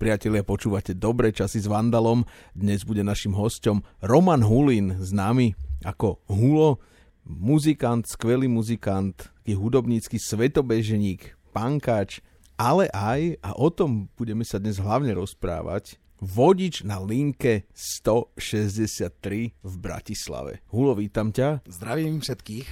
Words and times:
Priatelia, 0.00 0.40
počúvate 0.40 0.96
Dobré 0.96 1.28
časy 1.28 1.60
s 1.60 1.68
Vandalom. 1.68 2.24
Dnes 2.56 2.88
bude 2.88 3.04
našim 3.04 3.36
hosťom 3.36 3.84
Roman 4.00 4.40
Hulin, 4.40 4.96
známy 4.96 5.52
ako 5.84 6.24
Hulo, 6.24 6.80
muzikant, 7.28 8.08
skvelý 8.08 8.48
muzikant, 8.48 9.28
taký 9.50 9.60
hudobnícky 9.60 10.16
svetobeženík, 10.16 11.36
pankáč, 11.52 12.24
ale 12.56 12.88
aj, 12.96 13.44
a 13.44 13.52
o 13.58 13.68
tom 13.68 14.08
budeme 14.16 14.40
sa 14.40 14.56
dnes 14.56 14.80
hlavne 14.80 15.12
rozprávať, 15.12 16.00
vodič 16.16 16.80
na 16.80 16.96
linke 16.96 17.68
163 17.76 19.52
v 19.52 19.74
Bratislave. 19.76 20.64
Hulo, 20.72 20.96
vítam 20.96 21.28
ťa. 21.28 21.60
Zdravím 21.68 22.24
všetkých. 22.24 22.68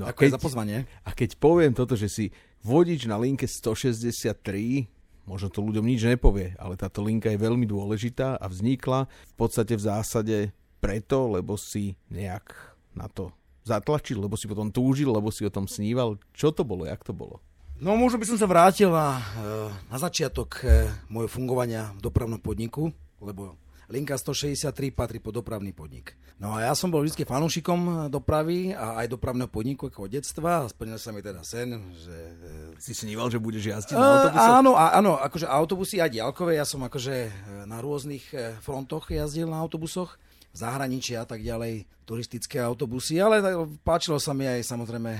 No 0.00 0.10
Ďakujem 0.10 0.34
za 0.34 0.42
pozvanie. 0.42 0.90
A 1.06 1.14
keď 1.14 1.38
poviem 1.38 1.78
toto, 1.78 1.94
že 1.94 2.10
si 2.10 2.34
vodič 2.66 3.06
na 3.06 3.20
linke 3.22 3.46
163, 3.46 5.01
možno 5.26 5.48
to 5.48 5.62
ľuďom 5.62 5.86
nič 5.86 6.06
nepovie, 6.06 6.54
ale 6.58 6.74
táto 6.78 7.02
linka 7.02 7.30
je 7.30 7.38
veľmi 7.38 7.66
dôležitá 7.66 8.36
a 8.38 8.46
vznikla 8.50 9.06
v 9.06 9.34
podstate 9.38 9.78
v 9.78 9.86
zásade 9.86 10.36
preto, 10.82 11.30
lebo 11.30 11.54
si 11.54 11.94
nejak 12.10 12.74
na 12.92 13.06
to 13.06 13.30
zatlačil, 13.62 14.18
lebo 14.18 14.34
si 14.34 14.50
potom 14.50 14.74
túžil, 14.74 15.14
lebo 15.14 15.30
si 15.30 15.46
o 15.46 15.54
tom 15.54 15.70
sníval. 15.70 16.18
Čo 16.34 16.50
to 16.50 16.66
bolo, 16.66 16.82
jak 16.84 17.02
to 17.06 17.14
bolo? 17.14 17.38
No 17.82 17.98
možno 17.98 18.18
by 18.22 18.26
som 18.26 18.38
sa 18.38 18.46
vrátil 18.46 18.90
na, 18.90 19.18
eh, 19.18 19.70
na 19.90 19.98
začiatok 19.98 20.62
eh, 20.62 20.90
môjho 21.10 21.30
fungovania 21.30 21.94
v 21.98 22.00
dopravnom 22.02 22.38
podniku, 22.38 22.90
lebo 23.22 23.58
linka 23.92 24.16
163 24.16 24.72
patrí 24.96 25.20
pod 25.20 25.36
dopravný 25.36 25.76
podnik. 25.76 26.16
No 26.40 26.56
a 26.56 26.64
ja 26.64 26.72
som 26.72 26.88
bol 26.88 27.04
vždy 27.04 27.28
fanúšikom 27.28 28.08
dopravy 28.08 28.72
a 28.72 29.04
aj 29.04 29.12
dopravného 29.12 29.52
podniku 29.52 29.92
ako 29.92 30.08
od 30.08 30.16
detstva. 30.16 30.64
Splnil 30.64 30.96
sa 30.96 31.12
mi 31.12 31.20
teda 31.20 31.44
sen, 31.44 31.76
že... 32.00 32.16
E, 32.16 32.80
si 32.80 32.96
sníval, 32.96 33.28
že 33.28 33.36
budeš 33.36 33.68
jazdiť 33.68 33.94
na 33.94 34.08
autobuse? 34.24 34.48
Áno, 34.48 34.72
áno, 34.74 35.12
akože 35.20 35.46
autobusy 35.46 36.00
aj 36.00 36.16
diaľkové. 36.16 36.56
Ja 36.56 36.64
som 36.64 36.80
akože 36.80 37.14
e, 37.28 37.30
na 37.68 37.84
rôznych 37.84 38.24
e, 38.32 38.56
frontoch 38.64 39.12
jazdil 39.12 39.52
na 39.52 39.60
autobusoch 39.60 40.16
v 40.52 40.56
zahraničí 40.56 41.12
a 41.14 41.28
tak 41.28 41.44
ďalej, 41.44 41.84
turistické 42.08 42.60
autobusy, 42.60 43.20
ale 43.20 43.40
páčilo 43.80 44.20
sa 44.20 44.36
mi 44.36 44.44
aj 44.44 44.60
samozrejme 44.68 45.10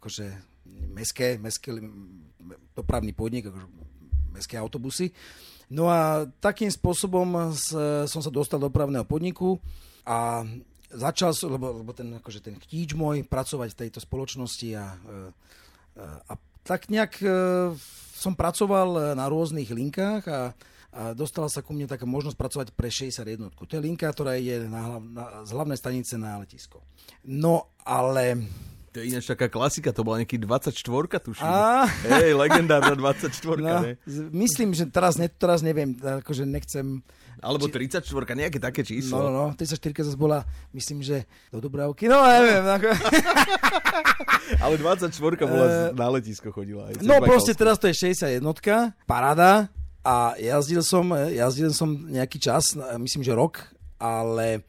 akože 0.00 0.26
meské, 0.96 1.36
meské 1.36 1.76
dopravný 2.72 3.12
podnik, 3.12 3.52
akože 3.52 3.68
meské 4.32 4.56
autobusy. 4.56 5.12
No 5.66 5.90
a 5.90 6.30
takým 6.38 6.70
spôsobom 6.70 7.50
som 8.06 8.20
sa 8.22 8.30
dostal 8.30 8.62
do 8.62 8.70
právneho 8.70 9.02
podniku 9.02 9.58
a 10.06 10.46
začal 10.90 11.34
som, 11.34 11.50
lebo, 11.50 11.82
lebo 11.82 11.90
ten, 11.90 12.06
akože 12.16 12.40
ten 12.40 12.54
chtíč 12.54 12.94
môj 12.94 13.26
pracovať 13.26 13.74
v 13.74 13.80
tejto 13.86 13.98
spoločnosti 13.98 14.68
a, 14.78 14.86
e, 14.94 15.30
a 16.30 16.32
tak 16.62 16.86
nejak 16.86 17.18
e, 17.18 17.26
som 18.14 18.38
pracoval 18.38 19.18
na 19.18 19.26
rôznych 19.26 19.68
linkách 19.74 20.22
a, 20.30 20.54
a 20.94 21.00
dostala 21.12 21.50
sa 21.50 21.60
ku 21.60 21.74
mne 21.74 21.90
taká 21.90 22.06
možnosť 22.06 22.38
pracovať 22.38 22.68
pre 22.72 22.88
61. 22.88 23.50
To 23.52 23.66
je 23.66 23.82
linka, 23.82 24.06
ktorá 24.06 24.38
je 24.38 24.64
na, 24.70 25.02
na, 25.02 25.24
z 25.42 25.50
hlavnej 25.50 25.78
stanice 25.78 26.14
na 26.16 26.38
letisko. 26.40 26.80
No 27.26 27.74
ale 27.82 28.46
to 28.96 29.04
je 29.04 29.12
ináč 29.12 29.28
taká 29.28 29.52
klasika, 29.52 29.92
to 29.92 30.00
bola 30.00 30.24
nejaký 30.24 30.40
24 30.40 30.72
tuším. 31.20 31.44
A... 31.44 31.84
Hej, 31.84 32.32
legendárna 32.32 32.96
24 33.12 33.28
no, 33.60 33.84
ne? 33.84 34.00
Myslím, 34.32 34.72
že 34.72 34.88
teraz, 34.88 35.20
ne, 35.20 35.28
teraz 35.28 35.60
neviem, 35.60 35.92
akože 36.00 36.48
nechcem... 36.48 37.04
Alebo 37.44 37.68
34, 37.68 38.00
nejaké 38.32 38.56
také 38.56 38.80
číslo. 38.80 39.20
No, 39.20 39.28
no, 39.28 39.52
no 39.52 39.60
34 39.60 39.76
zase 40.00 40.16
bola, 40.16 40.48
myslím, 40.72 41.04
že 41.04 41.28
do 41.52 41.60
Dubravky, 41.60 42.08
no 42.08 42.24
neviem. 42.24 42.64
Ako... 42.80 42.88
Ale 44.64 44.80
24 44.80 45.12
bola 45.44 45.66
uh, 45.68 45.72
na 45.92 46.08
letisko 46.16 46.48
chodila. 46.48 46.88
Aj 46.88 46.96
no 47.04 47.20
proste 47.20 47.52
teraz 47.52 47.76
to 47.76 47.92
je 47.92 48.16
61, 48.16 48.40
paráda 49.04 49.68
a 50.00 50.32
jazdil 50.40 50.80
som, 50.80 51.04
jazdil 51.12 51.68
som 51.76 51.92
nejaký 52.08 52.40
čas, 52.40 52.72
myslím, 52.96 53.20
že 53.20 53.36
rok, 53.36 53.60
ale 54.00 54.64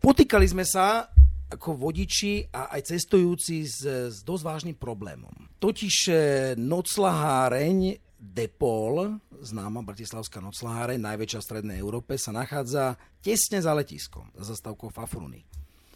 potýkali 0.00 0.48
sme 0.48 0.64
sa 0.64 1.12
ako 1.48 1.88
vodiči 1.88 2.52
a 2.52 2.76
aj 2.76 2.92
cestujúci 2.92 3.64
s, 3.64 3.80
s 3.84 4.20
dosť 4.20 4.42
vážnym 4.44 4.76
problémom. 4.76 5.32
Totiž 5.58 5.96
e, 6.08 6.14
noclaháreň 6.60 8.04
Depol, 8.18 9.22
známa 9.38 9.86
bratislavská 9.86 10.42
noclaháreň, 10.42 10.98
najväčšia 10.98 11.38
v 11.38 11.46
strednej 11.46 11.78
Európe, 11.78 12.18
sa 12.18 12.34
nachádza 12.34 12.98
tesne 13.22 13.62
za 13.62 13.70
letiskom, 13.70 14.26
za 14.34 14.52
zastávkou 14.52 14.90
Fafruny. 14.90 15.46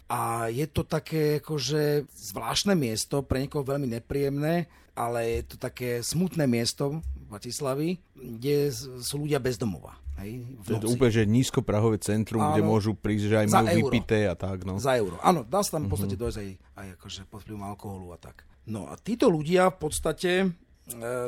A 0.06 0.46
je 0.46 0.68
to 0.70 0.86
také 0.86 1.42
akože 1.42 2.06
zvláštne 2.06 2.78
miesto, 2.78 3.26
pre 3.26 3.42
niekoho 3.42 3.66
veľmi 3.66 3.91
nepríjemné, 3.98 4.70
ale 4.94 5.41
je 5.41 5.42
to 5.50 5.56
také 5.58 6.04
smutné 6.04 6.46
miesto 6.46 7.02
Bratislavy, 7.26 7.96
kde 8.12 8.70
sú 9.00 9.24
ľudia 9.24 9.41
bez 9.41 9.56
domova. 9.56 9.96
Hej, 10.22 10.47
to 10.62 10.78
je 10.78 10.94
úplne, 10.94 11.12
že 11.12 11.22
nízkoprahové 11.27 11.99
centrum, 11.99 12.38
áno, 12.38 12.55
kde 12.55 12.62
môžu 12.62 12.94
prísť, 12.94 13.25
že 13.27 13.37
aj 13.43 13.47
majú 13.50 13.91
vypité 13.91 14.31
a 14.31 14.38
tak. 14.38 14.62
No. 14.62 14.78
Za 14.78 14.94
euro. 14.94 15.19
Áno, 15.19 15.43
dá 15.43 15.66
sa 15.66 15.77
tam 15.77 15.84
v 15.84 15.87
mhm. 15.87 15.93
podstate 15.93 16.16
dojsť 16.16 16.38
aj, 16.38 16.50
aj 16.78 16.87
akože 16.97 17.21
pod 17.27 17.41
vplyvom 17.43 17.65
alkoholu 17.66 18.15
a 18.15 18.19
tak. 18.22 18.47
No 18.71 18.87
a 18.87 18.94
títo 18.94 19.27
ľudia 19.27 19.75
v 19.75 19.78
podstate 19.83 20.31
e, 20.47 20.49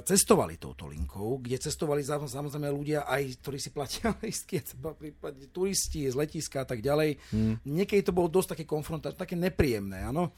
cestovali 0.06 0.54
touto 0.54 0.86
linkou, 0.86 1.42
kde 1.42 1.58
cestovali 1.58 2.06
samozrejme 2.06 2.70
ľudia 2.70 3.10
aj, 3.10 3.42
ktorí 3.42 3.58
si 3.58 3.74
platia 3.74 4.14
listky, 4.22 4.62
prípadne 4.78 5.50
turisti 5.50 6.06
z 6.06 6.14
letiska 6.14 6.62
a 6.62 6.66
tak 6.70 6.78
ďalej. 6.78 7.18
Hmm. 7.34 7.58
Niekedy 7.66 8.06
to 8.06 8.14
bolo 8.14 8.30
dosť 8.30 8.54
také 8.54 8.64
konfrontačné, 8.70 9.18
také 9.18 9.34
nepríjemné, 9.34 10.06
áno. 10.06 10.30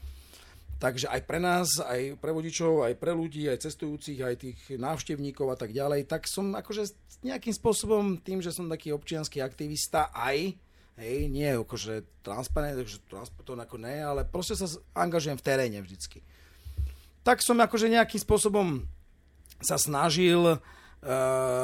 Takže 0.77 1.09
aj 1.09 1.21
pre 1.25 1.41
nás, 1.41 1.81
aj 1.81 2.21
pre 2.21 2.29
vodičov, 2.29 2.85
aj 2.85 3.01
pre 3.01 3.09
ľudí, 3.09 3.49
aj 3.49 3.65
cestujúcich, 3.65 4.21
aj 4.21 4.35
tých 4.37 4.59
návštevníkov 4.77 5.49
a 5.49 5.57
tak 5.57 5.73
ďalej, 5.73 6.05
tak 6.05 6.29
som 6.29 6.53
akože 6.53 6.93
nejakým 7.25 7.49
spôsobom, 7.49 8.21
tým, 8.21 8.45
že 8.45 8.53
som 8.53 8.69
taký 8.69 8.93
občianský 8.93 9.41
aktivista, 9.41 10.13
aj, 10.13 10.53
hej, 11.01 11.17
nie 11.33 11.49
akože 11.49 12.21
transparent, 12.21 12.77
takže 12.77 13.01
to 13.09 13.57
ako 13.57 13.77
ne, 13.81 14.05
ale 14.05 14.21
proste 14.21 14.53
sa 14.53 14.69
angažujem 14.93 15.41
v 15.41 15.45
teréne 15.45 15.81
vždycky. 15.81 16.21
Tak 17.25 17.41
som 17.41 17.57
akože 17.57 17.89
nejakým 17.89 18.21
spôsobom 18.21 18.85
sa 19.57 19.81
snažil 19.81 20.45
uh, 20.45 20.59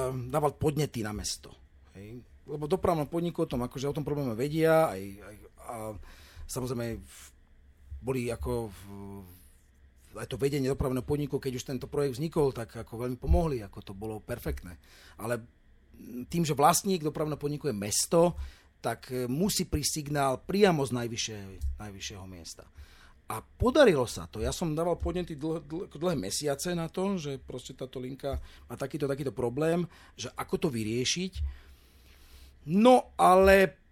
dávať 0.09 0.53
podnety 0.57 1.05
na 1.05 1.13
mesto. 1.13 1.53
Hej. 1.93 2.25
Lebo 2.49 2.65
dopravnom 2.65 3.05
podniku 3.05 3.45
o 3.45 3.49
tom, 3.49 3.61
akože 3.61 3.93
o 3.93 3.95
tom 3.95 4.01
probléme 4.01 4.33
vedia, 4.33 4.89
aj, 4.89 5.01
aj 5.21 5.35
a 5.63 5.75
samozrejme 6.49 6.99
v 6.99 7.32
boli 8.03 8.27
ako 8.27 8.67
aj 10.13 10.27
to 10.29 10.37
vedenie 10.37 10.69
dopravného 10.69 11.05
podniku, 11.05 11.41
keď 11.41 11.53
už 11.57 11.65
tento 11.65 11.87
projekt 11.89 12.19
vznikol, 12.19 12.53
tak 12.53 12.75
ako 12.75 13.07
veľmi 13.07 13.17
pomohli, 13.17 13.65
ako 13.65 13.79
to 13.81 13.93
bolo 13.97 14.21
perfektné. 14.21 14.77
Ale 15.17 15.41
tým, 16.29 16.43
že 16.45 16.57
vlastník 16.57 17.01
dopravného 17.01 17.39
podniku 17.39 17.69
je 17.69 17.75
mesto, 17.75 18.37
tak 18.83 19.09
e, 19.09 19.25
musí 19.31 19.65
prísť 19.65 20.03
signál 20.03 20.43
priamo 20.43 20.83
z 20.83 20.91
najvyššieho, 20.91 21.79
najvyššieho 21.79 22.25
miesta. 22.27 22.67
A 23.31 23.39
podarilo 23.39 24.03
sa 24.03 24.27
to. 24.27 24.43
Ja 24.43 24.51
som 24.51 24.75
dával 24.75 24.99
podnety 24.99 25.39
dl- 25.39 25.63
dl- 25.63 25.87
dlhé 25.87 26.19
mesiace 26.19 26.75
na 26.75 26.91
to, 26.91 27.15
že 27.15 27.39
proste 27.39 27.71
táto 27.71 27.97
linka 28.03 28.43
má 28.67 28.75
takýto, 28.75 29.07
takýto 29.07 29.31
problém, 29.31 29.87
že 30.19 30.27
ako 30.35 30.67
to 30.67 30.69
vyriešiť. 30.69 31.33
No 32.67 33.15
ale 33.15 33.82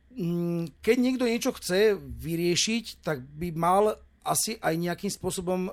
keď 0.83 0.95
niekto 0.99 1.23
niečo 1.23 1.55
chce 1.55 1.95
vyriešiť, 1.97 3.03
tak 3.03 3.23
by 3.23 3.49
mal 3.55 3.95
asi 4.21 4.59
aj 4.61 4.73
nejakým 4.77 5.11
spôsobom 5.11 5.69
e, 5.69 5.71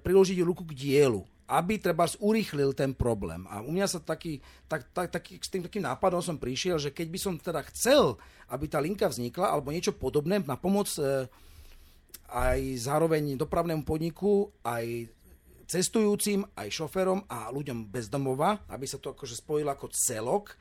priložiť 0.00 0.38
ruku 0.42 0.66
k 0.66 0.74
dielu, 0.74 1.22
aby 1.46 1.78
treba 1.78 2.10
urýchlil 2.18 2.74
ten 2.74 2.90
problém. 2.90 3.46
A 3.46 3.62
u 3.62 3.70
mňa 3.70 3.86
sa 3.86 4.00
taký, 4.02 4.42
tak, 4.66 4.90
tak, 4.90 5.14
tak, 5.14 5.30
s 5.30 5.48
tým 5.52 5.62
takým 5.62 5.86
nápadom 5.86 6.18
som 6.18 6.40
prišiel, 6.40 6.82
že 6.82 6.90
keď 6.90 7.06
by 7.06 7.18
som 7.20 7.34
teda 7.38 7.62
chcel, 7.70 8.18
aby 8.50 8.66
tá 8.66 8.82
linka 8.82 9.06
vznikla, 9.06 9.52
alebo 9.54 9.70
niečo 9.70 9.94
podobné 9.94 10.42
na 10.42 10.58
pomoc 10.58 10.90
e, 10.98 11.28
aj 12.28 12.60
zároveň 12.82 13.38
dopravnému 13.38 13.86
podniku, 13.86 14.50
aj 14.66 15.06
cestujúcim, 15.68 16.48
aj 16.56 16.72
šoferom 16.72 17.28
a 17.28 17.52
ľuďom 17.52 17.92
bez 17.92 18.08
domova, 18.08 18.64
aby 18.72 18.88
sa 18.88 18.96
to 18.96 19.12
akože 19.12 19.36
spojilo 19.36 19.68
ako 19.68 19.92
celok, 19.92 20.56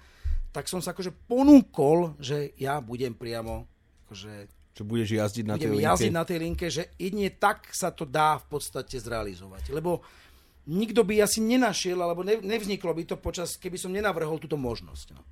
tak 0.57 0.65
som 0.65 0.81
sa 0.81 0.97
akože 0.97 1.13
ponúkol, 1.29 2.17
že 2.17 2.57
ja 2.57 2.81
budem 2.81 3.13
priamo 3.13 3.69
akože 4.09 4.49
čo 4.73 4.85
budeš 4.85 5.09
jazdiť 5.17 5.45
na 5.49 5.57
tej 5.57 5.73
linke? 5.73 5.85
jazdiť 5.89 6.13
na 6.13 6.25
tej 6.25 6.37
linke, 6.37 6.65
že 6.69 6.93
jedine 7.01 7.33
tak 7.33 7.65
sa 7.73 7.89
to 7.89 8.05
dá 8.05 8.37
v 8.37 8.45
podstate 8.45 9.01
zrealizovať. 9.01 9.73
Lebo 9.73 10.05
nikto 10.69 11.01
by 11.01 11.25
asi 11.25 11.41
nenašiel, 11.41 11.97
alebo 11.97 12.21
nevzniklo 12.21 12.93
by 12.93 13.03
to 13.09 13.17
počas, 13.17 13.57
keby 13.57 13.73
som 13.81 13.89
nenavrhol 13.89 14.37
túto 14.37 14.53
možnosť. 14.53 15.17
No. 15.17 15.25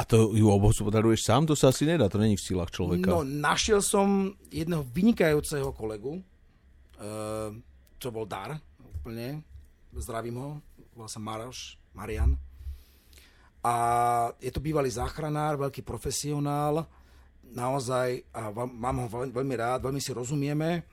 A 0.00 0.06
to 0.08 0.32
ju 0.32 0.48
obhospodaruješ 0.48 1.28
sám? 1.28 1.44
To 1.44 1.52
sa 1.52 1.68
asi 1.68 1.84
nedá, 1.84 2.08
to 2.08 2.16
není 2.16 2.40
v 2.40 2.46
silách 2.48 2.72
človeka. 2.72 3.12
No, 3.12 3.20
našiel 3.20 3.84
som 3.84 4.32
jedného 4.48 4.80
vynikajúceho 4.96 5.68
kolegu, 5.76 6.16
uh, 6.16 7.52
čo 8.00 8.08
bol 8.08 8.24
dar, 8.24 8.56
úplne, 8.80 9.44
zdravím 9.92 10.36
ho, 10.40 10.50
volá 10.96 11.08
sa 11.12 11.20
Maroš, 11.20 11.76
Marian, 11.92 12.40
a 13.64 13.74
je 14.38 14.50
to 14.54 14.62
bývalý 14.62 14.90
záchranár, 14.90 15.58
veľký 15.58 15.82
profesionál, 15.82 16.86
naozaj, 17.52 18.28
a 18.34 18.52
mám 18.52 18.96
ho 19.04 19.08
veľmi 19.08 19.54
rád, 19.56 19.88
veľmi 19.88 19.98
si 19.98 20.12
rozumieme 20.12 20.84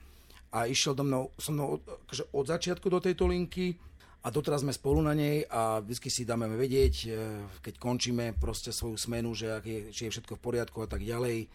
a 0.50 0.64
išiel 0.66 0.96
do 0.96 1.04
mnou, 1.04 1.30
so 1.36 1.52
mnou 1.52 1.78
akože 1.84 2.32
od 2.32 2.44
začiatku 2.48 2.86
do 2.88 2.98
tejto 2.98 3.28
linky 3.28 3.76
a 4.24 4.32
doteraz 4.32 4.64
sme 4.64 4.72
spolu 4.74 5.04
na 5.04 5.12
nej 5.12 5.44
a 5.46 5.78
vždy 5.84 6.08
si 6.10 6.26
dáme 6.26 6.48
vedieť, 6.48 6.94
e, 7.04 7.08
keď 7.62 7.74
končíme 7.76 8.34
proste 8.40 8.72
svoju 8.72 8.96
smenu, 8.98 9.36
že 9.36 9.60
je, 9.62 9.92
či 9.92 10.08
je 10.08 10.12
všetko 10.16 10.40
v 10.40 10.44
poriadku 10.44 10.82
a 10.82 10.88
tak 10.88 11.04
ďalej. 11.04 11.44
E, 11.44 11.46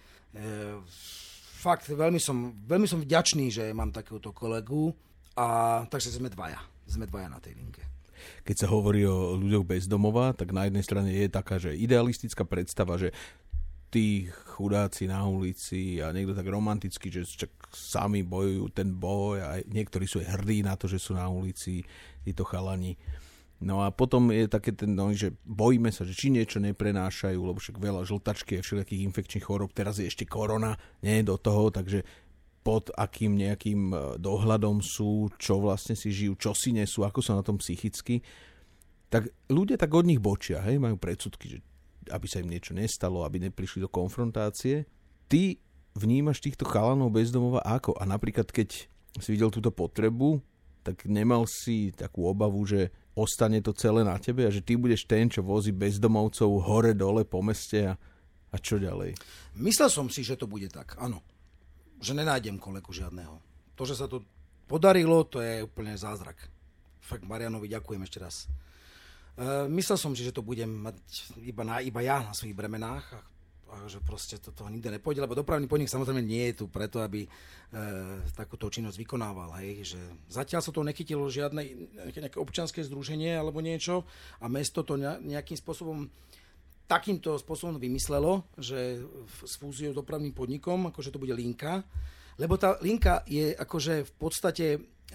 fakt, 1.59 1.89
veľmi 1.91 2.21
som, 2.21 2.55
veľmi 2.63 2.87
som 2.87 3.01
vďačný, 3.01 3.51
že 3.51 3.75
mám 3.75 3.91
takéhoto 3.91 4.31
kolegu 4.31 4.93
a 5.35 5.81
takže 5.89 6.15
sme 6.15 6.31
dvaja. 6.31 6.61
Sme 6.87 7.07
dvaja 7.07 7.27
na 7.31 7.39
tej 7.43 7.57
linke 7.57 7.90
keď 8.43 8.55
sa 8.55 8.67
hovorí 8.69 9.05
o 9.05 9.37
ľuďoch 9.37 9.65
bez 9.65 9.85
domova, 9.85 10.33
tak 10.33 10.51
na 10.55 10.67
jednej 10.67 10.83
strane 10.85 11.09
je 11.11 11.27
taká, 11.29 11.57
že 11.61 11.77
idealistická 11.77 12.47
predstava, 12.47 12.97
že 12.97 13.13
tí 13.91 14.31
chudáci 14.55 15.11
na 15.11 15.27
ulici 15.27 15.99
a 15.99 16.15
niekto 16.15 16.31
tak 16.31 16.47
romanticky, 16.47 17.11
že 17.11 17.27
čak 17.27 17.51
sami 17.75 18.23
bojujú 18.23 18.71
ten 18.71 18.95
boj 18.95 19.43
a 19.43 19.49
niektorí 19.67 20.07
sú 20.07 20.23
aj 20.23 20.39
hrdí 20.39 20.63
na 20.63 20.79
to, 20.79 20.87
že 20.87 20.97
sú 20.97 21.11
na 21.11 21.27
ulici, 21.27 21.83
títo 22.23 22.47
chalani. 22.47 22.95
No 23.61 23.85
a 23.85 23.93
potom 23.93 24.33
je 24.33 24.49
také 24.49 24.73
ten, 24.73 24.89
no, 24.97 25.13
že 25.13 25.37
bojíme 25.45 25.93
sa, 25.93 26.01
že 26.01 26.17
či 26.17 26.33
niečo 26.33 26.57
neprenášajú, 26.57 27.37
lebo 27.37 27.61
však 27.61 27.77
veľa 27.77 28.01
žltačky 28.09 28.57
a 28.57 28.65
všelijakých 28.65 29.05
infekčných 29.05 29.45
chorób, 29.45 29.69
teraz 29.75 30.01
je 30.01 30.09
ešte 30.09 30.25
korona, 30.25 30.81
nie 31.05 31.21
do 31.21 31.37
toho, 31.37 31.69
takže 31.69 32.01
pod 32.61 32.93
akým 32.93 33.33
nejakým 33.33 33.81
e, 33.89 33.97
dohľadom 34.21 34.85
sú, 34.85 35.33
čo 35.41 35.57
vlastne 35.57 35.97
si 35.97 36.13
žijú, 36.13 36.37
čo 36.37 36.53
si 36.53 36.73
nesú, 36.73 37.01
ako 37.01 37.19
sú 37.21 37.33
na 37.33 37.41
tom 37.41 37.57
psychicky, 37.57 38.21
tak 39.11 39.33
ľudia 39.49 39.75
tak 39.75 39.91
od 39.91 40.05
nich 40.07 40.21
bočia, 40.21 40.63
hej, 40.63 40.77
majú 40.77 40.95
predsudky, 40.95 41.57
že 41.57 41.57
aby 42.09 42.25
sa 42.25 42.41
im 42.41 42.49
niečo 42.49 42.73
nestalo, 42.73 43.21
aby 43.21 43.37
neprišli 43.49 43.83
do 43.83 43.89
konfrontácie. 43.91 44.89
Ty 45.29 45.57
vnímaš 45.93 46.41
týchto 46.41 46.65
chalanov 46.65 47.13
bezdomova 47.13 47.61
ako? 47.61 47.93
A 47.99 48.07
napríklad, 48.07 48.49
keď 48.49 48.87
si 49.19 49.29
videl 49.29 49.51
túto 49.51 49.69
potrebu, 49.69 50.39
tak 50.81 51.05
nemal 51.05 51.45
si 51.45 51.93
takú 51.93 52.25
obavu, 52.25 52.65
že 52.65 52.89
ostane 53.13 53.61
to 53.61 53.75
celé 53.75 54.01
na 54.01 54.17
tebe 54.17 54.47
a 54.47 54.53
že 54.53 54.65
ty 54.65 54.73
budeš 54.79 55.05
ten, 55.05 55.29
čo 55.29 55.45
vozí 55.45 55.69
bezdomovcov 55.75 56.49
hore, 56.65 56.97
dole 56.97 57.21
po 57.27 57.43
meste 57.45 57.85
a, 57.85 57.93
a 58.49 58.55
čo 58.57 58.81
ďalej? 58.81 59.13
Myslel 59.61 59.89
som 59.93 60.07
si, 60.09 60.25
že 60.25 60.39
to 60.39 60.49
bude 60.49 60.71
tak, 60.73 60.97
áno. 60.97 61.21
Že 62.01 62.17
nenájdem 62.17 62.57
kolegu 62.57 62.89
žiadneho. 62.89 63.37
To, 63.77 63.85
že 63.85 63.93
sa 63.93 64.09
to 64.09 64.25
podarilo, 64.65 65.21
to 65.29 65.37
je 65.37 65.61
úplne 65.61 65.93
zázrak. 65.93 66.37
Fakt 66.97 67.21
Marianovi 67.27 67.69
ďakujem 67.69 68.01
ešte 68.01 68.17
raz. 68.17 68.35
Uh, 69.37 69.69
myslel 69.71 69.97
som 70.01 70.11
si, 70.17 70.25
že 70.25 70.35
to 70.35 70.43
budem 70.43 70.67
mať 70.67 70.97
iba, 71.45 71.63
na, 71.63 71.79
iba 71.79 72.01
ja 72.03 72.19
na 72.19 72.35
svojich 72.35 72.57
bremenách 72.57 73.05
a, 73.15 73.21
a 73.71 73.75
že 73.87 74.03
proste 74.03 74.35
to, 74.41 74.51
to 74.51 74.67
nikde 74.67 74.91
nepôjde, 74.91 75.23
lebo 75.23 75.37
dopravný 75.37 75.71
podnik 75.71 75.87
samozrejme 75.87 76.19
nie 76.19 76.51
je 76.51 76.63
tu 76.63 76.65
preto, 76.67 76.99
aby 76.99 77.23
uh, 77.23 78.19
takúto 78.35 78.67
činnosť 78.67 78.97
vykonával. 78.99 79.55
Hej, 79.63 79.95
že 79.95 80.01
zatiaľ 80.27 80.61
sa 80.65 80.75
to 80.75 80.83
nechytilo 80.83 81.31
žiadne 81.31 81.63
nejaké 82.11 82.37
občanské 82.41 82.83
združenie 82.83 83.39
alebo 83.39 83.63
niečo 83.63 84.03
a 84.43 84.51
mesto 84.51 84.83
to 84.83 84.99
nejakým 84.99 85.55
spôsobom 85.55 86.11
takýmto 86.91 87.39
spôsobom 87.39 87.79
vymyslelo, 87.79 88.43
že 88.59 88.99
s 89.47 89.55
fúziou 89.55 89.95
dopravným 89.95 90.35
podnikom, 90.35 90.91
akože 90.91 91.15
to 91.15 91.23
bude 91.23 91.31
linka, 91.31 91.87
lebo 92.35 92.59
tá 92.59 92.75
linka 92.83 93.23
je 93.23 93.55
akože 93.55 94.03
v 94.03 94.13
podstate 94.19 94.65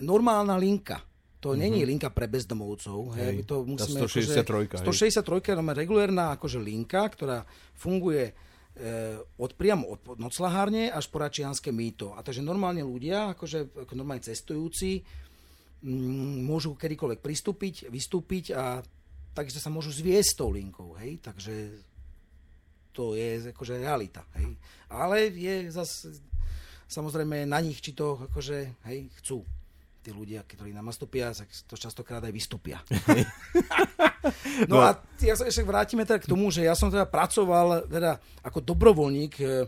normálna 0.00 0.56
linka 0.56 1.04
to 1.36 1.52
mm-hmm. 1.52 1.62
není 1.62 1.80
linka 1.84 2.08
pre 2.10 2.26
bezdomovcov. 2.26 3.14
Hej. 3.14 3.22
Hej, 3.22 3.36
to 3.46 3.62
musíme, 3.62 4.02
163. 4.02 4.82
Akože, 4.82 5.14
163 5.20 5.52
je 5.52 5.74
regulérna 5.76 6.34
akože 6.34 6.58
linka, 6.58 7.06
ktorá 7.12 7.44
funguje 7.76 8.32
e, 8.32 8.32
od 9.36 9.52
priamo 9.54 9.84
od 9.94 10.18
noclahárne 10.18 10.88
až 10.88 11.06
po 11.12 11.20
Račianské 11.20 11.70
mýto. 11.70 12.16
A 12.16 12.24
takže 12.24 12.40
normálne 12.40 12.82
ľudia, 12.82 13.36
akože 13.36 13.84
ako 13.84 13.92
normálne 13.94 14.24
cestujúci, 14.24 15.04
m, 15.84 16.42
môžu 16.48 16.72
kedykoľvek 16.74 17.20
pristúpiť, 17.20 17.74
vystúpiť 17.92 18.44
a 18.56 18.80
takisto 19.36 19.60
sa 19.60 19.68
môžu 19.68 19.92
zviesť 19.92 20.40
tou 20.40 20.48
linkou. 20.48 20.96
Hej. 20.96 21.20
Takže 21.20 21.54
to 22.96 23.12
je 23.12 23.52
akože 23.52 23.76
realita. 23.76 24.24
Hej. 24.40 24.56
Ale 24.88 25.28
je 25.28 25.68
zase 25.68 26.16
samozrejme 26.88 27.44
na 27.44 27.60
nich, 27.60 27.84
či 27.84 27.92
to 27.92 28.16
akože, 28.30 28.88
hej, 28.88 29.12
chcú 29.20 29.44
tí 30.06 30.14
ľudia, 30.14 30.46
ktorí 30.46 30.70
nám 30.70 30.94
nastúpia, 30.94 31.34
to 31.66 31.74
častokrát 31.74 32.22
aj 32.22 32.30
vystúpia. 32.30 32.78
no, 34.70 34.78
no 34.78 34.86
a 34.86 35.02
ja 35.18 35.34
sa 35.34 35.50
ešte 35.50 35.66
vrátime 35.66 36.06
teda 36.06 36.22
k 36.22 36.30
tomu, 36.30 36.54
že 36.54 36.62
ja 36.62 36.78
som 36.78 36.94
teda 36.94 37.10
pracoval 37.10 37.90
teda 37.90 38.22
ako 38.46 38.62
dobrovoľník 38.62 39.34
e, 39.42 39.66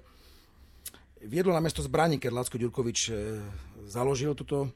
viedlo 1.27 1.51
na 1.51 1.59
mesto 1.59 1.83
zbraní, 1.83 2.23
keď 2.23 2.31
Lacko 2.31 2.55
Ďurkovič 2.55 2.99
e, 3.11 3.13
založil 3.91 4.39
túto 4.39 4.71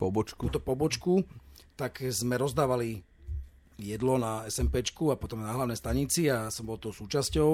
pobočku. 0.00 0.48
túto 0.48 0.56
pobočku, 0.64 1.20
tak 1.76 2.00
sme 2.08 2.40
rozdávali 2.40 3.04
jedlo 3.78 4.20
na 4.20 4.46
SMPčku 4.48 5.12
a 5.12 5.20
potom 5.20 5.40
na 5.40 5.52
hlavnej 5.52 5.78
stanici 5.78 6.28
a 6.28 6.52
som 6.52 6.68
bol 6.68 6.76
to 6.76 6.92
súčasťou. 6.92 7.52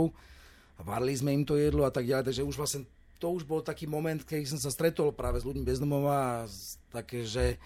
Varili 0.87 1.15
sme 1.19 1.35
im 1.35 1.43
to 1.43 1.59
jedlo 1.59 1.83
a 1.87 1.93
tak 1.93 2.07
ďalej, 2.07 2.31
takže 2.31 2.47
už 2.47 2.57
vlastne 2.59 2.87
to 3.19 3.35
už 3.35 3.43
bol 3.43 3.61
taký 3.61 3.91
moment, 3.91 4.23
keď 4.23 4.47
som 4.47 4.63
sa 4.63 4.71
stretol 4.71 5.11
práve 5.11 5.43
s 5.43 5.47
ľuďmi 5.47 5.67
bez 5.67 5.83
domova, 5.83 6.47
také, 6.95 7.27
že 7.27 7.59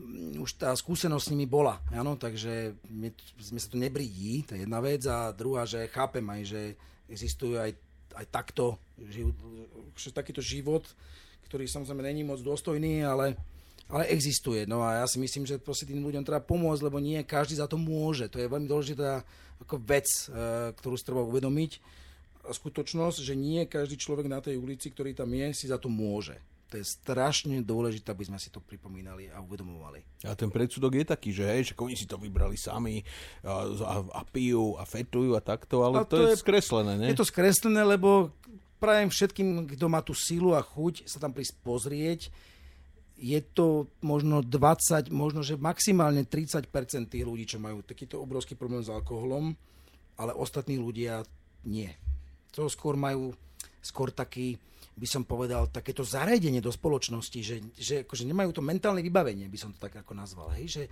mm, 0.00 0.40
už 0.40 0.56
tá 0.56 0.72
skúsenosť 0.72 1.24
s 1.28 1.32
nimi 1.36 1.44
bola, 1.44 1.84
áno, 1.92 2.16
takže 2.16 2.72
mi, 2.88 3.12
mi 3.52 3.60
sa 3.60 3.68
to 3.68 3.76
nebridí, 3.76 4.48
to 4.48 4.56
je 4.56 4.64
jedna 4.64 4.80
vec, 4.80 5.04
a 5.04 5.36
druhá, 5.36 5.68
že 5.68 5.84
chápem 5.92 6.24
aj, 6.24 6.42
že 6.48 6.60
existujú 7.12 7.60
aj, 7.60 7.76
aj 8.16 8.26
takto, 8.32 8.80
život, 8.96 9.36
takýto 10.16 10.40
život, 10.40 10.88
ktorý 11.44 11.68
samozrejme 11.68 12.02
není 12.02 12.24
moc 12.24 12.40
dôstojný, 12.40 13.04
ale, 13.04 13.36
ale 13.86 14.10
existuje. 14.10 14.66
No 14.66 14.82
a 14.82 15.02
ja 15.02 15.06
si 15.06 15.22
myslím, 15.22 15.46
že 15.46 15.62
proste 15.62 15.86
tým 15.86 16.02
ľuďom 16.02 16.26
treba 16.26 16.42
pomôcť, 16.42 16.82
lebo 16.82 16.98
nie 16.98 17.22
každý 17.22 17.58
za 17.58 17.70
to 17.70 17.78
môže. 17.78 18.26
To 18.30 18.42
je 18.42 18.50
veľmi 18.50 18.66
dôležitá 18.66 19.22
ako 19.62 19.76
vec, 19.82 20.06
eh, 20.28 20.74
ktorú 20.74 20.94
si 20.98 21.06
treba 21.06 21.22
uvedomiť 21.22 21.78
skutočnosť, 22.46 23.18
že 23.26 23.34
nie 23.34 23.66
každý 23.66 23.98
človek 23.98 24.30
na 24.30 24.38
tej 24.38 24.58
ulici, 24.58 24.94
ktorý 24.94 25.18
tam 25.18 25.34
je, 25.34 25.50
si 25.50 25.66
za 25.66 25.78
to 25.82 25.90
môže. 25.90 26.38
To 26.74 26.82
je 26.82 26.86
strašne 26.86 27.62
dôležité, 27.62 28.10
aby 28.10 28.26
sme 28.26 28.42
si 28.42 28.50
to 28.50 28.58
pripomínali 28.58 29.30
a 29.30 29.38
uvedomovali. 29.38 30.26
A 30.26 30.34
ten 30.34 30.50
predsudok 30.50 30.98
je 30.98 31.04
taký, 31.06 31.30
že 31.30 31.46
hej, 31.46 31.70
že 31.70 31.78
oni 31.78 31.94
si 31.94 32.10
to 32.10 32.18
vybrali 32.18 32.58
sami 32.58 33.06
a, 33.46 33.70
a, 33.70 33.94
a 34.02 34.22
pijú 34.26 34.74
a 34.74 34.82
fetujú 34.82 35.38
a 35.38 35.42
takto, 35.42 35.86
ale 35.86 36.02
a 36.02 36.06
to, 36.06 36.18
to 36.18 36.26
je, 36.26 36.34
je 36.34 36.42
skreslené, 36.42 36.92
ne? 36.98 37.06
Je 37.14 37.18
to 37.22 37.26
skreslené, 37.26 37.86
lebo 37.86 38.34
prajem 38.82 39.14
všetkým, 39.14 39.78
kto 39.78 39.86
má 39.86 40.02
tú 40.02 40.10
silu 40.10 40.58
a 40.58 40.60
chuť 40.62 41.06
sa 41.06 41.22
tam 41.22 41.30
prísť 41.30 41.54
pozrieť, 41.62 42.34
je 43.16 43.40
to 43.40 43.88
možno 44.04 44.44
20, 44.44 45.08
možno 45.08 45.40
že 45.40 45.56
maximálne 45.56 46.28
30% 46.28 46.68
tých 47.08 47.24
ľudí, 47.24 47.48
čo 47.48 47.56
majú 47.56 47.80
takýto 47.80 48.20
obrovský 48.20 48.56
problém 48.56 48.84
s 48.84 48.92
alkoholom, 48.92 49.56
ale 50.20 50.32
ostatní 50.36 50.76
ľudia 50.76 51.24
nie 51.64 51.92
to 52.56 52.72
skôr 52.72 52.96
majú 52.96 53.36
skôr 53.84 54.08
taký, 54.08 54.56
by 54.96 55.04
som 55.04 55.28
povedal, 55.28 55.68
takéto 55.68 56.00
zariadenie 56.00 56.64
do 56.64 56.72
spoločnosti, 56.72 57.40
že, 57.44 57.56
že 57.76 57.94
akože 58.08 58.24
nemajú 58.24 58.56
to 58.56 58.64
mentálne 58.64 59.04
vybavenie, 59.04 59.52
by 59.52 59.58
som 59.60 59.70
to 59.76 59.84
tak 59.84 60.00
ako 60.00 60.16
nazval, 60.16 60.48
hej, 60.56 60.66
že 60.72 60.82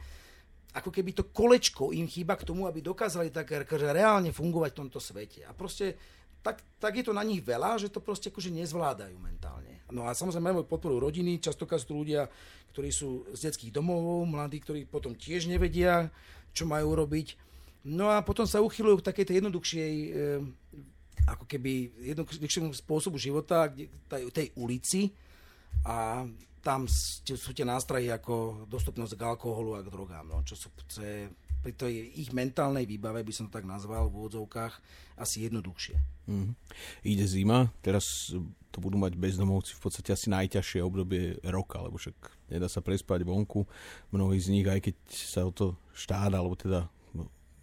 ako 0.76 0.92
keby 0.92 1.16
to 1.16 1.24
kolečko 1.32 1.96
im 1.96 2.04
chýba 2.04 2.36
k 2.36 2.44
tomu, 2.44 2.68
aby 2.68 2.84
dokázali 2.84 3.32
tak 3.32 3.64
akože 3.64 3.94
reálne 3.94 4.34
fungovať 4.34 4.70
v 4.74 4.78
tomto 4.84 4.98
svete. 4.98 5.46
A 5.46 5.54
proste 5.54 5.94
tak, 6.42 6.60
tak 6.82 6.98
je 6.98 7.06
to 7.06 7.14
na 7.14 7.22
nich 7.22 7.40
veľa, 7.40 7.78
že 7.78 7.94
to 7.94 8.02
proste 8.02 8.34
akože 8.34 8.50
nezvládajú 8.50 9.14
mentálne. 9.16 9.73
No 9.94 10.10
a 10.10 10.12
samozrejme 10.12 10.50
majú 10.50 10.66
podporu 10.66 10.98
rodiny, 10.98 11.38
častokrát 11.38 11.78
sú 11.78 11.94
to 11.94 12.00
ľudia, 12.02 12.26
ktorí 12.74 12.90
sú 12.90 13.30
z 13.30 13.46
detských 13.46 13.70
domov, 13.70 14.26
mladí, 14.26 14.58
ktorí 14.58 14.90
potom 14.90 15.14
tiež 15.14 15.46
nevedia, 15.46 16.10
čo 16.50 16.66
majú 16.66 16.98
robiť. 16.98 17.38
No 17.86 18.10
a 18.10 18.26
potom 18.26 18.42
sa 18.42 18.58
uchylujú 18.58 18.98
k 18.98 19.06
takej 19.06 19.38
jednoduchšej 19.38 19.92
e, 19.94 20.08
ako 21.30 21.44
keby 21.46 21.94
jednoduchšiemu 22.10 22.74
spôsobu 22.74 23.16
života, 23.16 23.70
tej, 24.10 24.28
tej 24.34 24.50
ulici 24.58 25.14
a 25.86 26.26
tam 26.64 26.88
sú 26.88 27.52
tie 27.52 27.68
nástrahy 27.68 28.08
ako 28.08 28.64
dostupnosť 28.72 29.20
k 29.20 29.26
alkoholu 29.28 29.76
a 29.76 29.84
k 29.84 29.92
drogám, 29.92 30.24
no, 30.24 30.40
čo 30.48 30.56
sú 30.56 30.72
je, 30.96 31.28
pri 31.60 31.72
tej 31.76 31.92
ich 32.16 32.32
mentálnej 32.32 32.88
výbave, 32.88 33.20
by 33.20 33.32
som 33.36 33.52
to 33.52 33.60
tak 33.60 33.68
nazval 33.68 34.08
v 34.08 34.16
úvodzovkách, 34.24 34.72
asi 35.20 35.44
jednoduchšie. 35.44 35.96
Mm. 36.24 36.56
Ide 37.04 37.26
zima, 37.28 37.68
teraz 37.84 38.32
to 38.74 38.82
budú 38.82 38.98
mať 38.98 39.14
bezdomovci 39.14 39.78
v 39.78 39.82
podstate 39.86 40.10
asi 40.10 40.26
najťažšie 40.34 40.82
obdobie 40.82 41.38
roka, 41.46 41.78
lebo 41.78 41.94
však 41.94 42.18
nedá 42.50 42.66
sa 42.66 42.82
prespať 42.82 43.22
vonku. 43.22 43.62
Mnohí 44.10 44.42
z 44.42 44.50
nich, 44.50 44.66
aj 44.66 44.90
keď 44.90 44.96
sa 45.14 45.46
o 45.46 45.54
to 45.54 45.78
štát, 45.94 46.34
alebo 46.34 46.58
teda 46.58 46.90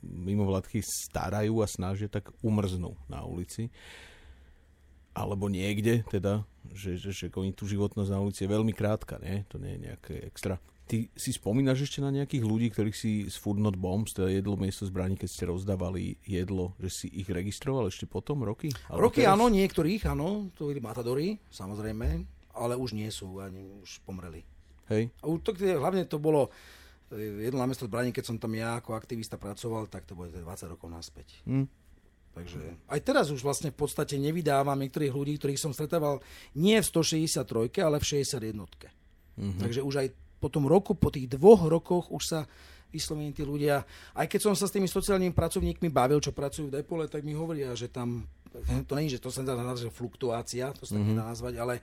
mimovládky 0.01 0.81
starajú 0.81 1.61
a 1.61 1.67
snažia, 1.67 2.09
tak 2.09 2.31
umrznú 2.41 2.95
na 3.05 3.21
ulici. 3.27 3.69
Alebo 5.11 5.51
niekde, 5.51 6.07
teda, 6.07 6.47
že, 6.71 6.95
že, 6.95 7.11
že 7.11 7.27
oni 7.27 7.51
tú 7.51 7.67
životnosť 7.67 8.09
na 8.09 8.23
ulici 8.23 8.47
je 8.47 8.53
veľmi 8.55 8.71
krátka, 8.71 9.19
nie? 9.19 9.43
To 9.51 9.59
nie 9.59 9.75
je 9.75 9.83
nejaké 9.91 10.13
extra. 10.23 10.57
Ty 10.91 11.07
si 11.15 11.31
spomínaš 11.31 11.87
ešte 11.87 12.03
na 12.03 12.11
nejakých 12.11 12.43
ľudí, 12.43 12.67
ktorých 12.67 12.97
si 12.99 13.23
z 13.31 13.35
Food 13.39 13.63
Not 13.63 13.79
Bombs, 13.79 14.11
teda 14.11 14.27
jedlo 14.27 14.59
miesto 14.59 14.83
zbraní, 14.83 15.15
keď 15.15 15.29
ste 15.31 15.47
rozdávali 15.47 16.19
jedlo, 16.27 16.75
že 16.83 16.91
si 16.91 17.07
ich 17.07 17.31
registroval 17.31 17.87
ešte 17.87 18.03
potom, 18.03 18.43
roky? 18.43 18.75
Alebo 18.91 19.07
roky 19.07 19.23
teraz? 19.23 19.39
áno, 19.39 19.47
niektorých 19.47 20.03
áno, 20.11 20.51
to 20.51 20.67
boli 20.67 20.83
matadory, 20.83 21.39
samozrejme, 21.47 22.27
ale 22.59 22.75
už 22.75 22.91
nie 22.91 23.07
sú, 23.07 23.39
ani 23.39 23.71
už 23.79 24.03
pomreli. 24.03 24.43
Hej. 24.91 25.15
A 25.23 25.31
to, 25.39 25.55
hlavne 25.55 26.03
to 26.11 26.19
bolo 26.19 26.51
jedno 27.15 27.63
námesto 27.63 27.87
zbraní, 27.87 28.11
keď 28.11 28.27
som 28.27 28.35
tam 28.35 28.51
ja 28.51 28.75
ako 28.75 28.91
aktivista 28.91 29.39
pracoval, 29.39 29.87
tak 29.87 30.03
to 30.03 30.11
bude 30.11 30.35
20 30.35 30.43
rokov 30.75 30.91
naspäť. 30.91 31.39
Hmm. 31.47 31.71
Takže 32.31 32.59
aj 32.87 32.99
teraz 33.03 33.27
už 33.27 33.43
vlastne 33.43 33.75
v 33.75 33.79
podstate 33.79 34.15
nevydávam 34.15 34.79
niektorých 34.79 35.11
ľudí, 35.11 35.35
ktorých 35.35 35.59
som 35.59 35.75
stretával 35.75 36.23
nie 36.55 36.79
v 36.79 36.87
163, 36.87 37.79
ale 37.83 37.99
v 37.99 38.05
61. 38.07 38.55
Mm-hmm. 38.55 39.59
Takže 39.59 39.83
už 39.83 39.95
aj 39.99 40.07
po 40.41 40.49
tom 40.49 40.65
roku, 40.65 40.97
po 40.97 41.13
tých 41.13 41.29
dvoch 41.29 41.69
rokoch 41.69 42.09
už 42.09 42.23
sa 42.25 42.39
vyslovene 42.91 43.31
tí 43.31 43.45
ľudia, 43.45 43.85
aj 44.17 44.27
keď 44.27 44.39
som 44.51 44.53
sa 44.57 44.67
s 44.67 44.75
tými 44.75 44.89
sociálnymi 44.89 45.31
pracovníkmi 45.31 45.87
bavil, 45.87 46.19
čo 46.19 46.35
pracujú 46.35 46.67
v 46.67 46.81
Depole, 46.81 47.07
tak 47.07 47.23
mi 47.23 47.31
hovoria, 47.31 47.71
že 47.71 47.87
tam, 47.87 48.27
to 48.89 48.93
je, 48.99 49.15
že 49.15 49.23
to 49.23 49.31
sa 49.31 49.47
dá 49.47 49.55
nazvať 49.55 49.95
fluktuácia, 49.95 50.75
to 50.75 50.83
sa 50.83 50.99
mm-hmm. 50.99 51.07
nedá 51.15 51.23
nazvať, 51.31 51.53
ale 51.55 51.75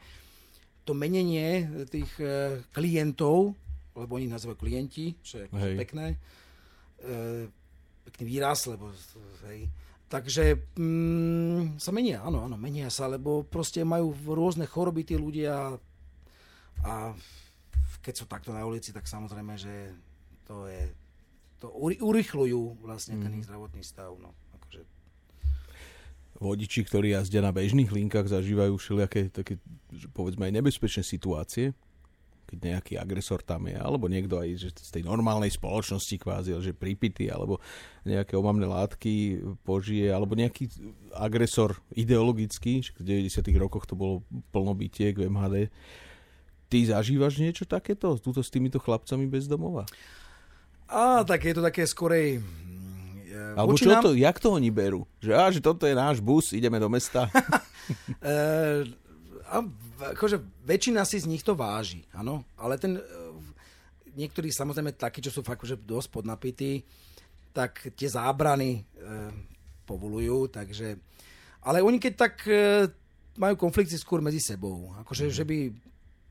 to 0.84 0.92
menenie 0.92 1.64
tých 1.88 2.12
e, 2.20 2.60
klientov, 2.76 3.56
lebo 3.96 4.20
oni 4.20 4.28
nazývajú 4.28 4.58
klienti, 4.60 5.16
čo 5.24 5.40
je 5.40 5.46
hej. 5.48 5.74
pekné, 5.80 6.20
e, 7.00 7.48
pekný 8.04 8.24
výraz, 8.28 8.68
lebo 8.68 8.92
hej, 9.48 9.64
Takže 10.08 10.72
mm, 10.80 11.76
sa 11.76 11.92
menia, 11.92 12.24
áno, 12.24 12.40
áno, 12.40 12.56
menia 12.56 12.88
sa, 12.88 13.12
lebo 13.12 13.44
proste 13.44 13.84
majú 13.84 14.16
rôzne 14.24 14.64
choroby 14.64 15.04
tí 15.04 15.20
ľudia 15.20 15.76
a 16.80 17.12
keď 18.02 18.14
sú 18.14 18.24
takto 18.30 18.50
na 18.54 18.64
ulici, 18.64 18.94
tak 18.94 19.04
samozrejme, 19.04 19.54
že 19.58 19.94
to 20.48 20.64
je, 20.70 20.82
to 21.60 21.68
urychľujú 21.78 22.82
vlastne 22.82 23.20
ten 23.20 23.32
mm. 23.34 23.38
ich 23.42 23.46
zdravotný 23.46 23.82
stav, 23.84 24.14
no. 24.16 24.32
Akože... 24.58 24.80
Vodiči, 26.38 26.86
ktorí 26.86 27.12
jazdia 27.12 27.42
na 27.44 27.52
bežných 27.52 27.90
linkách, 27.90 28.30
zažívajú 28.30 28.78
všelijaké 28.78 29.28
také, 29.28 29.58
povedzme 30.14 30.48
aj 30.48 30.56
nebezpečné 30.62 31.02
situácie, 31.02 31.76
keď 32.48 32.58
nejaký 32.64 32.94
agresor 32.96 33.44
tam 33.44 33.68
je, 33.68 33.76
alebo 33.76 34.08
niekto 34.08 34.40
aj 34.40 34.48
že 34.56 34.68
z 34.72 34.90
tej 34.98 35.02
normálnej 35.04 35.52
spoločnosti 35.52 36.16
kvázi, 36.16 36.56
že 36.64 36.72
pripity, 36.72 37.28
alebo 37.28 37.60
nejaké 38.08 38.32
omamné 38.40 38.64
látky 38.64 39.44
požije, 39.68 40.08
alebo 40.08 40.32
nejaký 40.32 40.72
agresor 41.12 41.76
ideologický, 41.92 42.80
v 42.96 43.28
90. 43.28 43.52
rokoch 43.60 43.84
to 43.84 43.92
bolo 43.92 44.24
plno 44.48 44.72
bytiek 44.72 45.20
v 45.20 45.28
MHD. 45.28 45.68
Ty 46.68 46.78
zažívaš 46.84 47.40
niečo 47.40 47.64
takéto, 47.64 48.20
túto 48.20 48.44
s 48.44 48.52
týmito 48.52 48.76
chlapcami 48.76 49.24
bez 49.24 49.48
domova? 49.48 49.88
Á, 50.88 51.24
tak 51.24 51.44
je 51.44 51.54
to 51.56 51.62
také 51.64 51.88
skorej... 51.88 52.40
Alebo 53.54 53.76
čo 53.76 53.92
nám... 53.92 54.02
to, 54.02 54.18
jak 54.18 54.36
to 54.40 54.52
oni 54.52 54.68
berú? 54.72 55.04
Že, 55.20 55.32
á, 55.32 55.44
že 55.52 55.60
toto 55.64 55.84
je 55.88 55.94
náš 55.96 56.18
bus, 56.18 56.52
ideme 56.52 56.80
do 56.80 56.88
mesta. 56.92 57.28
Eh, 58.20 58.84
a 59.48 59.64
akože 60.12 60.36
väčšina 60.68 61.02
si 61.08 61.18
z 61.18 61.26
nich 61.26 61.40
to 61.40 61.56
váži, 61.56 62.04
áno, 62.12 62.44
ale 62.60 62.76
ten, 62.76 63.00
e, 63.00 63.02
niektorí 64.14 64.52
samozrejme 64.52 64.94
takí, 64.94 65.24
čo 65.24 65.32
sú 65.32 65.40
fakt 65.40 65.64
že 65.64 65.80
dosť 65.80 66.08
podnapití, 66.12 66.84
tak 67.56 67.88
tie 67.96 68.08
zábrany 68.08 68.84
e, 68.84 69.10
povolujú, 69.88 70.52
takže, 70.52 71.00
ale 71.64 71.80
oni 71.80 71.96
keď 71.96 72.12
tak 72.14 72.34
e, 72.44 72.86
majú 73.40 73.56
konflikty 73.56 73.96
skôr 73.96 74.20
medzi 74.20 74.38
sebou, 74.38 74.92
akože, 75.00 75.32
mm. 75.32 75.34
že 75.34 75.44
by 75.48 75.58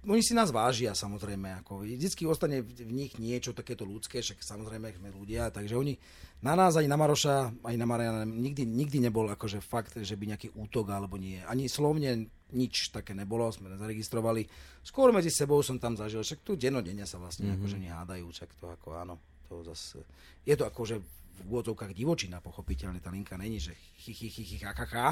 oni 0.05 0.21
si 0.21 0.37
nás 0.37 0.53
vážia 0.53 0.93
samozrejme, 0.93 1.65
ako 1.65 1.81
vždycky 1.81 2.29
ostane 2.29 2.61
v 2.61 2.93
nich 2.93 3.17
niečo 3.17 3.57
takéto 3.57 3.81
ľudské, 3.81 4.21
však 4.21 4.45
samozrejme 4.45 4.93
sme 4.93 5.09
ľudia, 5.09 5.49
takže 5.49 5.73
oni 5.73 5.97
na 6.45 6.53
nás, 6.53 6.77
ani 6.77 6.85
na 6.85 7.01
Maroša, 7.01 7.65
ani 7.65 7.77
na 7.81 7.89
Mariana 7.89 8.21
nikdy, 8.21 8.61
nikdy 8.61 9.01
nebol 9.01 9.25
akože 9.25 9.57
fakt, 9.57 9.97
že 9.97 10.13
by 10.13 10.37
nejaký 10.37 10.53
útok 10.53 10.93
alebo 10.93 11.17
nie. 11.17 11.41
Ani 11.49 11.65
slovne 11.65 12.29
nič 12.53 12.93
také 12.93 13.17
nebolo, 13.17 13.49
sme 13.49 13.73
zaregistrovali. 13.73 14.45
Skôr 14.85 15.09
medzi 15.09 15.33
sebou 15.33 15.59
som 15.65 15.81
tam 15.81 15.97
zažil, 15.97 16.21
však 16.21 16.45
tu 16.45 16.53
denodenne 16.53 17.03
sa 17.09 17.17
vlastne 17.17 17.49
mm-hmm. 17.49 17.59
akože 17.59 17.77
nehádajú, 17.81 18.25
však 18.29 18.49
to 18.61 18.65
ako 18.69 18.87
áno, 18.95 19.15
to 19.49 19.65
zase, 19.65 19.99
je 20.45 20.53
to 20.53 20.63
akože 20.69 21.01
v 21.37 21.41
úvodzovkách 21.49 21.93
divočina, 21.93 22.41
pochopiteľne, 22.41 23.01
tá 23.01 23.13
linka 23.13 23.37
není, 23.37 23.61
že 23.61 23.73
chy, 23.97 24.13
chy, 24.13 24.29
chy, 24.29 24.43
chy, 24.45 24.57
ha, 24.65 24.73
ha, 24.73 24.85
ha. 24.89 25.09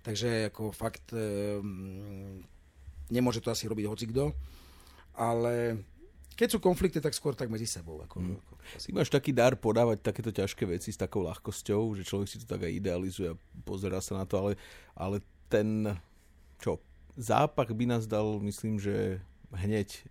takže 0.00 0.48
ako 0.52 0.72
fakt 0.72 1.12
um, 1.12 2.40
nemôže 3.08 3.40
to 3.42 3.52
asi 3.52 3.68
robiť 3.68 3.86
hocikdo, 3.88 4.32
ale 5.18 5.82
keď 6.38 6.54
sú 6.54 6.58
konflikty, 6.62 7.02
tak 7.02 7.18
skôr 7.18 7.34
tak 7.34 7.50
medzi 7.50 7.66
sebou. 7.66 7.98
Ako, 8.06 8.22
mm. 8.22 8.38
ako, 8.38 8.52
Ty 8.78 8.90
máš 8.94 9.10
taký 9.10 9.34
dar 9.34 9.58
podávať 9.58 10.06
takéto 10.06 10.30
ťažké 10.30 10.70
veci 10.70 10.94
s 10.94 10.98
takou 11.00 11.26
ľahkosťou, 11.26 11.98
že 11.98 12.06
človek 12.06 12.28
si 12.30 12.38
to 12.38 12.46
tak 12.46 12.62
aj 12.62 12.72
idealizuje 12.78 13.34
a 13.34 13.40
pozera 13.66 13.98
sa 13.98 14.22
na 14.22 14.24
to, 14.24 14.38
ale, 14.38 14.52
ale 14.94 15.18
ten 15.50 15.98
čo, 16.62 16.78
zápach 17.18 17.74
by 17.74 17.84
nás 17.90 18.06
dal, 18.06 18.38
myslím, 18.38 18.78
že 18.78 19.18
hneď 19.50 20.06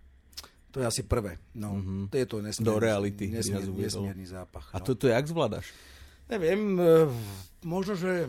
to 0.68 0.84
je 0.84 0.86
asi 0.86 1.02
prvé. 1.02 1.40
No, 1.56 1.80
mm-hmm. 1.80 2.12
to 2.12 2.16
je 2.20 2.26
to 2.28 2.36
nesmierný, 2.44 2.68
Do 2.68 2.76
reality. 2.76 3.24
Nesmierný, 3.32 3.88
nesmierný 3.88 4.26
zápach. 4.28 4.68
No. 4.68 4.76
A 4.76 4.84
to, 4.84 4.92
to 4.92 5.08
jak 5.08 5.24
zvládaš? 5.24 5.72
Neviem, 6.28 6.76
e, 6.76 7.08
možno, 7.64 7.96
že 7.96 8.28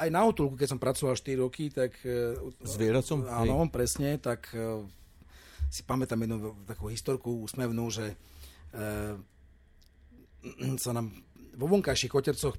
aj 0.00 0.08
na 0.08 0.24
útulku, 0.24 0.56
keď 0.56 0.68
som 0.72 0.80
pracoval 0.80 1.14
4 1.14 1.44
roky, 1.44 1.68
tak... 1.68 2.00
Zvieracom? 2.64 3.28
Áno, 3.28 3.68
Hej. 3.68 3.70
presne, 3.70 4.16
tak 4.16 4.48
e, 4.56 4.88
si 5.68 5.84
pamätám 5.84 6.24
jednu 6.24 6.56
takú 6.64 6.88
historku 6.88 7.44
úsmevnú, 7.44 7.92
že 7.92 8.16
e, 8.72 8.84
sa 10.80 10.96
nám 10.96 11.12
vo 11.54 11.68
vonkajších 11.68 12.08
kotercoch 12.08 12.56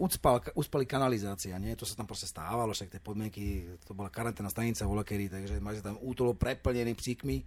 ucpal, 0.00 0.40
uspali 0.56 0.88
kanalizácia, 0.88 1.58
nie? 1.60 1.76
To 1.76 1.84
sa 1.84 1.98
tam 1.98 2.08
proste 2.08 2.24
stávalo, 2.30 2.72
však 2.72 2.96
tie 2.96 3.02
podmienky, 3.02 3.76
to 3.84 3.92
bola 3.92 4.08
karanténna 4.08 4.48
stanica 4.48 4.88
volakedy, 4.88 5.28
takže 5.28 5.60
mali 5.60 5.76
sa 5.82 5.92
tam 5.92 6.00
útolo 6.00 6.32
preplnený 6.32 6.96
psíkmi 6.96 7.44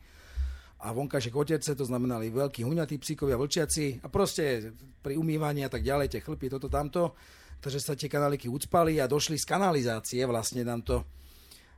a 0.84 0.92
vonkajšie 0.92 1.32
koterce, 1.32 1.72
to 1.74 1.88
znamenali 1.88 2.30
veľkí 2.30 2.62
huňatí 2.62 3.00
psíkovia, 3.00 3.40
vlčiaci 3.40 4.04
a 4.04 4.08
proste 4.12 4.76
pri 5.02 5.18
umývaní 5.18 5.66
a 5.66 5.72
tak 5.72 5.82
ďalej, 5.82 6.14
tie 6.14 6.22
chlpy, 6.22 6.52
toto, 6.52 6.70
tamto, 6.70 7.16
takže 7.64 7.80
sa 7.80 7.96
tie 7.96 8.12
kanáliky 8.12 8.52
ucpali 8.52 9.00
a 9.00 9.08
došli 9.08 9.40
z 9.40 9.48
kanalizácie 9.48 10.20
vlastne 10.28 10.68
nám 10.68 10.84
to. 10.84 11.08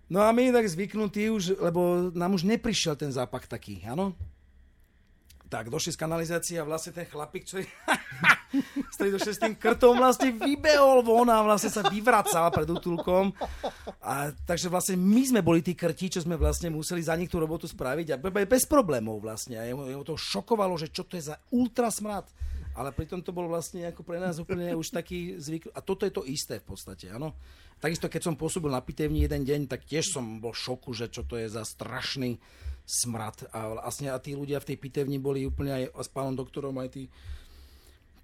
No 0.09 0.25
a 0.25 0.33
my 0.33 0.49
tak 0.49 0.65
zvyknutí 0.65 1.29
už, 1.29 1.61
lebo 1.61 2.09
nám 2.13 2.33
už 2.33 2.45
neprišiel 2.49 2.97
ten 2.97 3.13
zápach 3.13 3.45
taký, 3.45 3.85
áno? 3.85 4.17
tak 5.45 5.69
došli 5.69 5.93
z 5.93 6.01
kanalizácie 6.01 6.57
a 6.57 6.67
vlastne 6.67 6.91
ten 6.91 7.05
chlapík, 7.05 7.45
čo 7.45 7.61
je 7.61 7.65
ktorý 8.95 9.09
došiel 9.15 9.33
s 9.35 9.41
tým 9.41 9.55
krtom, 9.55 9.99
vlastne 9.99 10.31
vybehol 10.31 11.03
von 11.03 11.27
a 11.27 11.43
vlastne 11.43 11.71
sa 11.71 11.83
vyvracal 11.85 12.49
pred 12.51 12.67
útulkom. 12.67 13.31
A, 13.99 14.31
takže 14.47 14.71
vlastne 14.71 14.95
my 14.95 15.21
sme 15.23 15.41
boli 15.43 15.59
tí 15.59 15.75
krti, 15.75 16.11
čo 16.11 16.23
sme 16.23 16.39
vlastne 16.39 16.71
museli 16.71 17.03
za 17.03 17.15
nich 17.19 17.31
tú 17.31 17.39
robotu 17.39 17.67
spraviť 17.67 18.15
a 18.15 18.19
bez 18.47 18.63
problémov 18.67 19.19
vlastne. 19.23 19.59
A 19.59 19.67
jeho, 19.67 20.03
to 20.03 20.15
šokovalo, 20.15 20.75
že 20.79 20.91
čo 20.91 21.03
to 21.03 21.19
je 21.19 21.31
za 21.31 21.35
ultrasmrad. 21.51 22.27
Ale 22.75 22.91
pritom 22.91 23.23
to 23.23 23.31
bol 23.31 23.47
vlastne 23.47 23.87
ako 23.87 24.03
pre 24.03 24.19
nás 24.19 24.35
úplne 24.35 24.75
už 24.75 24.91
taký 24.91 25.39
zvyk. 25.39 25.71
A 25.71 25.79
toto 25.79 26.03
je 26.03 26.11
to 26.11 26.27
isté 26.27 26.59
v 26.59 26.75
podstate, 26.75 27.07
áno. 27.07 27.31
Takisto, 27.79 28.11
keď 28.11 28.21
som 28.31 28.35
pôsobil 28.39 28.71
na 28.71 28.83
pitevni 28.83 29.23
jeden 29.23 29.47
deň, 29.47 29.61
tak 29.71 29.87
tiež 29.87 30.11
som 30.11 30.43
bol 30.43 30.51
v 30.51 30.63
šoku, 30.63 30.91
že 30.91 31.07
čo 31.07 31.23
to 31.23 31.39
je 31.39 31.47
za 31.47 31.63
strašný 31.63 32.39
smrad. 32.83 33.47
A 33.51 33.79
vlastne 33.79 34.11
a 34.11 34.19
tí 34.19 34.35
ľudia 34.35 34.59
v 34.59 34.73
tej 34.73 34.77
pitevni 34.79 35.19
boli 35.19 35.47
úplne 35.47 35.71
aj 35.71 35.83
s 36.03 36.09
pánom 36.11 36.35
doktorom, 36.35 36.75
aj 36.79 36.89
tí, 36.91 37.03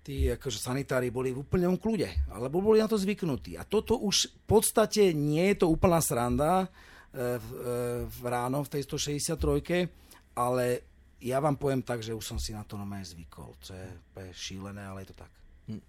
tí 0.04 0.28
akože 0.30 0.60
sanitári 0.60 1.12
boli 1.12 1.32
v 1.32 1.48
úplnom 1.48 1.76
kľude, 1.76 2.12
alebo 2.32 2.60
boli 2.60 2.84
na 2.84 2.92
to 2.92 3.00
zvyknutí. 3.00 3.56
A 3.56 3.64
toto 3.64 4.00
už 4.00 4.30
v 4.32 4.44
podstate 4.48 5.16
nie 5.16 5.52
je 5.52 5.64
to 5.64 5.68
úplná 5.72 6.04
sranda 6.04 6.68
e, 7.12 7.38
v, 7.40 7.48
e, 7.56 7.76
v 8.08 8.20
ráno 8.28 8.68
v 8.68 8.72
tej 8.72 8.84
163, 8.84 10.36
ale 10.36 10.91
ja 11.22 11.38
vám 11.38 11.56
poviem 11.56 11.86
tak, 11.86 12.02
že 12.02 12.18
už 12.18 12.26
som 12.26 12.38
si 12.42 12.52
na 12.52 12.66
to 12.66 12.76
normálne 12.76 13.06
zvykol. 13.06 13.54
To 13.70 13.72
je, 13.78 13.88
šílené, 14.34 14.82
ale 14.82 15.06
je 15.06 15.14
to 15.14 15.16
tak. 15.22 15.32
Hm. 15.70 15.82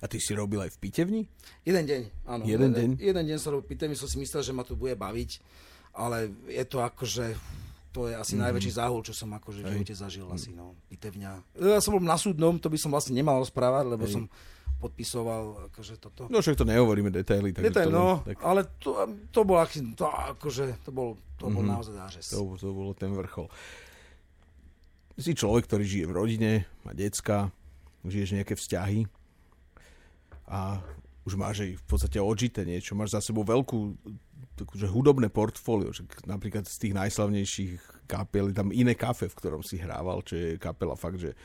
A 0.00 0.04
ty 0.08 0.16
si 0.16 0.32
robil 0.32 0.64
aj 0.64 0.72
v 0.74 0.78
pitevni? 0.80 1.22
Jeden 1.62 1.84
deň, 1.84 2.00
áno. 2.24 2.42
Jeden, 2.48 2.72
jeden 2.72 2.72
deň? 2.72 2.90
Jeden 2.98 3.24
deň 3.28 3.36
som 3.38 3.52
robil 3.52 3.68
v 3.68 3.72
pitevni, 3.76 3.94
som 3.94 4.08
si 4.08 4.16
myslel, 4.16 4.40
že 4.40 4.56
ma 4.56 4.64
to 4.64 4.74
bude 4.74 4.96
baviť, 4.96 5.30
ale 5.92 6.32
je 6.48 6.64
to 6.64 6.80
akože 6.80 7.36
to 7.88 8.04
je 8.04 8.14
asi 8.14 8.36
mm-hmm. 8.36 8.44
najväčší 8.52 8.72
záhul, 8.76 9.00
čo 9.00 9.16
som 9.16 9.32
akože 9.32 9.64
v 9.64 9.74
živote 9.74 9.94
zažil 9.96 10.28
mm. 10.28 10.34
asi, 10.36 10.52
no, 10.52 10.76
pitevňa. 10.92 11.56
Ja 11.56 11.80
som 11.80 11.96
bol 11.96 12.04
na 12.04 12.20
súdnom, 12.20 12.60
to 12.60 12.68
by 12.68 12.76
som 12.76 12.92
vlastne 12.92 13.16
nemal 13.16 13.40
rozprávať, 13.40 13.84
lebo 13.88 14.04
Hej. 14.04 14.12
som 14.12 14.22
podpisoval 14.78 15.72
akože 15.72 15.94
toto. 15.98 16.30
No 16.30 16.38
však 16.38 16.54
to 16.54 16.68
nehovoríme 16.68 17.10
detaily. 17.10 17.50
Tak 17.50 17.64
Detail, 17.64 17.90
to, 17.90 17.96
no, 17.96 18.08
tak... 18.22 18.38
ale 18.44 18.60
to, 18.78 18.90
to 19.34 19.40
bol, 19.42 19.58
to, 19.98 20.06
akože, 20.06 20.64
to 20.86 20.90
bol, 20.94 21.18
to 21.40 21.50
bol 21.50 21.64
mm-hmm. 21.64 21.74
naozaj 21.74 21.94
zážes. 21.96 22.24
To, 22.30 22.54
to 22.54 22.70
bolo 22.70 22.94
ten 22.94 23.10
vrchol. 23.10 23.50
Si 25.18 25.34
človek, 25.34 25.66
ktorý 25.66 25.84
žije 25.84 26.06
v 26.06 26.14
rodine, 26.14 26.50
má 26.86 26.94
decka, 26.94 27.50
žiješ 28.06 28.38
nejaké 28.38 28.54
vzťahy 28.54 29.10
a 30.46 30.78
už 31.26 31.34
máš 31.34 31.66
aj 31.66 31.70
v 31.74 31.84
podstate 31.84 32.18
odžité 32.22 32.62
niečo, 32.62 32.94
máš 32.94 33.18
za 33.18 33.20
sebou 33.20 33.42
veľkú 33.42 33.98
že 34.74 34.90
hudobné 34.90 35.30
portfólio, 35.30 35.94
že 35.94 36.02
napríklad 36.26 36.66
z 36.66 36.88
tých 36.88 36.94
najslavnejších 36.98 38.06
kapel, 38.10 38.50
tam 38.50 38.74
iné 38.74 38.98
kafe, 38.98 39.30
v 39.30 39.38
ktorom 39.38 39.62
si 39.62 39.78
hrával, 39.78 40.22
čo 40.26 40.34
je 40.34 40.48
kapela 40.58 40.98
fakt, 40.98 41.22
že 41.22 41.38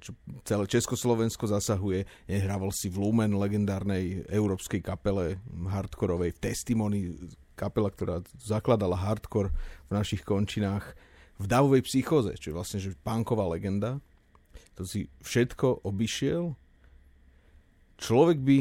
čo 0.00 0.16
celé 0.48 0.64
Československo 0.64 1.44
zasahuje. 1.44 2.08
Nehrával 2.24 2.72
si 2.72 2.88
v 2.88 3.04
Lumen, 3.04 3.36
legendárnej 3.36 4.24
európskej 4.32 4.80
kapele 4.80 5.36
hardkorovej, 5.52 6.32
v 6.36 6.40
Testimony, 6.40 6.98
kapela, 7.52 7.92
ktorá 7.92 8.24
zakladala 8.40 8.96
hardcore 8.96 9.52
v 9.88 9.90
našich 9.92 10.24
končinách, 10.24 10.96
v 11.38 11.46
davovej 11.46 11.86
psychoze, 11.86 12.34
čo 12.36 12.50
je 12.50 12.56
vlastne 12.58 12.78
že 12.82 12.98
punková 13.00 13.46
legenda, 13.46 14.02
to 14.74 14.86
si 14.86 15.10
všetko 15.22 15.86
obišiel, 15.86 16.54
človek 17.98 18.38
by 18.42 18.58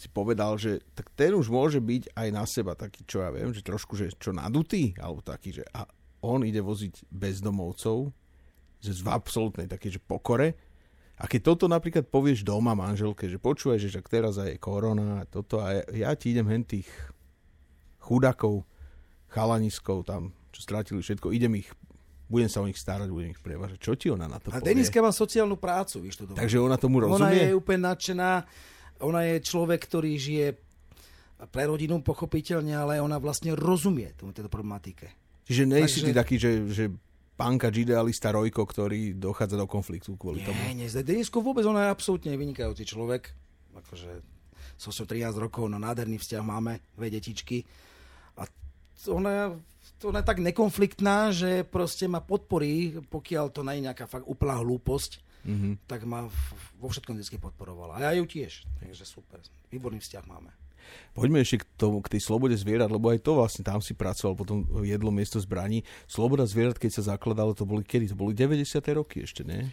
si 0.00 0.08
povedal, 0.08 0.56
že 0.56 0.80
tak 0.96 1.12
ten 1.12 1.36
už 1.36 1.52
môže 1.52 1.76
byť 1.76 2.16
aj 2.16 2.28
na 2.32 2.48
seba 2.48 2.72
taký, 2.72 3.04
čo 3.04 3.20
ja 3.20 3.28
viem, 3.28 3.52
že 3.52 3.60
trošku, 3.60 4.00
že 4.00 4.16
čo 4.16 4.32
nadutý, 4.32 4.96
alebo 4.96 5.20
taký, 5.20 5.60
že 5.60 5.64
a 5.76 5.84
on 6.24 6.40
ide 6.40 6.64
voziť 6.64 7.12
bezdomovcov, 7.12 8.08
že 8.80 8.90
v 8.96 9.08
absolútnej 9.12 9.68
také, 9.68 9.92
že 9.92 10.00
pokore. 10.00 10.56
A 11.20 11.28
keď 11.28 11.52
toto 11.52 11.68
napríklad 11.68 12.08
povieš 12.08 12.48
doma 12.48 12.72
manželke, 12.72 13.28
že 13.28 13.36
počúvaj, 13.36 13.76
že 13.76 13.92
teraz 14.00 14.40
aj 14.40 14.56
je 14.56 14.58
korona 14.58 15.20
a 15.20 15.28
toto 15.28 15.60
a 15.60 15.76
ja, 15.76 15.84
ja 16.08 16.10
ti 16.16 16.32
idem 16.32 16.48
hen 16.48 16.64
tých 16.64 16.88
chudakov, 18.00 18.64
chalaniskov 19.28 20.08
tam, 20.08 20.32
čo 20.50 20.60
stratili 20.62 21.00
všetko, 21.02 21.30
idem 21.34 21.62
ich 21.62 21.70
budem 22.30 22.46
sa 22.46 22.62
o 22.62 22.66
nich 22.70 22.78
starať, 22.78 23.10
budem 23.10 23.34
ich 23.34 23.42
prevažať. 23.42 23.82
Čo 23.82 23.98
ti 23.98 24.06
ona 24.06 24.30
na 24.30 24.38
to 24.38 24.54
a 24.54 24.62
povie? 24.62 24.70
Deniska 24.70 25.02
má 25.02 25.10
sociálnu 25.10 25.58
prácu, 25.58 26.06
víš 26.06 26.22
to 26.22 26.30
Takže 26.30 26.62
ona 26.62 26.78
tomu 26.78 27.02
rozumie? 27.02 27.26
Ona 27.26 27.30
je 27.34 27.58
úplne 27.58 27.90
nadšená, 27.90 28.30
ona 29.02 29.20
je 29.26 29.36
človek, 29.42 29.82
ktorý 29.82 30.14
žije 30.14 30.46
pre 31.50 31.66
rodinu 31.66 31.98
pochopiteľne, 32.06 32.70
ale 32.70 33.02
ona 33.02 33.18
vlastne 33.18 33.58
rozumie 33.58 34.14
tomu 34.14 34.30
tejto 34.30 34.46
problematike. 34.46 35.10
Čiže 35.50 35.62
nejsi 35.66 35.98
Takže... 35.98 36.06
ty 36.06 36.12
taký, 36.14 36.36
že, 36.38 36.50
že 36.70 36.84
pankač 37.34 37.82
idealista 37.82 38.30
Rojko, 38.30 38.62
ktorý 38.62 39.18
dochádza 39.18 39.58
do 39.58 39.66
konfliktu 39.66 40.14
kvôli 40.14 40.44
nie, 40.44 40.46
tomu. 40.46 40.60
Nie, 40.70 40.86
nie, 40.86 40.86
Denisko 40.86 41.42
vôbec, 41.42 41.66
ona 41.66 41.88
je 41.88 41.90
absolútne 41.90 42.30
vynikajúci 42.36 42.86
človek. 42.86 43.34
Akože 43.74 44.22
som 44.76 44.92
13 44.92 45.34
rokov, 45.40 45.66
no 45.66 45.80
nádherný 45.80 46.20
vzťah 46.20 46.42
máme, 46.44 46.84
dve 46.94 47.08
detičky. 47.08 47.64
A 48.36 48.44
ona 49.08 49.56
ona 50.08 50.24
je 50.24 50.30
tak 50.32 50.40
nekonfliktná, 50.40 51.34
že 51.34 51.66
proste 51.68 52.08
ma 52.08 52.24
podporí, 52.24 53.00
pokiaľ 53.12 53.46
to 53.52 53.60
nie 53.66 53.80
je 53.80 53.86
nejaká 53.90 54.08
fakt 54.08 54.24
úplná 54.24 54.56
hlúposť, 54.62 55.20
mm-hmm. 55.44 55.72
tak 55.84 56.08
ma 56.08 56.24
vo 56.80 56.88
všetkom 56.88 57.20
vždy 57.20 57.36
podporovala. 57.36 58.00
A 58.00 58.08
ja 58.08 58.16
ju 58.16 58.24
tiež, 58.24 58.64
takže 58.80 59.04
super. 59.04 59.38
Výborný 59.68 60.00
vzťah 60.00 60.24
máme. 60.24 60.50
Poďme 61.14 61.42
ešte 61.42 61.62
k, 61.62 61.64
tomu, 61.78 62.02
k 62.02 62.16
tej 62.16 62.22
slobode 62.24 62.56
zvierat, 62.56 62.90
lebo 62.90 63.10
aj 63.10 63.22
to 63.22 63.38
vlastne 63.38 63.62
tam 63.62 63.78
si 63.78 63.94
pracoval, 63.94 64.34
potom 64.34 64.66
jedlo 64.82 65.14
miesto 65.14 65.38
zbraní. 65.38 65.86
Sloboda 66.10 66.46
zvierat, 66.46 66.78
keď 66.78 66.98
sa 66.98 67.14
zakladalo, 67.14 67.54
to 67.54 67.68
boli 67.68 67.86
kedy? 67.86 68.10
To 68.10 68.16
boli 68.18 68.34
90. 68.34 68.80
roky 68.94 69.22
ešte, 69.22 69.46
nie? 69.46 69.70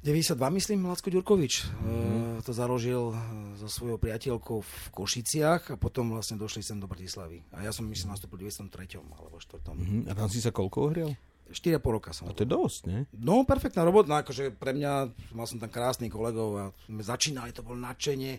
92, 0.00 0.32
myslím, 0.56 0.88
Lacko 0.88 1.12
Ďurkovič 1.12 1.68
mm-hmm. 1.68 2.40
to 2.40 2.56
založil 2.56 3.12
e, 3.12 3.16
so 3.60 3.68
svojou 3.68 4.00
priateľkou 4.00 4.58
v 4.64 4.72
Košiciach 4.96 5.62
a 5.72 5.76
potom 5.76 6.16
vlastne 6.16 6.40
došli 6.40 6.64
sem 6.64 6.80
do 6.80 6.88
Bratislavy. 6.88 7.44
A 7.52 7.68
ja 7.68 7.70
som, 7.72 7.84
myslím, 7.84 8.16
nastúpil 8.16 8.40
v 8.40 8.48
93. 8.48 8.96
alebo 8.96 9.36
4. 9.36 9.60
Mm-hmm. 9.60 10.00
A 10.08 10.12
tam 10.16 10.28
si 10.32 10.40
sa 10.40 10.48
koľko 10.48 10.76
ohrial? 10.88 11.12
4,5 11.52 11.84
roka 11.84 12.10
som. 12.16 12.30
A 12.30 12.32
to 12.32 12.46
je 12.46 12.48
dosť, 12.48 12.80
ne? 12.88 13.04
No, 13.12 13.44
perfektná 13.44 13.84
robota, 13.84 14.08
no, 14.08 14.16
akože 14.22 14.54
pre 14.56 14.72
mňa, 14.72 14.92
mal 15.36 15.44
som 15.44 15.60
tam 15.60 15.68
krásnych 15.68 16.08
kolegov 16.08 16.50
a 16.56 16.64
sme 16.86 17.02
začínali, 17.02 17.52
to 17.52 17.66
bolo 17.66 17.76
nadšenie, 17.82 18.38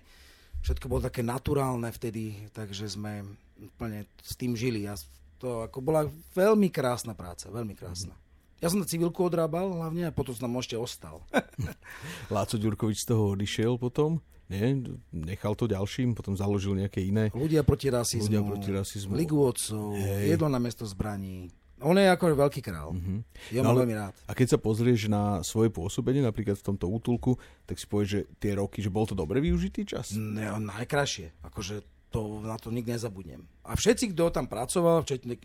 všetko 0.64 0.86
bolo 0.90 1.06
také 1.06 1.22
naturálne 1.22 1.92
vtedy, 1.92 2.50
takže 2.56 2.90
sme 2.90 3.22
úplne 3.62 4.10
s 4.18 4.34
tým 4.34 4.58
žili. 4.58 4.88
A 4.88 4.96
to 5.38 5.68
ako 5.68 5.84
bola 5.84 6.08
veľmi 6.34 6.72
krásna 6.74 7.14
práca, 7.14 7.52
veľmi 7.52 7.76
krásna. 7.76 8.16
Ja 8.62 8.70
som 8.70 8.78
na 8.78 8.86
civilku 8.86 9.26
odrábal 9.26 9.74
hlavne 9.74 10.08
a 10.08 10.14
potom 10.14 10.38
som 10.38 10.46
tam 10.46 10.62
ešte 10.62 10.78
ostal. 10.78 11.26
Láco 12.34 12.62
Ďurkovič 12.62 13.02
z 13.02 13.10
toho 13.10 13.34
odišiel 13.34 13.82
potom? 13.82 14.22
Nie, 14.54 14.78
nechal 15.10 15.58
to 15.58 15.66
ďalším, 15.66 16.14
potom 16.14 16.38
založil 16.38 16.78
nejaké 16.78 17.02
iné. 17.02 17.34
Ľudia 17.34 17.66
proti 17.66 17.90
rasizmu. 17.90 18.30
Ľudia 18.30 18.44
proti 18.46 18.70
rasizmu. 18.70 19.18
Ligu 19.18 19.40
odcov, 19.42 19.98
jedlo 19.98 20.46
na 20.46 20.62
mesto 20.62 20.86
zbraní. 20.86 21.50
On 21.82 21.98
je 21.98 22.06
ako 22.06 22.38
veľký 22.38 22.62
král. 22.62 22.94
Mm-hmm. 22.94 23.20
Ja 23.58 23.66
no, 23.66 23.74
veľmi 23.74 23.96
rád. 23.98 24.14
A 24.30 24.38
keď 24.38 24.54
sa 24.54 24.58
pozrieš 24.62 25.10
na 25.10 25.42
svoje 25.42 25.74
pôsobenie, 25.74 26.22
napríklad 26.22 26.54
v 26.62 26.66
tomto 26.70 26.86
útulku, 26.86 27.42
tak 27.66 27.82
si 27.82 27.90
povieš, 27.90 28.10
že 28.14 28.22
tie 28.38 28.54
roky, 28.54 28.86
že 28.86 28.94
bol 28.94 29.10
to 29.10 29.18
dobre 29.18 29.42
využitý 29.42 29.90
čas? 29.90 30.14
Ne, 30.14 30.46
najkrajšie. 30.62 31.42
Akože 31.42 31.82
to, 32.14 32.46
na 32.46 32.62
to 32.62 32.70
nikdy 32.70 32.94
nezabudnem. 32.94 33.50
A 33.66 33.74
všetci, 33.74 34.14
kto 34.14 34.30
tam 34.30 34.46
pracoval, 34.46 35.02
včetne 35.02 35.42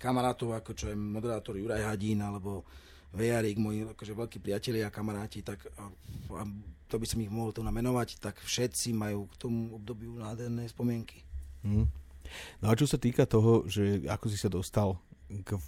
kamarátov, 0.00 0.56
ako 0.56 0.72
čo 0.72 0.88
je 0.88 0.96
moderátor 0.96 1.60
Juraj 1.60 1.84
Hadín, 1.84 2.24
alebo 2.24 2.64
Vejarík, 3.12 3.60
moji 3.60 3.84
akože 3.84 4.16
veľkí 4.16 4.38
priatelia 4.40 4.88
a 4.88 4.94
kamaráti, 4.94 5.44
tak 5.44 5.68
a, 5.76 5.90
a 6.40 6.42
to 6.88 6.96
by 6.96 7.06
som 7.06 7.20
ich 7.20 7.30
mohol 7.30 7.52
tu 7.52 7.60
namenovať, 7.60 8.18
tak 8.18 8.40
všetci 8.40 8.96
majú 8.96 9.28
k 9.28 9.34
tomu 9.36 9.76
obdobiu 9.76 10.16
nádherné 10.16 10.64
spomienky. 10.70 11.22
Hmm. 11.60 11.86
No 12.62 12.70
a 12.70 12.78
čo 12.78 12.86
sa 12.86 12.96
týka 12.96 13.26
toho, 13.26 13.66
že 13.66 14.06
ako 14.06 14.26
si 14.30 14.38
sa 14.38 14.48
dostal 14.48 14.96
k 15.44 15.58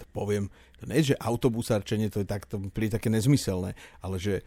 to 0.00 0.08
poviem, 0.16 0.48
to 0.80 0.88
nie 0.88 1.04
je, 1.04 1.12
že 1.12 1.20
autobusárčenie, 1.20 2.08
to 2.08 2.24
je 2.24 2.28
tak, 2.28 2.48
to 2.48 2.56
príde 2.72 2.96
také 2.96 3.12
nezmyselné, 3.12 3.76
ale 4.00 4.16
že 4.16 4.40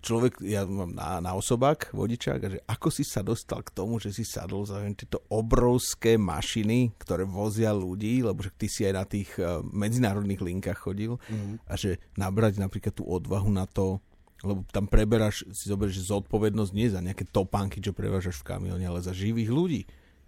človek, 0.00 0.40
ja 0.40 0.64
mám 0.64 0.96
na, 0.96 1.20
na 1.20 1.32
osobák, 1.36 1.92
vodičák, 1.92 2.40
a 2.40 2.52
že 2.56 2.58
ako 2.64 2.88
si 2.88 3.04
sa 3.04 3.20
dostal 3.20 3.60
k 3.60 3.70
tomu, 3.72 4.00
že 4.00 4.10
si 4.10 4.24
sadol 4.24 4.64
za 4.64 4.80
tieto 4.96 5.22
obrovské 5.28 6.16
mašiny, 6.16 6.96
ktoré 6.96 7.28
vozia 7.28 7.70
ľudí, 7.70 8.24
lebo 8.24 8.40
že 8.40 8.50
ty 8.56 8.66
si 8.66 8.88
aj 8.88 8.94
na 8.96 9.04
tých 9.04 9.30
uh, 9.36 9.60
medzinárodných 9.62 10.40
linkách 10.40 10.80
chodil 10.80 11.20
mm. 11.28 11.68
a 11.68 11.72
že 11.76 12.00
nabrať 12.16 12.58
napríklad 12.58 12.96
tú 12.96 13.04
odvahu 13.04 13.52
na 13.52 13.68
to, 13.68 14.00
lebo 14.40 14.64
tam 14.72 14.88
preberáš, 14.88 15.44
si 15.52 15.68
zoberieš 15.68 16.08
zodpovednosť 16.08 16.72
nie 16.72 16.88
za 16.88 17.04
nejaké 17.04 17.28
topánky, 17.28 17.84
čo 17.84 17.92
prevážaš 17.92 18.40
v 18.40 18.56
kamióne, 18.56 18.88
ale 18.88 19.04
za 19.04 19.12
živých 19.12 19.52
ľudí. 19.52 19.82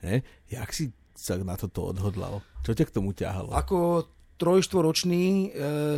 Ne? 0.05 0.21
Jak 0.53 0.69
si 0.77 0.93
sa 1.17 1.41
na 1.41 1.57
toto 1.57 1.89
odhodlal? 1.93 2.45
Čo 2.61 2.77
ťa 2.77 2.85
k 2.89 2.95
tomu 2.95 3.17
ťahalo? 3.17 3.57
Ako 3.57 4.05
trojštvoročný 4.37 5.25
e, 5.25 5.47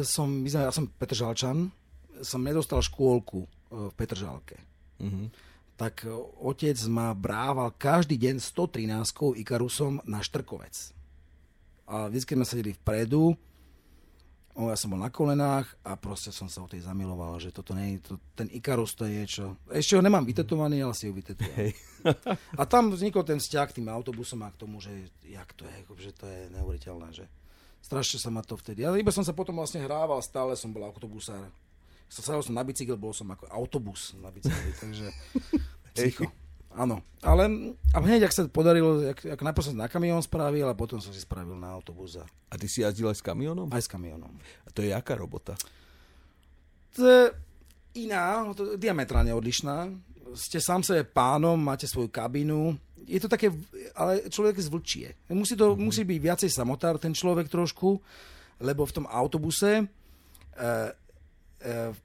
som, 0.07 0.45
ja 0.45 0.71
som 0.71 0.87
Petržalčan, 0.87 1.73
som 2.23 2.41
nedostal 2.45 2.85
škôlku 2.85 3.49
v 3.75 3.95
Petržalke. 3.99 4.57
Mm-hmm. 5.03 5.27
Tak 5.75 6.07
e, 6.07 6.15
otec 6.47 6.79
ma 6.87 7.11
brával 7.13 7.75
každý 7.75 8.15
deň 8.15 8.39
113 8.39 9.43
Ikarusom 9.43 10.01
na 10.07 10.23
Štrkovec. 10.23 10.95
A 11.85 12.09
vždy 12.09 12.41
sme 12.41 12.47
sedeli 12.49 12.73
vpredu, 12.73 13.37
o, 14.55 14.71
ja 14.71 14.77
som 14.79 14.95
bol 14.95 15.03
na 15.03 15.11
kolenách 15.11 15.67
a 15.83 15.99
proste 15.99 16.31
som 16.31 16.47
sa 16.47 16.63
o 16.63 16.71
tej 16.71 16.87
zamiloval, 16.87 17.37
že 17.43 17.51
toto 17.51 17.75
nie 17.75 17.99
je, 17.99 18.09
to, 18.09 18.15
ten 18.39 18.49
Ikarus 18.55 18.95
to 18.95 19.05
je 19.05 19.13
niečo. 19.13 19.45
Ešte 19.69 19.99
ho 19.99 20.03
nemám 20.03 20.25
vytetovaný, 20.25 20.81
ale 20.81 20.95
si 20.95 21.11
ho 21.11 21.13
vytetujem. 21.13 21.53
Hey. 21.55 21.71
a 22.61 22.63
tam 22.65 22.95
vznikol 22.95 23.27
ten 23.27 23.43
vzťah 23.43 23.67
k 23.69 23.77
tým 23.83 23.91
autobusom 23.91 24.41
a 24.47 24.53
k 24.55 24.61
tomu, 24.61 24.79
že 24.79 25.11
jak 25.27 25.51
to 25.59 25.67
je, 25.67 25.77
že 26.09 26.11
to 26.15 26.25
je 26.25 26.41
neuveriteľné, 26.55 27.09
že 27.13 27.27
strašne 27.85 28.17
sa 28.23 28.31
ma 28.31 28.41
to 28.41 28.57
vtedy. 28.57 28.87
Ale 28.87 29.03
iba 29.03 29.13
som 29.13 29.27
sa 29.27 29.37
potom 29.37 29.59
vlastne 29.59 29.83
hrával, 29.83 30.23
stále 30.25 30.57
som 30.57 30.73
bol 30.73 30.87
autobusár 30.87 31.51
sadol 32.09 32.45
som 32.45 32.55
na 32.55 32.67
bicykel, 32.67 32.99
bol 32.99 33.15
som 33.15 33.31
ako 33.31 33.49
autobus 33.51 34.15
na 34.19 34.31
bicykli, 34.31 34.71
takže 34.83 35.07
psycho. 35.95 36.29
Áno, 36.75 37.07
ale 37.23 37.47
a 37.95 38.03
hneď, 38.03 38.27
ak 38.27 38.35
sa 38.35 38.43
podarilo, 38.51 38.99
ak, 39.15 39.39
ak 39.39 39.41
najprv 39.47 39.63
som 39.63 39.79
na 39.79 39.87
kamión 39.87 40.19
spravil 40.19 40.67
a 40.67 40.75
potom 40.75 40.99
som 40.99 41.15
si 41.15 41.23
spravil 41.23 41.55
na 41.55 41.71
autobus. 41.71 42.19
A, 42.19 42.27
a 42.27 42.55
ty 42.59 42.67
si 42.67 42.83
jazdil 42.83 43.07
aj 43.07 43.23
s 43.23 43.23
kamionom? 43.23 43.71
Aj 43.71 43.79
s 43.79 43.87
kamionom. 43.87 44.35
A 44.67 44.69
to 44.75 44.83
je 44.83 44.91
jaká 44.91 45.15
robota? 45.15 45.55
To 46.99 47.07
je 47.07 47.23
iná, 47.95 48.43
to 48.59 48.75
je 48.75 48.83
diametrálne 48.83 49.31
odlišná. 49.31 49.87
Ste 50.35 50.59
sám 50.59 50.83
sebe 50.83 51.07
pánom, 51.07 51.55
máte 51.55 51.87
svoju 51.87 52.11
kabinu. 52.11 52.75
Je 53.07 53.23
to 53.23 53.31
také, 53.31 53.55
ale 53.95 54.27
človek 54.27 54.59
zvlčie. 54.59 55.15
Musí, 55.31 55.55
to, 55.55 55.79
mm-hmm. 55.79 55.85
musí 55.87 56.03
byť 56.03 56.19
viacej 56.19 56.51
samotár 56.51 56.99
ten 56.99 57.15
človek 57.15 57.47
trošku, 57.47 58.03
lebo 58.59 58.83
v 58.83 58.95
tom 58.99 59.07
autobuse 59.07 59.71
e, 59.79 59.85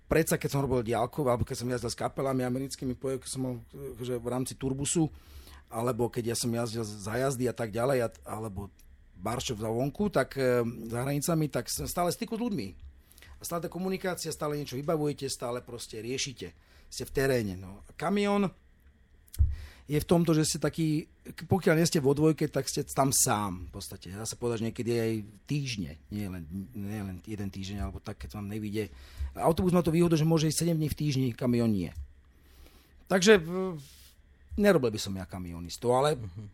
predsa, 0.07 0.39
keď 0.39 0.49
som 0.49 0.63
robil 0.63 0.87
diálkov, 0.87 1.27
alebo 1.27 1.43
keď 1.43 1.57
som 1.59 1.67
jazdil 1.67 1.91
s 1.91 1.99
kapelami 1.99 2.47
americkými, 2.47 2.95
keď 2.95 3.27
som 3.27 3.41
mal 3.43 3.55
že 3.99 4.15
v 4.15 4.27
rámci 4.31 4.55
turbusu, 4.55 5.11
alebo 5.69 6.09
keď 6.09 6.33
ja 6.33 6.35
som 6.39 6.49
jazdil 6.49 6.83
za 6.83 7.13
jazdy 7.19 7.45
a 7.45 7.55
tak 7.55 7.69
ďalej, 7.69 8.09
alebo 8.23 8.71
baršov 9.19 9.59
za 9.59 9.69
vonku, 9.69 10.07
tak 10.09 10.39
e, 10.39 10.63
za 10.87 11.03
hranicami, 11.03 11.51
tak 11.51 11.67
som 11.67 11.85
stále 11.85 12.09
styku 12.09 12.39
s 12.39 12.41
ľuďmi. 12.41 12.67
A 13.39 13.41
stále 13.43 13.67
tá 13.67 13.69
komunikácia, 13.71 14.31
stále 14.31 14.55
niečo 14.55 14.79
vybavujete, 14.79 15.27
stále 15.27 15.59
proste 15.59 15.99
riešite. 15.99 16.55
Ste 16.89 17.03
v 17.05 17.11
teréne. 17.11 17.53
No. 17.59 17.83
Kamión 17.99 18.49
je 19.89 19.97
v 19.97 20.05
tomto, 20.05 20.37
že 20.37 20.45
ste 20.45 20.61
taký, 20.61 21.09
pokiaľ 21.49 21.81
nie 21.81 21.89
ste 21.89 21.97
vo 21.97 22.13
dvojke, 22.13 22.45
tak 22.45 22.69
ste 22.69 22.85
tam 22.85 23.09
sám 23.09 23.65
v 23.65 23.71
podstate. 23.73 24.13
Dá 24.13 24.21
sa 24.21 24.37
povedať, 24.37 24.61
že 24.61 24.67
niekedy 24.69 24.91
aj 24.93 25.13
týždne, 25.49 25.91
nie 26.13 26.29
len, 26.29 26.45
nie 26.77 27.01
len 27.01 27.17
jeden 27.25 27.49
týždeň, 27.49 27.89
alebo 27.89 27.97
tak, 27.97 28.21
keď 28.21 28.37
vám 28.37 28.53
nevidie. 28.53 28.93
Autobus 29.33 29.73
má 29.73 29.81
to 29.81 29.89
výhodu, 29.89 30.13
že 30.13 30.29
môže 30.29 30.45
ísť 30.45 30.69
7 30.69 30.77
dní 30.77 30.93
v 30.93 30.99
týždni, 30.99 31.27
kamión 31.33 31.73
nie. 31.73 31.89
Takže 33.09 33.41
nerobil 34.61 34.93
by 34.93 34.99
som 35.01 35.17
ja 35.17 35.25
kamionistu, 35.25 35.89
ale 35.89 36.21
uh-huh. 36.21 36.45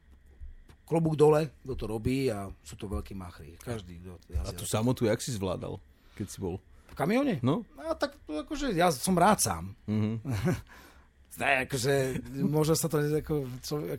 klobúk 0.87 1.19
dole, 1.19 1.51
kto 1.67 1.75
to 1.75 1.85
robí 1.91 2.31
a 2.31 2.47
sú 2.63 2.79
to 2.79 2.87
veľkí 2.87 3.19
machry. 3.19 3.59
Každý, 3.59 3.99
kto 3.99 4.15
A 4.47 4.55
tú 4.55 4.63
samotu, 4.63 5.11
jak 5.11 5.19
si 5.19 5.35
zvládal, 5.35 5.75
keď 6.15 6.27
si 6.31 6.39
bol? 6.39 6.55
V 6.87 6.95
kamióne? 6.95 7.43
No. 7.43 7.67
A 7.83 7.99
tak 7.99 8.15
akože 8.23 8.71
ja 8.71 8.87
som 8.95 9.19
rád 9.19 9.43
sám. 9.43 9.75
Uh-huh. 9.91 10.23
Ne, 11.35 11.67
akože, 11.67 12.23
možno 12.47 12.79
sa 12.79 12.87
to, 12.87 13.03
ako, 13.03 13.43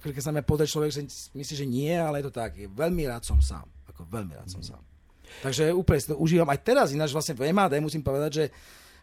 ako 0.00 0.06
keď 0.08 0.22
sa 0.24 0.32
mi 0.32 0.40
pozrie 0.40 0.64
človek, 0.64 0.88
že 0.88 1.02
myslí, 1.36 1.54
že 1.54 1.66
nie, 1.68 1.92
ale 1.92 2.24
je 2.24 2.32
to 2.32 2.34
tak. 2.34 2.56
Veľmi 2.56 3.04
rád 3.04 3.28
som 3.28 3.36
sám. 3.44 3.68
Ako 3.92 4.08
veľmi 4.08 4.32
rád 4.32 4.48
som 4.48 4.64
mm. 4.64 4.68
sám. 4.72 4.82
Takže 5.44 5.68
úplne 5.76 6.00
si 6.00 6.08
to 6.08 6.16
užívam 6.16 6.48
aj 6.48 6.60
teraz, 6.64 6.96
ináč 6.96 7.12
vlastne 7.12 7.36
v 7.36 7.52
MAD 7.52 7.76
musím 7.84 8.00
povedať, 8.00 8.30
že 8.32 8.44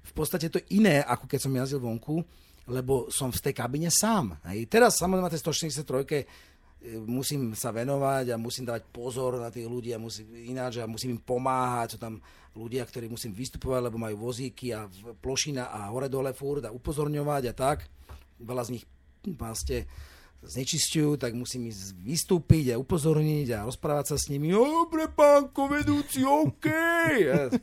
v 0.03 0.13
podstate 0.17 0.49
to 0.49 0.57
iné, 0.73 1.05
ako 1.05 1.29
keď 1.29 1.39
som 1.45 1.53
jazdil 1.53 1.79
vonku, 1.83 2.25
lebo 2.73 3.11
som 3.13 3.29
v 3.29 3.43
tej 3.43 3.53
kabine 3.53 3.93
sám. 3.93 4.39
Hej. 4.49 4.65
Teraz 4.65 4.97
samozrejme 4.97 5.29
na 5.29 5.33
tej 5.33 5.43
163 5.45 7.05
musím 7.07 7.55
sa 7.55 7.71
venovať 7.71 8.35
a 8.35 8.41
musím 8.41 8.67
dávať 8.67 8.83
pozor 8.91 9.39
na 9.39 9.47
tých 9.47 9.67
ľudí 9.67 9.95
a 9.95 9.99
musím, 9.99 10.27
ináč 10.51 10.83
a 10.83 10.89
musím 10.89 11.15
im 11.15 11.21
pomáhať. 11.23 11.95
Sú 11.95 11.99
tam 11.99 12.19
ľudia, 12.55 12.83
ktorí 12.83 13.07
musím 13.07 13.31
vystupovať, 13.31 13.87
lebo 13.87 13.97
majú 14.01 14.27
vozíky 14.27 14.75
a 14.75 14.87
plošina 15.21 15.71
a 15.71 15.91
hore-dole 15.91 16.35
furt 16.35 16.63
a 16.67 16.75
upozorňovať 16.75 17.43
a 17.51 17.53
tak. 17.55 17.87
Veľa 18.39 18.63
z 18.65 18.71
nich 18.79 18.85
vlastne 19.37 19.89
znečistujú, 20.43 21.15
tak 21.15 21.31
musím 21.31 21.71
ísť 21.71 21.95
vystúpiť 22.03 22.75
a 22.75 22.81
upozorniť 22.81 23.47
a 23.55 23.65
rozprávať 23.67 24.05
sa 24.13 24.17
s 24.19 24.27
nimi. 24.27 24.51
Dobre, 24.51 25.07
pánko 25.07 25.71
vedúci, 25.71 26.27
OK. 26.27 26.67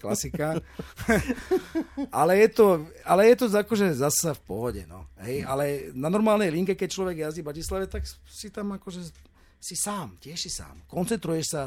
Klasika. 0.00 0.56
ale, 2.20 2.32
je 2.40 2.48
to, 2.48 2.66
ale 3.04 3.28
je 3.32 3.36
to 3.36 3.46
akože 3.52 3.92
zase 3.92 4.32
v 4.32 4.42
pohode. 4.48 4.82
No. 4.88 5.04
Hej, 5.20 5.44
ale 5.44 5.92
na 5.92 6.08
normálnej 6.08 6.48
linke, 6.48 6.72
keď 6.72 6.88
človek 6.88 7.16
jazdí 7.20 7.44
v 7.44 7.48
Bratislave, 7.52 7.84
tak 7.84 8.08
si 8.08 8.48
tam 8.48 8.72
akože 8.80 9.12
si 9.60 9.76
sám, 9.76 10.16
tiež 10.16 10.40
si 10.40 10.48
sám. 10.48 10.88
Koncentruješ 10.88 11.46
sa 11.52 11.62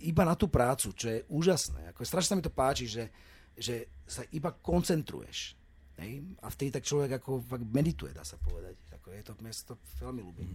iba 0.00 0.24
na 0.24 0.32
tú 0.36 0.48
prácu, 0.48 0.92
čo 0.96 1.06
je 1.12 1.24
úžasné. 1.28 1.92
Ako 1.92 2.04
strašne 2.04 2.32
sa 2.32 2.36
mi 2.40 2.44
to 2.44 2.52
páči, 2.52 2.88
že, 2.88 3.12
že 3.56 3.92
sa 4.08 4.24
iba 4.32 4.52
koncentruješ. 4.52 5.55
Hej? 5.96 6.20
A 6.44 6.52
vtedy 6.52 6.76
tak 6.76 6.84
človek 6.84 7.16
ako 7.20 7.40
fakt 7.40 7.64
medituje, 7.72 8.12
dá 8.12 8.20
sa 8.20 8.36
povedať. 8.36 8.76
Ako 9.00 9.08
je 9.16 9.22
to 9.24 9.32
mesto 9.40 9.72
veľmi 9.96 10.20
ľúbim. 10.20 10.50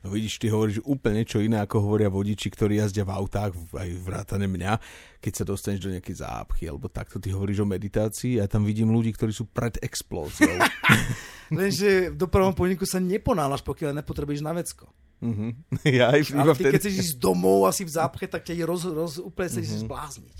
No 0.00 0.08
vidíš, 0.08 0.40
ty 0.40 0.48
hovoríš 0.48 0.80
úplne 0.86 1.20
niečo 1.20 1.44
iné, 1.44 1.60
ako 1.60 1.84
hovoria 1.84 2.08
vodiči, 2.08 2.48
ktorí 2.48 2.80
jazdia 2.80 3.04
v 3.04 3.12
autách, 3.12 3.52
aj 3.74 3.88
vrátane 4.00 4.48
mňa, 4.48 4.72
keď 5.20 5.32
sa 5.34 5.44
dostaneš 5.44 5.80
do 5.84 5.92
nejakej 5.92 6.24
zápchy, 6.24 6.64
alebo 6.70 6.88
takto 6.88 7.20
ty 7.20 7.28
hovoríš 7.34 7.66
o 7.66 7.68
meditácii 7.68 8.40
a 8.40 8.46
ja 8.46 8.46
tam 8.48 8.64
vidím 8.64 8.88
ľudí, 8.88 9.12
ktorí 9.12 9.34
sú 9.34 9.44
pred 9.50 9.76
explóziou. 9.84 10.56
Lenže 11.58 12.12
v 12.12 12.16
dopravnom 12.16 12.56
podniku 12.56 12.84
sa 12.88 13.00
neponálaš, 13.00 13.64
pokiaľ 13.64 14.00
nepotrebuješ 14.00 14.40
na 14.40 14.56
vecko. 14.56 14.88
Uh-huh. 15.18 15.50
Ja 15.98 16.14
aj 16.14 16.32
Ale 16.32 16.54
ty, 16.54 16.62
vtedy... 16.64 16.72
keď 16.72 16.80
chceš 16.80 16.96
ísť 17.02 17.14
domov 17.18 17.66
asi 17.66 17.82
v 17.82 17.92
zápche, 17.92 18.30
tak 18.30 18.46
ťa 18.46 18.64
roz, 18.64 18.86
roz, 18.86 19.18
úplne 19.18 19.48
chceš 19.50 19.66
uh-huh. 19.68 19.84
zblázniť. 19.84 20.36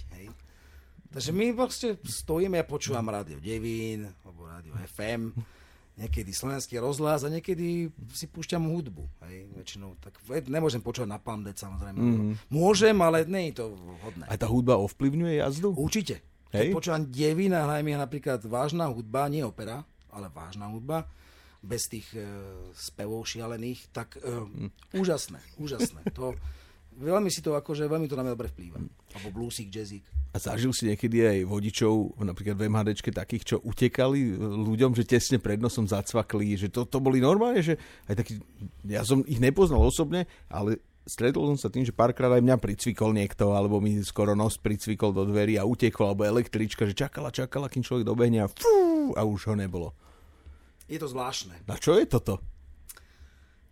Takže 1.09 1.31
my 1.33 1.57
vlastne 1.57 1.97
stojíme, 2.05 2.61
ja 2.61 2.67
počúvam 2.69 3.09
rádio 3.09 3.41
Devín, 3.41 4.13
alebo 4.25 4.45
rádio 4.45 4.77
FM, 4.77 5.33
niekedy 5.99 6.31
slovenský 6.31 6.79
rozhlas 6.79 7.27
a 7.27 7.33
niekedy 7.33 7.91
si 8.15 8.27
púšťam 8.31 8.63
hudbu. 8.71 9.03
Hej, 9.27 9.51
väčšinou, 9.59 9.99
tak 9.99 10.15
nemôžem 10.47 10.79
počúvať 10.79 11.11
na 11.11 11.19
Pamdet 11.19 11.59
samozrejme. 11.59 11.99
Mm. 11.99 12.33
Môžem, 12.53 12.95
ale 13.03 13.27
nie 13.27 13.51
je 13.51 13.65
to 13.65 13.75
vhodné. 13.75 14.25
A 14.31 14.39
tá 14.39 14.47
hudba 14.47 14.79
ovplyvňuje 14.79 15.43
jazdu? 15.43 15.75
Určite. 15.75 16.23
Hej? 16.55 16.71
Keď 16.71 16.77
počúvam 16.77 17.03
Devín 17.11 17.53
a 17.53 17.67
hrajem 17.67 17.99
napríklad 17.99 18.41
vážna 18.47 18.87
hudba, 18.87 19.27
nie 19.27 19.43
opera, 19.43 19.83
ale 20.13 20.31
vážna 20.31 20.71
hudba, 20.71 21.09
bez 21.59 21.91
tých 21.91 22.07
e, 22.15 22.23
spevov 22.79 23.27
šialených, 23.27 23.91
tak 23.91 24.23
e, 24.23 24.23
mm. 24.23 24.95
úžasné, 24.95 25.43
úžasné. 25.59 26.07
To, 26.15 26.39
veľmi 26.99 27.31
si 27.31 27.41
to 27.41 27.55
akože, 27.55 27.87
veľmi 27.87 28.11
to 28.11 28.19
na 28.19 28.27
mňa 28.27 28.35
dobre 28.35 28.51
vplýva. 28.51 28.79
Alebo 29.15 29.29
bluesík, 29.31 29.71
jazzík. 29.71 30.05
A 30.35 30.37
zažil 30.37 30.75
si 30.77 30.91
niekedy 30.91 31.25
aj 31.25 31.39
vodičov, 31.49 32.19
napríklad 32.21 32.59
v 32.59 32.69
MHDčke 32.69 33.15
takých, 33.15 33.45
čo 33.55 33.57
utekali 33.63 34.37
ľuďom, 34.39 34.93
že 34.93 35.09
tesne 35.09 35.41
pred 35.41 35.57
nosom 35.57 35.89
zacvakli, 35.89 36.59
že 36.59 36.69
to, 36.69 36.85
to 36.85 36.99
boli 37.01 37.23
normálne, 37.23 37.65
že 37.65 37.81
aj 38.11 38.15
taký, 38.21 38.33
ja 38.85 39.07
som 39.07 39.25
ich 39.25 39.41
nepoznal 39.41 39.81
osobne, 39.81 40.29
ale 40.53 40.85
stretol 41.09 41.49
som 41.55 41.59
sa 41.59 41.73
tým, 41.73 41.89
že 41.89 41.97
párkrát 41.97 42.29
aj 42.37 42.45
mňa 42.45 42.57
pricvikol 42.61 43.17
niekto, 43.17 43.57
alebo 43.57 43.81
mi 43.81 43.97
skoro 44.05 44.37
nos 44.37 44.61
pricvikol 44.61 45.17
do 45.17 45.25
dverí 45.25 45.57
a 45.57 45.65
utekol, 45.65 46.13
alebo 46.13 46.29
električka, 46.29 46.85
že 46.85 46.93
čakala, 46.93 47.33
čakala, 47.33 47.73
kým 47.73 47.81
človek 47.81 48.05
dobehne 48.05 48.45
a 48.45 48.53
fú, 48.53 49.17
a 49.17 49.25
už 49.25 49.49
ho 49.49 49.55
nebolo. 49.57 49.97
Je 50.85 51.01
to 51.01 51.09
zvláštne. 51.09 51.65
A 51.65 51.81
čo 51.81 51.97
je 51.97 52.05
toto? 52.05 52.58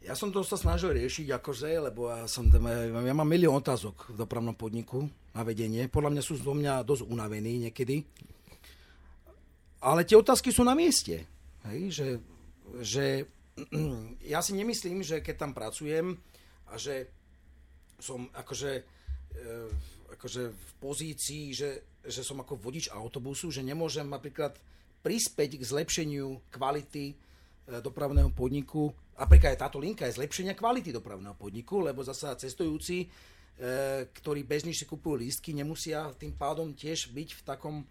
Ja 0.06 0.14
som 0.14 0.30
to 0.30 0.46
sa 0.46 0.54
snažil 0.54 0.94
riešiť 0.94 1.34
akože, 1.34 1.82
lebo 1.90 2.06
ja, 2.06 2.30
som, 2.30 2.46
ja 2.46 3.10
mám 3.10 3.26
milión 3.26 3.58
otázok 3.58 4.14
v 4.14 4.22
dopravnom 4.22 4.54
podniku 4.54 5.10
na 5.34 5.42
vedenie. 5.42 5.90
Podľa 5.90 6.14
mňa 6.14 6.22
sú 6.22 6.38
zo 6.38 6.54
mňa 6.54 6.86
dosť 6.86 7.10
unavení 7.10 7.66
niekedy. 7.66 8.06
Ale 9.82 10.06
tie 10.06 10.14
otázky 10.14 10.54
sú 10.54 10.62
na 10.62 10.78
mieste. 10.78 11.26
Hej, 11.66 11.80
že, 11.90 12.08
že 12.86 13.04
ja 14.32 14.38
si 14.46 14.54
nemyslím, 14.54 15.02
že 15.02 15.26
keď 15.26 15.42
tam 15.42 15.50
pracujem 15.50 16.14
a 16.70 16.78
že 16.78 17.10
som 17.98 18.30
akože, 18.30 18.72
e, 19.34 19.44
akože 20.14 20.42
v 20.54 20.70
pozícii, 20.78 21.50
že, 21.50 21.98
že 22.06 22.22
som 22.22 22.38
ako 22.38 22.54
vodič 22.54 22.94
autobusu, 22.94 23.50
že 23.50 23.66
nemôžem 23.66 24.06
napríklad 24.06 24.54
prispäť 25.02 25.58
k 25.58 25.66
zlepšeniu 25.66 26.46
kvality 26.54 27.10
e, 27.10 27.14
dopravného 27.82 28.30
podniku 28.30 28.94
napríklad 29.16 29.56
aj 29.56 29.62
táto 29.66 29.80
linka 29.80 30.04
je 30.06 30.16
zlepšenia 30.20 30.52
kvality 30.52 30.92
dopravného 30.92 31.34
podniku, 31.34 31.80
lebo 31.80 32.04
zasa 32.04 32.36
cestujúci, 32.36 33.04
e, 33.04 33.06
ktorí 34.12 34.44
bežne 34.44 34.72
si 34.76 34.84
kupujú 34.84 35.24
lístky, 35.24 35.56
nemusia 35.56 36.12
tým 36.20 36.36
pádom 36.36 36.72
tiež 36.76 37.10
byť 37.10 37.28
v 37.36 37.42
takom 37.42 37.74
e, 37.80 37.84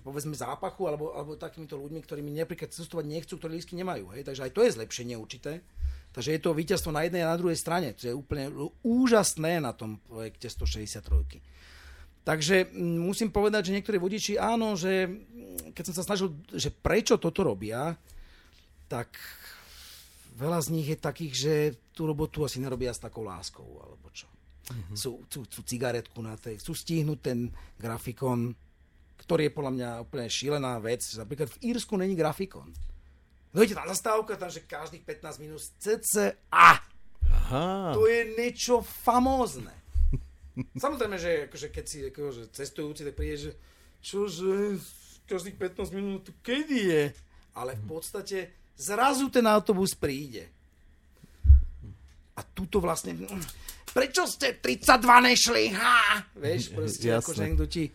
povedzme 0.00 0.32
zápachu 0.32 0.88
alebo, 0.88 1.12
alebo 1.12 1.36
takýmito 1.36 1.76
ľuďmi, 1.76 2.00
ktorými 2.00 2.30
napríklad 2.40 2.72
cestovať 2.72 3.04
nechcú, 3.06 3.36
ktorí 3.36 3.60
lístky 3.60 3.76
nemajú. 3.76 4.10
Hej? 4.16 4.24
Takže 4.26 4.44
aj 4.48 4.52
to 4.56 4.60
je 4.64 4.74
zlepšenie 4.74 5.14
určité. 5.14 5.60
Takže 6.12 6.34
je 6.34 6.40
to 6.40 6.56
víťazstvo 6.56 6.90
na 6.90 7.04
jednej 7.04 7.22
a 7.22 7.30
na 7.30 7.38
druhej 7.38 7.60
strane. 7.60 7.92
To 7.94 8.08
je 8.08 8.16
úplne 8.16 8.48
úžasné 8.80 9.60
na 9.60 9.76
tom 9.76 10.00
projekte 10.08 10.48
163. 10.48 11.04
Takže 12.24 12.76
musím 12.76 13.32
povedať, 13.32 13.72
že 13.72 13.74
niektorí 13.76 13.96
vodiči, 13.96 14.36
áno, 14.36 14.76
že 14.76 15.08
keď 15.72 15.84
som 15.88 15.94
sa 15.96 16.04
snažil, 16.04 16.36
že 16.52 16.68
prečo 16.68 17.16
toto 17.16 17.40
robia, 17.40 17.96
tak 18.84 19.16
veľa 20.38 20.62
z 20.62 20.68
nich 20.70 20.86
je 20.86 20.98
takých, 20.98 21.34
že 21.34 21.54
tú 21.90 22.06
robotu 22.06 22.46
asi 22.46 22.62
nerobia 22.62 22.94
s 22.94 23.02
takou 23.02 23.26
láskou, 23.26 23.66
alebo 23.82 24.06
čo. 24.14 24.30
Mm-hmm. 24.70 24.94
Sú, 24.94 25.26
chcú, 25.26 25.42
chcú 25.50 25.60
cigaretku 25.66 26.18
na 26.22 26.38
tej, 26.38 26.62
chcú 26.62 26.78
stihnúť 26.78 27.18
ten 27.18 27.50
grafikon, 27.80 28.54
ktorý 29.18 29.50
je 29.50 29.56
podľa 29.56 29.72
mňa 29.74 29.88
úplne 30.06 30.30
šílená 30.30 30.78
vec. 30.78 31.02
Napríklad 31.18 31.50
v 31.50 31.74
Írsku 31.74 31.98
není 31.98 32.14
grafikon. 32.14 32.70
Dojde 33.50 33.74
tam 33.74 33.88
zastávka, 33.90 34.38
tam, 34.38 34.52
že 34.52 34.62
každých 34.62 35.02
15 35.02 35.42
minút 35.42 35.60
cca. 35.80 36.36
Aha. 36.52 37.96
To 37.96 38.04
je 38.04 38.36
niečo 38.36 38.84
famózne. 38.84 39.72
Samozrejme, 40.84 41.16
že 41.16 41.48
akože 41.48 41.68
keď 41.72 41.84
si 41.88 41.98
akože 42.12 42.42
cestujúci, 42.52 43.08
tak 43.08 43.16
príde, 43.16 43.36
že 43.40 43.52
čože, 44.04 44.76
každých 45.24 45.56
15 45.56 45.96
minút, 45.96 46.28
kedy 46.44 46.78
je? 46.92 47.04
Ale 47.56 47.74
v 47.74 47.84
podstate 47.88 48.52
zrazu 48.78 49.26
ten 49.28 49.44
autobus 49.50 49.98
príde. 49.98 50.46
A 52.38 52.40
tuto 52.46 52.78
vlastne... 52.78 53.18
Prečo 53.90 54.30
ste 54.30 54.62
32 54.62 55.26
nešli? 55.26 55.74
Ha! 55.74 56.22
Vieš, 56.38 56.70
proste 56.70 57.06
Jasne. 57.10 57.18
akože 57.18 57.40
niekto 57.42 57.66
ti... 57.66 57.90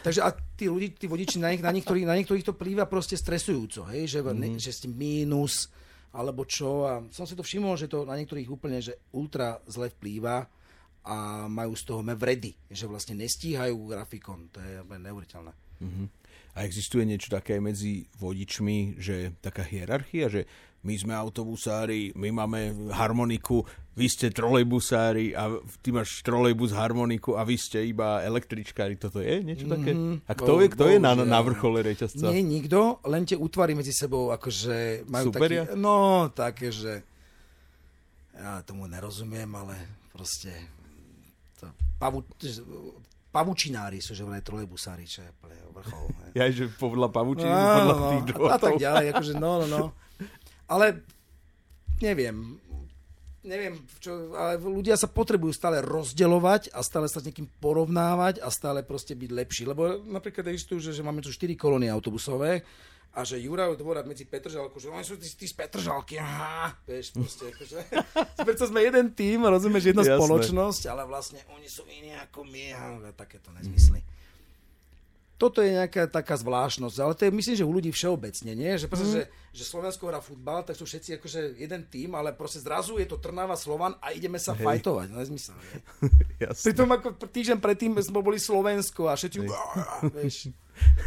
Takže 0.00 0.20
a 0.22 0.30
tí, 0.32 0.70
ľudí, 0.70 0.94
tí 0.96 1.10
vodiči, 1.10 1.36
na, 1.42 1.50
na, 1.52 1.72
niektorých, 1.74 2.06
na 2.06 2.14
niektorých 2.16 2.46
to 2.46 2.54
plýva 2.54 2.86
proste 2.86 3.18
stresujúco, 3.18 3.90
hej? 3.90 4.06
Že, 4.06 4.20
mm. 4.22 4.38
ne, 4.38 4.48
že 4.56 4.70
ste 4.70 4.86
mínus, 4.88 5.68
alebo 6.14 6.46
čo. 6.46 6.86
A 6.86 7.02
som 7.10 7.26
si 7.26 7.34
to 7.34 7.42
všimol, 7.42 7.74
že 7.76 7.90
to 7.90 8.06
na 8.06 8.14
niektorých 8.16 8.48
úplne, 8.48 8.78
že 8.80 8.96
ultra 9.12 9.58
zle 9.66 9.92
vplýva 9.92 10.46
a 11.06 11.46
majú 11.46 11.74
z 11.74 11.82
toho 11.86 12.00
vredy, 12.02 12.54
že 12.70 12.86
vlastne 12.86 13.18
nestíhajú 13.18 13.76
grafikon. 13.86 14.50
To 14.54 14.58
je 14.62 14.82
neuveriteľné. 14.82 15.52
Mm-hmm. 15.82 16.06
A 16.56 16.64
existuje 16.64 17.04
niečo 17.04 17.28
také 17.28 17.60
medzi 17.60 18.08
vodičmi, 18.16 18.96
že 18.96 19.36
taká 19.44 19.60
hierarchia, 19.60 20.32
že 20.32 20.48
my 20.86 20.94
sme 20.96 21.12
autobusári, 21.18 22.14
my 22.14 22.30
máme 22.30 22.90
harmoniku, 22.94 23.66
vy 23.98 24.06
ste 24.06 24.30
trolejbusári 24.30 25.34
a 25.34 25.50
ty 25.82 25.90
máš 25.90 26.22
trolejbus, 26.22 26.70
harmoniku 26.70 27.34
a 27.34 27.42
vy 27.42 27.58
ste 27.58 27.82
iba 27.90 28.22
električkári. 28.22 28.94
Toto 28.94 29.18
je 29.18 29.42
niečo 29.42 29.66
také? 29.66 29.92
Mm-hmm. 29.92 30.30
A 30.30 30.32
kto, 30.32 30.52
je, 30.62 30.66
kto 30.72 30.84
je 30.94 30.98
na, 31.02 31.12
na 31.18 31.40
vrchole 31.42 31.82
reťazca? 31.82 32.30
Nie, 32.30 32.40
nikto, 32.40 33.02
len 33.02 33.26
tie 33.26 33.34
útvary 33.34 33.74
medzi 33.74 33.90
sebou 33.90 34.30
akože 34.30 35.08
majú 35.10 35.34
Superia? 35.34 35.66
taký... 35.66 35.80
No, 35.80 36.30
také, 36.30 36.70
že 36.70 37.02
ja 38.36 38.62
tomu 38.62 38.86
nerozumiem, 38.86 39.48
ale 39.56 39.74
proste 40.12 40.52
to, 41.58 41.72
pavu, 41.96 42.22
pavučinári 43.36 44.00
sú, 44.00 44.16
že 44.16 44.24
vraj 44.24 44.40
trolejbusári, 44.40 45.04
čo 45.04 45.20
je 45.20 45.30
vrchol. 45.76 46.08
Ja, 46.32 46.48
že 46.48 46.72
podľa 46.72 47.12
pavučiny, 47.12 47.52
no, 47.52 47.68
podľa 47.76 47.96
no, 47.96 48.08
tých 48.08 48.24
druhov. 48.32 48.48
A 48.48 48.56
tak 48.56 48.74
ďalej, 48.80 49.04
akože 49.12 49.32
no, 49.36 49.52
no, 49.60 49.66
no. 49.68 49.82
Ale 50.72 51.04
neviem, 52.00 52.56
neviem, 53.44 53.76
čo, 54.00 54.32
ale 54.32 54.56
ľudia 54.56 54.96
sa 54.96 55.06
potrebujú 55.06 55.52
stále 55.52 55.84
rozdeľovať 55.84 56.72
a 56.72 56.80
stále 56.80 57.12
sa 57.12 57.20
s 57.20 57.28
niekým 57.28 57.44
porovnávať 57.60 58.40
a 58.40 58.48
stále 58.48 58.80
proste 58.80 59.12
byť 59.12 59.30
lepší. 59.30 59.62
Lebo 59.68 60.00
napríklad 60.00 60.48
existujú, 60.48 60.80
že, 60.80 60.96
že 60.96 61.04
máme 61.04 61.20
tu 61.20 61.28
4 61.28 61.52
kolónie 61.60 61.92
autobusové 61.92 62.64
a 63.16 63.24
že 63.24 63.40
Juraj 63.40 63.80
dvorať 63.80 64.04
medzi 64.04 64.28
Petržalkou, 64.28 64.76
že 64.76 64.92
oni 64.92 65.00
sú 65.00 65.16
tí, 65.16 65.24
tí 65.24 65.48
z 65.48 65.56
Petržalky, 65.56 66.20
aha, 66.20 66.76
vieš, 66.84 67.16
proste, 67.16 67.48
akože, 67.48 67.78
preto 68.46 68.68
sme 68.68 68.84
jeden 68.84 69.08
tým, 69.16 69.48
rozumieš, 69.48 69.96
jedna 69.96 70.04
Jasné. 70.04 70.20
spoločnosť, 70.20 70.82
ale 70.92 71.08
vlastne 71.08 71.40
oni 71.56 71.64
sú 71.64 71.88
iní 71.88 72.12
ako 72.12 72.44
my, 72.44 72.76
a 72.76 72.80
takéto 73.16 73.48
nezmysly. 73.56 74.04
Mm. 74.04 74.08
toto 75.40 75.64
je 75.64 75.80
nejaká 75.80 76.12
taká 76.12 76.36
zvláštnosť, 76.36 76.96
ale 77.00 77.12
to 77.16 77.24
je 77.24 77.32
myslím, 77.32 77.56
že 77.56 77.64
u 77.64 77.72
ľudí 77.72 77.88
všeobecne, 77.88 78.52
nie? 78.52 78.76
Že, 78.76 78.86
proste, 78.92 79.08
mm. 79.08 79.12
že, 79.16 79.22
že 79.56 79.64
Slovensko 79.64 80.12
hrá 80.12 80.20
futbal, 80.20 80.68
tak 80.68 80.76
sú 80.76 80.84
všetci 80.84 81.16
akože 81.16 81.40
jeden 81.56 81.88
tým, 81.88 82.12
ale 82.20 82.36
proste 82.36 82.60
zrazu 82.60 83.00
je 83.00 83.08
to 83.08 83.16
Trnava, 83.16 83.56
Slovan 83.56 83.96
a 84.04 84.12
ideme 84.12 84.36
sa 84.36 84.52
Hej. 84.52 84.64
fajtovať. 84.64 85.08
Nezmysel, 85.08 85.56
nie? 85.56 85.76
Pritom 86.68 86.88
ako 86.92 87.16
týždeň 87.32 87.64
predtým 87.64 87.96
sme 87.96 88.20
boli 88.20 88.36
Slovensko 88.36 89.08
a 89.08 89.16
všetci... 89.16 89.40
Vieš. 90.12 90.52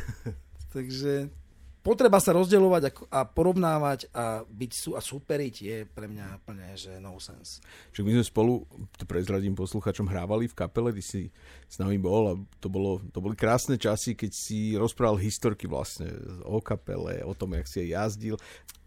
Takže 0.77 1.29
potreba 1.79 2.19
sa 2.19 2.35
rozdeľovať 2.35 3.09
a, 3.09 3.23
porovnávať 3.23 4.11
a 4.11 4.43
byť 4.43 4.71
sú 4.75 4.93
a 4.95 5.01
superiť 5.01 5.55
je 5.59 5.77
pre 5.87 6.11
mňa 6.11 6.43
plne, 6.43 6.69
že 6.75 6.99
no 6.99 7.17
sense. 7.17 7.63
Čiže 7.95 8.03
my 8.05 8.11
sme 8.19 8.25
spolu, 8.25 8.53
to 8.99 9.07
prezradím 9.07 9.55
posluchačom, 9.55 10.07
hrávali 10.11 10.51
v 10.51 10.57
kapele, 10.57 10.91
ty 10.95 11.03
si 11.03 11.21
s 11.67 11.75
nami 11.79 11.95
bol 11.95 12.23
a 12.29 12.33
to, 12.59 12.67
bolo, 12.67 12.99
to 13.11 13.23
boli 13.23 13.35
krásne 13.35 13.79
časy, 13.79 14.13
keď 14.13 14.31
si 14.35 14.75
rozprával 14.75 15.19
historky 15.19 15.65
vlastne 15.65 16.11
o 16.43 16.59
kapele, 16.59 17.23
o 17.23 17.31
tom, 17.33 17.55
jak 17.55 17.67
si 17.67 17.85
jej 17.85 17.95
jazdil. 17.95 18.35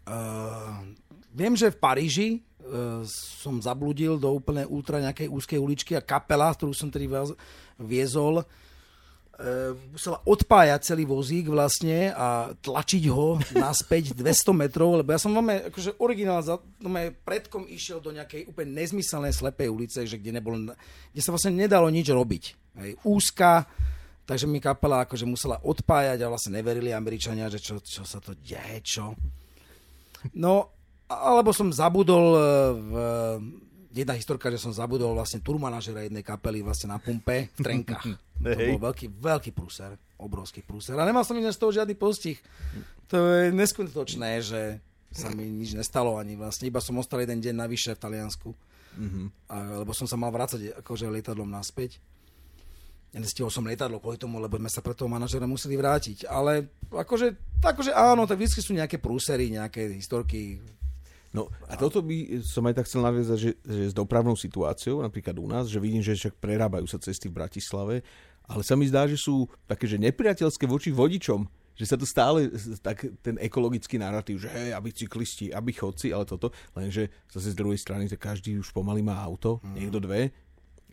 Uh, 0.03 0.83
viem, 1.31 1.55
že 1.55 1.71
v 1.71 1.79
Paríži 1.79 2.29
uh, 2.37 3.01
som 3.39 3.63
zabludil 3.63 4.19
do 4.19 4.29
úplne 4.35 4.67
ultra 4.67 4.99
nejakej 4.99 5.31
úzkej 5.31 5.59
uličky 5.59 5.95
a 5.95 6.03
kapela, 6.03 6.51
ktorú 6.51 6.75
som 6.75 6.91
tedy 6.91 7.07
viezol, 7.79 8.43
musela 9.89 10.21
odpájať 10.29 10.93
celý 10.93 11.09
vozík 11.09 11.49
vlastne 11.49 12.13
a 12.13 12.53
tlačiť 12.53 13.03
ho 13.09 13.41
naspäť 13.57 14.13
200 14.21 14.53
metrov, 14.53 15.01
lebo 15.01 15.09
ja 15.09 15.17
som 15.17 15.33
máme, 15.33 15.73
akože 15.73 15.97
originál, 15.97 16.45
za, 16.45 16.61
predkom 17.25 17.65
išiel 17.65 17.97
do 17.97 18.13
nejakej 18.13 18.45
úplne 18.45 18.77
nezmyselnej 18.77 19.33
slepej 19.33 19.73
ulice, 19.73 20.05
že 20.05 20.21
kde, 20.21 20.37
nebolo, 20.37 20.77
kde 21.09 21.21
sa 21.21 21.33
vlastne 21.33 21.57
nedalo 21.57 21.89
nič 21.89 22.13
robiť. 22.13 22.43
Hej, 22.77 22.91
úzka, 23.05 23.65
takže 24.29 24.45
mi 24.45 24.61
kapela 24.61 25.05
akože 25.09 25.25
musela 25.25 25.57
odpájať 25.65 26.21
a 26.21 26.29
vlastne 26.29 26.61
neverili 26.61 26.93
Američania, 26.93 27.49
že 27.49 27.57
čo, 27.57 27.81
čo 27.81 28.05
sa 28.05 28.21
to 28.21 28.37
deje, 28.37 28.85
čo. 28.85 29.17
No, 30.37 30.71
alebo 31.09 31.51
som 31.51 31.73
zabudol 31.73 32.25
e, 32.33 32.39
v 32.77 32.93
jedna 33.93 34.17
historka, 34.17 34.49
že 34.49 34.57
som 34.57 34.73
zabudol 34.73 35.13
vlastne 35.13 35.39
turmanažera 35.39 36.03
jednej 36.03 36.25
kapely 36.25 36.65
vlastne 36.65 36.89
na 36.89 36.97
pumpe 36.97 37.53
v 37.53 37.59
Trenkách. 37.61 38.05
to 38.43 38.59
bol 38.75 38.89
veľký, 38.89 39.13
veľký 39.13 39.53
prúser, 39.53 39.93
obrovský 40.17 40.65
prúser. 40.65 40.97
A 40.97 41.05
nemal 41.05 41.21
som 41.21 41.37
iné 41.37 41.53
z 41.53 41.61
toho 41.61 41.71
žiadny 41.71 41.93
postih. 41.93 42.41
To 43.13 43.21
je 43.21 43.53
neskutočné, 43.53 44.41
že 44.41 44.81
sa 45.13 45.29
mi 45.29 45.45
nič 45.45 45.77
nestalo 45.77 46.17
ani 46.17 46.33
vlastne. 46.33 46.65
Iba 46.65 46.81
som 46.81 46.97
ostal 46.97 47.21
jeden 47.21 47.37
deň 47.37 47.53
navyše 47.53 47.93
v 47.93 48.01
Taliansku. 48.01 48.49
Mm-hmm. 48.97 49.25
A, 49.53 49.55
lebo 49.85 49.93
som 49.93 50.09
sa 50.09 50.17
mal 50.17 50.33
vrácať 50.33 50.73
akože 50.81 51.05
lietadlom 51.13 51.47
naspäť. 51.47 52.01
Nestihol 53.13 53.53
som 53.53 53.61
lietadlo 53.69 54.01
kvôli 54.01 54.17
tomu, 54.17 54.41
lebo 54.41 54.57
sme 54.57 54.73
sa 54.73 54.81
pre 54.81 54.97
toho 54.97 55.05
manažera 55.05 55.45
museli 55.45 55.77
vrátiť. 55.77 56.25
Ale 56.25 56.65
akože, 56.89 57.61
akože 57.61 57.93
áno, 57.93 58.25
tak 58.25 58.41
vždy 58.41 58.57
sú 58.57 58.73
nejaké 58.73 58.97
prúsery, 58.97 59.53
nejaké 59.53 59.85
historky, 59.93 60.57
No 61.33 61.49
a 61.65 61.73
toto 61.73 62.05
by 62.05 62.45
som 62.45 62.61
aj 62.69 62.77
tak 62.77 62.85
chcel 62.85 63.01
naviazať, 63.01 63.37
že, 63.41 63.51
že 63.65 63.83
s 63.89 63.93
dopravnou 63.97 64.37
situáciou, 64.37 65.01
napríklad 65.01 65.33
u 65.41 65.49
nás, 65.49 65.65
že 65.65 65.81
vidím, 65.81 66.05
že 66.05 66.13
však 66.13 66.37
prerábajú 66.37 66.85
sa 66.85 67.01
cesty 67.01 67.25
v 67.25 67.41
Bratislave, 67.41 68.05
ale 68.45 68.61
sa 68.61 68.77
mi 68.77 68.85
zdá, 68.85 69.09
že 69.09 69.17
sú 69.17 69.49
také, 69.65 69.89
že 69.89 69.97
nepriateľské 69.97 70.69
voči 70.69 70.93
vodičom, 70.93 71.49
že 71.73 71.89
sa 71.89 71.97
to 71.97 72.05
stále, 72.05 72.53
tak 72.85 73.09
ten 73.25 73.41
ekologický 73.41 73.97
narratív, 73.97 74.45
že 74.45 74.49
hej, 74.53 74.77
aby 74.77 74.93
cyklisti, 74.93 75.49
aby 75.49 75.73
chodci, 75.73 76.13
ale 76.13 76.21
toto, 76.29 76.53
lenže 76.77 77.09
zase 77.33 77.49
z 77.49 77.57
druhej 77.57 77.81
strany, 77.81 78.05
že 78.05 78.13
každý 78.13 78.61
už 78.61 78.69
pomaly 78.69 79.01
má 79.01 79.17
auto, 79.17 79.57
mm. 79.65 79.73
niekto 79.73 79.97
dve, 79.97 80.29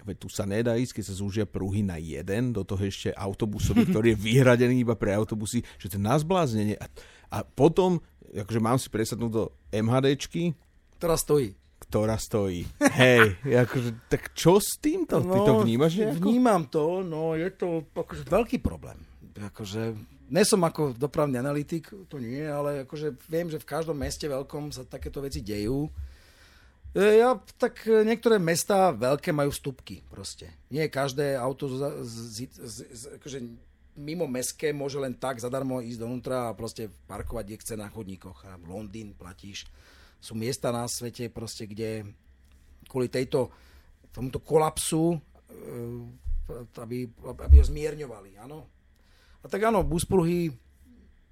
Veď 0.04 0.16
tu 0.20 0.28
sa 0.32 0.48
nedá 0.48 0.76
ísť, 0.76 1.00
keď 1.00 1.04
sa 1.06 1.14
zúžia 1.18 1.44
pruhy 1.48 1.84
na 1.84 2.00
jeden, 2.00 2.54
do 2.54 2.64
toho 2.64 2.80
ešte 2.82 3.12
autobusový, 3.14 3.86
ktorý 3.90 4.12
je 4.14 4.22
vyhradený 4.22 4.82
iba 4.82 4.96
pre 4.96 5.12
autobusy, 5.14 5.64
že 5.76 5.90
to 5.92 5.96
je 5.96 6.02
na 6.02 6.16
zbláznenie. 6.16 6.76
A, 6.80 6.86
a 7.30 7.38
potom 7.44 8.02
akože 8.34 8.60
mám 8.62 8.78
si 8.78 8.88
presadnúť 8.88 9.32
do 9.32 9.44
MHDčky. 9.74 10.54
Ktorá 10.98 11.18
stojí. 11.18 11.56
Ktorá 11.80 12.20
stojí. 12.20 12.68
Hej, 13.00 13.40
akože, 13.42 13.90
tak 14.12 14.36
čo 14.36 14.60
s 14.60 14.76
týmto? 14.78 15.18
No, 15.24 15.32
Ty 15.32 15.38
to 15.48 15.54
no, 15.58 15.62
vnímaš 15.64 15.92
nejako? 15.96 16.28
Vnímam 16.28 16.62
to, 16.68 17.00
no 17.00 17.34
je 17.34 17.48
to 17.56 17.88
akože 17.96 18.28
veľký 18.28 18.60
problém. 18.60 19.00
Akože, 19.40 19.96
nie 20.28 20.44
som 20.44 20.60
ako 20.60 20.92
dopravný 20.92 21.40
analytik, 21.40 21.88
to 22.12 22.20
nie, 22.20 22.44
ale 22.44 22.84
akože 22.84 23.16
viem, 23.26 23.48
že 23.48 23.56
v 23.56 23.66
každom 23.66 23.96
meste 23.96 24.28
veľkom 24.28 24.70
sa 24.70 24.84
takéto 24.84 25.24
veci 25.24 25.40
dejú. 25.40 25.88
E, 26.90 27.22
ja, 27.22 27.38
tak 27.54 27.86
niektoré 27.86 28.42
mesta 28.42 28.90
veľké 28.90 29.30
majú 29.30 29.54
vstupky 29.54 30.02
proste. 30.10 30.50
Nie 30.74 30.90
každé 30.90 31.38
auto 31.38 31.70
z, 31.70 31.78
z, 32.02 32.14
z, 32.50 32.78
z, 32.90 33.02
akože 33.22 33.38
mimo 33.94 34.26
meské 34.26 34.74
môže 34.74 34.98
len 34.98 35.14
tak 35.14 35.38
zadarmo 35.38 35.78
ísť 35.78 36.00
donútra 36.02 36.50
a 36.50 36.56
proste 36.56 36.90
parkovať, 37.06 37.44
kde 37.46 37.60
chce 37.62 37.74
na 37.78 37.86
chodníkoch. 37.86 38.42
A 38.46 38.58
Londýn 38.66 39.14
platíš. 39.14 39.70
Sú 40.20 40.34
miesta 40.36 40.74
na 40.74 40.84
svete, 40.84 41.32
proste, 41.32 41.64
kde 41.64 42.04
kvôli 42.90 43.06
tejto, 43.06 43.54
tomuto 44.10 44.42
kolapsu, 44.42 45.14
e, 45.14 45.18
aby, 46.82 47.06
aby 47.22 47.54
ho 47.62 47.64
zmierňovali, 47.64 48.42
áno. 48.42 48.66
A 49.40 49.46
tak 49.46 49.62
áno, 49.62 49.86
buspruhy 49.86 50.50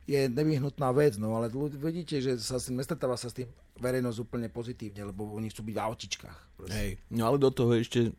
je 0.09 0.25
nevyhnutná 0.33 0.89
vec, 0.97 1.21
no 1.21 1.37
ale 1.37 1.53
vidíte, 1.53 2.17
že 2.25 2.41
sa 2.41 2.57
s 2.57 2.73
tým 2.73 2.81
nestretáva 2.81 3.21
sa 3.21 3.29
s 3.29 3.37
tým 3.37 3.49
verejnosť 3.77 4.19
úplne 4.25 4.49
pozitívne, 4.49 5.13
lebo 5.13 5.37
oni 5.37 5.53
chcú 5.53 5.69
byť 5.69 5.77
v 5.77 5.85
autičkách. 5.85 6.39
Hej, 6.73 6.97
no 7.13 7.29
ale 7.29 7.37
do 7.37 7.53
toho 7.53 7.77
ešte 7.77 8.17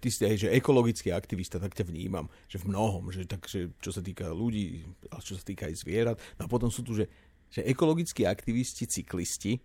ty 0.00 0.08
si 0.08 0.24
aj, 0.24 0.48
že 0.48 0.52
ekologický 0.52 1.12
aktivista, 1.12 1.60
tak 1.60 1.76
ťa 1.76 1.88
vnímam, 1.88 2.28
že 2.48 2.60
v 2.60 2.72
mnohom, 2.72 3.12
že, 3.12 3.28
tak, 3.28 3.44
že 3.48 3.72
čo 3.80 3.92
sa 3.92 4.00
týka 4.00 4.32
ľudí, 4.32 4.84
ale 5.12 5.20
čo 5.24 5.36
sa 5.36 5.44
týka 5.44 5.68
aj 5.68 5.74
zvierat. 5.84 6.16
No 6.40 6.48
a 6.48 6.48
potom 6.48 6.68
sú 6.68 6.84
tu, 6.84 6.96
že, 6.96 7.08
že 7.52 7.64
ekologickí 7.64 8.24
aktivisti, 8.28 8.88
cyklisti, 8.88 9.60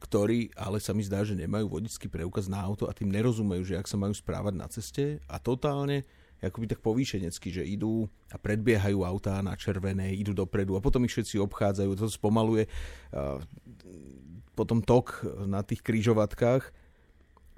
ktorí 0.00 0.52
ale 0.56 0.80
sa 0.80 0.92
mi 0.92 1.04
zdá, 1.04 1.24
že 1.24 1.36
nemajú 1.36 1.72
vodický 1.72 2.08
preukaz 2.08 2.52
na 2.52 2.60
auto 2.60 2.88
a 2.88 2.96
tým 2.96 3.08
nerozumejú, 3.12 3.64
že 3.64 3.78
ak 3.80 3.88
sa 3.88 3.96
majú 3.96 4.12
správať 4.12 4.54
na 4.56 4.68
ceste 4.68 5.24
a 5.24 5.40
totálne 5.40 6.04
akoby 6.44 6.66
tak 6.68 6.80
povýšenecky, 6.84 7.48
že 7.52 7.62
idú 7.64 8.06
a 8.28 8.36
predbiehajú 8.36 9.02
autá 9.02 9.40
na 9.40 9.56
červené, 9.56 10.12
idú 10.12 10.36
dopredu 10.36 10.76
a 10.76 10.84
potom 10.84 11.04
ich 11.08 11.12
všetci 11.12 11.40
obchádzajú, 11.40 11.90
to 11.96 12.06
spomaluje 12.12 12.68
potom 14.56 14.80
tok 14.80 15.24
na 15.44 15.60
tých 15.60 15.84
krížovatkách 15.84 16.72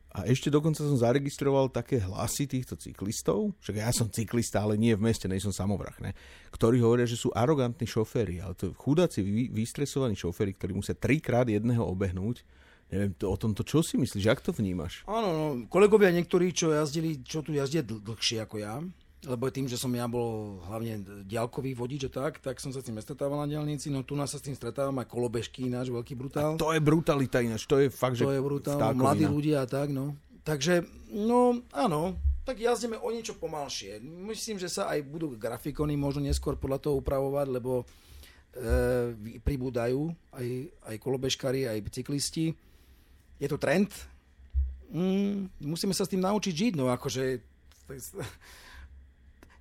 a 0.08 0.24
ešte 0.24 0.48
dokonca 0.48 0.80
som 0.80 0.98
zaregistroval 0.98 1.70
také 1.70 2.00
hlasy 2.00 2.48
týchto 2.48 2.74
cyklistov, 2.74 3.52
však 3.60 3.76
ja 3.76 3.90
som 3.92 4.08
cyklista, 4.08 4.64
ale 4.64 4.80
nie 4.80 4.96
v 4.96 5.04
meste, 5.04 5.28
nej 5.28 5.38
som 5.38 5.52
samovrah, 5.54 5.94
ne? 6.00 6.16
ktorí 6.50 6.80
hovoria, 6.80 7.04
že 7.04 7.20
sú 7.20 7.28
arogantní 7.36 7.86
šoféry, 7.86 8.40
ale 8.42 8.56
to 8.56 8.72
chudáci 8.74 9.20
vy, 9.20 9.46
vystresovaní 9.52 10.16
šoféry, 10.16 10.56
ktorí 10.56 10.72
musia 10.74 10.96
trikrát 10.96 11.46
jedného 11.46 11.84
obehnúť, 11.84 12.42
Neviem, 12.88 13.12
to, 13.20 13.28
o 13.28 13.36
tomto 13.36 13.62
čo 13.68 13.84
si 13.84 14.00
myslíš, 14.00 14.24
jak 14.24 14.40
to 14.40 14.50
vnímaš? 14.56 15.04
Áno, 15.04 15.28
no, 15.28 15.44
kolegovia 15.68 16.08
niektorí, 16.08 16.56
čo 16.56 16.72
jazdili, 16.72 17.20
čo 17.20 17.44
tu 17.44 17.52
jazdia 17.52 17.84
dl- 17.84 18.00
dlhšie 18.00 18.40
ako 18.48 18.56
ja, 18.64 18.80
lebo 19.28 19.50
tým, 19.52 19.68
že 19.68 19.76
som 19.76 19.92
ja 19.92 20.08
bol 20.08 20.62
hlavne 20.64 21.26
diaľkový 21.28 21.76
vodič 21.76 22.08
a 22.08 22.10
tak, 22.10 22.40
tak 22.40 22.56
som 22.62 22.72
sa 22.72 22.80
s 22.80 22.88
tým 22.88 22.96
nestretával 22.96 23.44
na 23.44 23.50
diálnici, 23.50 23.92
no 23.92 24.06
tu 24.08 24.16
nás 24.16 24.32
sa 24.32 24.40
s 24.40 24.46
tým 24.46 24.56
stretávam 24.56 24.96
aj 25.04 25.10
kolobežky, 25.10 25.68
náš 25.68 25.92
veľký 25.92 26.16
brutál. 26.16 26.56
A 26.56 26.60
to 26.60 26.72
je 26.72 26.80
brutalita 26.80 27.44
ináč, 27.44 27.68
to 27.68 27.76
je 27.76 27.92
fakt, 27.92 28.16
to 28.16 28.24
že... 28.24 28.40
Je 28.40 28.40
brutál, 28.40 28.80
mladí 28.96 29.28
ľudia 29.28 29.64
a 29.64 29.68
tak, 29.68 29.92
no. 29.92 30.16
Takže, 30.48 30.80
no, 31.12 31.60
áno, 31.76 32.16
tak 32.48 32.64
jazdíme 32.64 32.96
o 32.96 33.12
niečo 33.12 33.36
pomalšie. 33.36 34.00
Myslím, 34.00 34.56
že 34.56 34.72
sa 34.72 34.88
aj 34.88 35.04
budú 35.04 35.36
grafikony 35.36 36.00
možno 36.00 36.24
neskôr 36.24 36.56
podľa 36.56 36.80
toho 36.80 36.96
upravovať, 37.04 37.46
lebo 37.52 37.84
e, 38.56 39.38
pribúdajú 39.44 40.08
aj, 40.32 40.46
aj 40.88 40.96
kolobežkári, 40.96 41.68
aj 41.68 41.92
cyklisti. 41.92 42.56
Je 43.38 43.46
to 43.46 43.58
trend. 43.58 43.90
Mm, 44.90 45.50
musíme 45.62 45.94
sa 45.94 46.04
s 46.04 46.12
tým 46.12 46.24
naučiť 46.24 46.54
žiť, 46.54 46.72
no 46.74 46.88
akože 46.90 47.38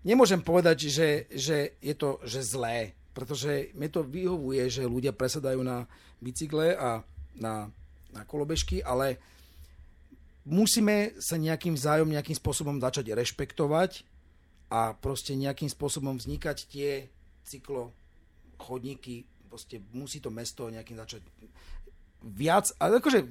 nemôžem 0.07 0.39
povedať, 0.39 0.87
že, 0.87 1.27
že 1.31 1.75
je 1.83 1.95
to 1.95 2.19
že 2.23 2.47
zlé, 2.47 2.95
pretože 3.11 3.75
mi 3.75 3.91
to 3.91 4.07
vyhovuje, 4.07 4.67
že 4.71 4.87
ľudia 4.87 5.11
presadajú 5.11 5.59
na 5.63 5.83
bicykle 6.23 6.75
a 6.79 7.03
na, 7.35 7.69
na 8.15 8.21
kolobežky, 8.23 8.79
ale 8.79 9.19
musíme 10.47 11.19
sa 11.19 11.35
nejakým 11.35 11.75
vzájom, 11.75 12.07
nejakým 12.07 12.39
spôsobom 12.39 12.79
začať 12.79 13.11
rešpektovať 13.11 14.07
a 14.71 14.95
proste 14.95 15.35
nejakým 15.35 15.67
spôsobom 15.67 16.15
vznikať 16.15 16.57
tie 16.71 17.11
cyklo 17.43 17.91
chodníky, 18.59 19.27
proste 19.51 19.83
musí 19.91 20.23
to 20.23 20.31
mesto 20.31 20.67
nejakým 20.67 20.99
začať 20.99 21.21
viac, 22.27 22.75
ale 22.77 22.99
akože 22.99 23.23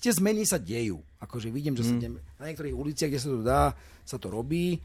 tie 0.00 0.12
zmeny 0.12 0.48
sa 0.48 0.56
dejú. 0.56 1.00
Akože 1.20 1.52
vidím, 1.52 1.76
že 1.76 1.84
mm. 1.84 1.88
sa 1.88 1.94
mhm. 1.96 2.20
na 2.40 2.44
niektorých 2.48 2.74
uliciach, 2.74 3.10
kde 3.12 3.20
sa 3.20 3.30
to 3.30 3.40
dá, 3.44 3.62
sa 4.02 4.16
to 4.16 4.32
robí 4.32 4.80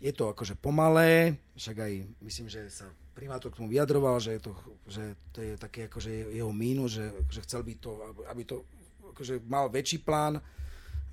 je 0.00 0.12
to 0.12 0.28
akože 0.28 0.60
pomalé, 0.60 1.40
však 1.56 1.76
aj 1.80 1.92
myslím, 2.20 2.46
že 2.52 2.68
sa 2.68 2.84
primátor 3.16 3.48
k 3.48 3.58
tomu 3.58 3.72
vyjadroval, 3.72 4.20
že, 4.20 4.36
je 4.36 4.40
to, 4.44 4.52
že 4.86 5.04
to 5.32 5.38
je 5.40 5.52
také 5.56 5.88
akože 5.88 6.36
jeho 6.36 6.52
mínus, 6.52 7.00
že, 7.00 7.06
že 7.32 7.40
chcel 7.48 7.64
by 7.64 7.74
to, 7.80 7.90
aby 8.28 8.42
to 8.44 8.68
akože 9.16 9.40
mal 9.48 9.72
väčší 9.72 10.04
plán, 10.04 10.36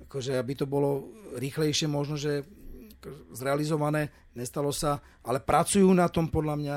akože 0.04 0.36
aby 0.36 0.52
to 0.52 0.68
bolo 0.68 1.08
rýchlejšie 1.40 1.88
možno, 1.88 2.20
že 2.20 2.44
zrealizované, 3.32 4.12
nestalo 4.36 4.68
sa, 4.68 5.00
ale 5.24 5.40
pracujú 5.40 5.88
na 5.96 6.08
tom 6.12 6.28
podľa 6.28 6.56
mňa. 6.60 6.76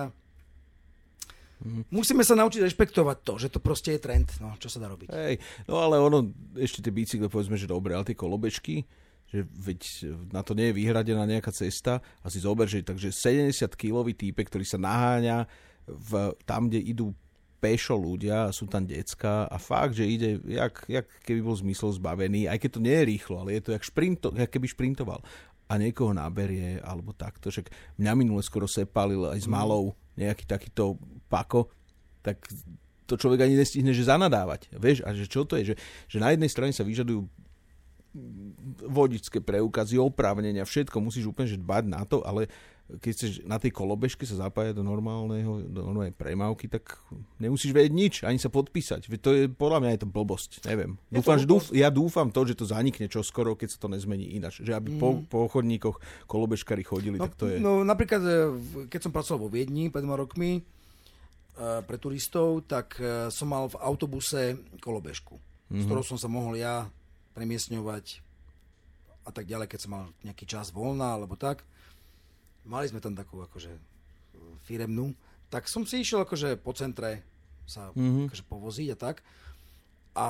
Musíme 1.89 2.22
sa 2.22 2.38
naučiť 2.38 2.70
rešpektovať 2.70 3.17
to, 3.26 3.34
že 3.41 3.48
to 3.50 3.60
proste 3.60 3.98
je 3.98 4.02
trend, 4.02 4.30
no, 4.38 4.54
čo 4.62 4.70
sa 4.70 4.78
dá 4.78 4.88
robiť. 4.93 5.10
Hej, 5.10 5.41
no 5.65 5.82
ale 5.82 5.98
ono, 5.98 6.30
ešte 6.54 6.86
tie 6.86 6.93
bicykle, 6.93 7.28
povedzme, 7.28 7.58
že 7.58 7.65
dobre, 7.65 7.98
ale 7.98 8.06
tie 8.06 8.13
kolobežky, 8.13 8.86
že 9.28 9.43
veď 9.43 9.82
na 10.32 10.46
to 10.46 10.54
nie 10.54 10.72
je 10.72 10.78
vyhradená 10.78 11.26
nejaká 11.26 11.50
cesta 11.52 12.00
a 12.22 12.28
si 12.30 12.39
zober, 12.39 12.70
že 12.70 12.86
takže 12.86 13.10
70-kilový 13.10 14.13
týpek, 14.13 14.48
ktorý 14.48 14.63
sa 14.63 14.80
naháňa 14.80 15.50
v, 15.89 16.38
tam, 16.46 16.70
kde 16.70 16.80
idú 16.80 17.12
pešo 17.58 17.98
ľudia, 17.98 18.54
sú 18.54 18.70
tam 18.70 18.86
decka 18.86 19.50
a 19.50 19.58
fakt, 19.58 19.98
že 19.98 20.06
ide, 20.06 20.38
jak, 20.46 20.86
jak 20.86 21.10
keby 21.26 21.41
bol 21.41 21.58
zmysel 21.58 21.89
zbavený, 21.89 22.46
aj 22.46 22.62
keď 22.62 22.70
to 22.70 22.84
nie 22.86 22.93
je 22.93 23.10
rýchlo, 23.10 23.36
ale 23.41 23.58
je 23.58 23.62
to 23.65 23.74
jak, 23.74 23.84
šprinto, 23.84 24.30
jak 24.38 24.52
keby 24.54 24.70
šprintoval 24.70 25.26
a 25.67 25.73
niekoho 25.75 26.15
naberie, 26.15 26.80
alebo 26.80 27.12
takto. 27.12 27.51
Však 27.51 27.67
mňa 27.99 28.12
minule 28.15 28.41
skoro 28.43 28.65
sepalil 28.65 29.27
aj 29.27 29.43
s 29.43 29.47
mm. 29.47 29.53
malou 29.53 29.95
nejaký 30.15 30.47
takýto 30.47 30.95
pako, 31.27 31.69
tak 32.23 32.41
to 33.08 33.15
človek 33.15 33.47
ani 33.47 33.56
nestihne, 33.56 33.91
že 33.95 34.08
zanadávať. 34.08 34.71
Vieš, 34.75 35.03
a 35.08 35.15
že 35.15 35.27
čo 35.27 35.47
to 35.47 35.56
je? 35.60 35.71
Že, 35.71 35.75
že 36.12 36.17
na 36.19 36.36
jednej 36.36 36.51
strane 36.51 36.73
sa 36.75 36.84
vyžadujú 36.84 37.23
vodičské 38.88 39.39
preukazy, 39.43 39.99
oprávnenia, 40.01 40.65
všetko 40.65 40.97
musíš 40.99 41.30
úplne 41.30 41.47
že 41.47 41.62
dbať 41.62 41.84
na 41.86 42.01
to, 42.03 42.25
ale 42.25 42.49
keď 42.88 43.12
chceš 43.12 43.32
na 43.43 43.60
tej 43.60 43.76
kolobežke 43.76 44.23
sa 44.23 44.47
zapájať 44.47 44.80
do 44.80 44.84
normálneho, 44.84 45.60
do 45.67 45.84
normálnej 45.84 46.15
premávky, 46.15 46.71
tak 46.71 46.95
nemusíš 47.36 47.76
vedieť 47.76 47.91
nič, 47.91 48.13
ani 48.23 48.39
sa 48.39 48.47
podpísať. 48.47 49.12
To 49.19 49.30
je, 49.36 49.52
podľa 49.52 49.84
mňa 49.84 49.91
je 49.91 50.02
to 50.08 50.10
blbosť, 50.10 50.63
neviem. 50.63 50.95
Je 51.12 51.19
dúfam, 51.19 51.36
že 51.36 51.47
dúf, 51.52 51.67
ja 51.76 51.91
dúfam 51.91 52.32
to, 52.32 52.47
že 52.47 52.56
to 52.56 52.63
zanikne 52.63 53.12
čo 53.12 53.19
skoro, 53.28 53.60
keď 53.60 53.76
sa 53.76 53.80
to 53.84 53.91
nezmení 53.91 54.39
ináč. 54.39 54.63
Že 54.63 54.71
aby 54.80 54.89
mm. 54.95 55.00
po, 55.04 55.08
po 55.28 55.39
chodníkoch 55.52 56.00
kolobežkári 56.32 56.88
chodili, 56.88 57.19
no, 57.19 57.28
tak 57.28 57.36
to 57.36 57.52
je... 57.52 57.60
No 57.60 57.84
napríklad, 57.84 58.23
e, 58.23 58.36
keď 58.88 59.00
som 59.04 59.12
pracoval 59.12 59.43
vo 59.43 59.52
Viedni 59.52 59.91
pred 59.91 60.08
dvoma 60.08 60.15
rokmi, 60.23 60.52
e, 60.56 60.62
pre 61.84 61.97
turistov, 62.00 62.63
tak 62.71 62.95
e, 63.04 63.28
som 63.28 63.52
mal 63.52 63.67
v 63.67 63.76
autobuse 63.84 64.63
kolobežku, 64.80 65.36
mm-hmm. 65.36 65.84
s 65.84 65.84
ktorou 65.84 66.04
som 66.08 66.15
sa 66.15 66.32
mohol 66.32 66.56
ja 66.56 66.88
premiesňovať 67.36 68.23
a 69.28 69.32
tak 69.36 69.43
ďalej, 69.43 69.67
keď 69.67 69.80
som 69.84 69.91
mal 69.91 70.04
nejaký 70.23 70.47
čas 70.47 70.71
voľná 70.71 71.19
alebo 71.19 71.36
tak 71.36 71.67
mali 72.67 72.91
sme 72.91 72.99
tam 72.99 73.15
takú 73.15 73.41
akože 73.41 73.71
firemnú, 74.67 75.15
tak 75.47 75.71
som 75.71 75.88
si 75.88 76.03
išiel 76.03 76.27
akože 76.27 76.60
po 76.60 76.75
centre 76.75 77.23
sa 77.67 77.91
mm-hmm. 77.91 78.32
akože 78.32 78.45
povoziť 78.47 78.88
a 78.95 78.97
tak. 78.97 79.23
A 80.17 80.27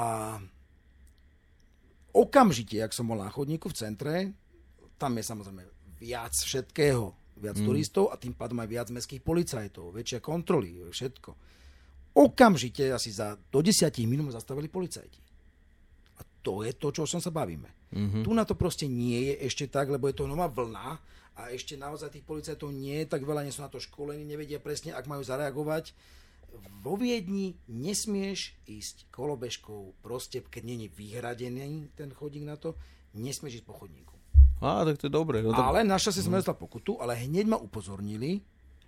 okamžite, 2.14 2.82
ak 2.82 2.94
som 2.94 3.06
bol 3.06 3.22
na 3.22 3.30
chodníku 3.30 3.70
v 3.70 3.78
centre, 3.78 4.14
tam 4.98 5.14
je 5.18 5.24
samozrejme 5.24 5.64
viac 6.02 6.34
všetkého, 6.34 7.14
viac 7.38 7.58
mm. 7.62 7.66
turistov 7.66 8.10
a 8.10 8.18
tým 8.18 8.34
pádom 8.34 8.58
aj 8.62 8.70
viac 8.70 8.88
mestských 8.90 9.22
policajtov, 9.22 9.94
väčšia 9.94 10.20
kontroly, 10.22 10.82
všetko. 10.90 11.30
Okamžite 12.18 12.90
asi 12.90 13.14
za 13.14 13.38
do 13.38 13.62
10 13.62 13.94
minút 14.10 14.34
zastavili 14.34 14.66
policajti. 14.66 15.22
A 16.18 16.22
to 16.42 16.66
je 16.66 16.74
to, 16.74 16.90
čo 16.90 17.06
som 17.06 17.22
sa 17.22 17.30
bavíme. 17.30 17.70
Mm-hmm. 17.94 18.24
Tu 18.26 18.30
na 18.34 18.44
to 18.44 18.58
proste 18.58 18.90
nie 18.90 19.32
je 19.32 19.46
ešte 19.46 19.70
tak, 19.70 19.94
lebo 19.94 20.10
je 20.10 20.18
to 20.18 20.26
nová 20.26 20.50
vlna 20.50 20.98
a 21.38 21.54
ešte 21.54 21.78
naozaj 21.78 22.18
tých 22.18 22.26
policajtov 22.26 22.74
nie 22.74 23.06
je 23.06 23.14
tak 23.14 23.22
veľa, 23.22 23.46
nie 23.46 23.54
sú 23.54 23.62
na 23.62 23.70
to 23.70 23.78
školení, 23.78 24.26
nevedia 24.26 24.58
presne, 24.58 24.90
ak 24.92 25.06
majú 25.06 25.22
zareagovať. 25.22 25.94
Vo 26.82 26.98
Viedni 26.98 27.62
nesmieš 27.70 28.58
ísť 28.66 29.06
kolobežkou, 29.14 30.02
proste 30.02 30.42
keď 30.42 30.64
není 30.66 30.90
vyhradený 30.90 31.94
ten 31.94 32.10
chodník 32.10 32.50
na 32.50 32.58
to, 32.58 32.74
nesmieš 33.14 33.62
ísť 33.62 33.68
po 33.70 33.78
chodníku. 33.78 34.18
Á, 34.58 34.82
tak 34.82 34.98
to 34.98 35.06
je 35.06 35.14
dobre. 35.14 35.46
No, 35.46 35.54
tak... 35.54 35.62
Ale 35.62 35.86
našťastie 35.86 36.26
sme 36.26 36.42
dostal 36.42 36.58
pokutu, 36.58 36.98
ale 36.98 37.14
hneď 37.14 37.46
ma 37.46 37.62
upozornili, 37.62 38.42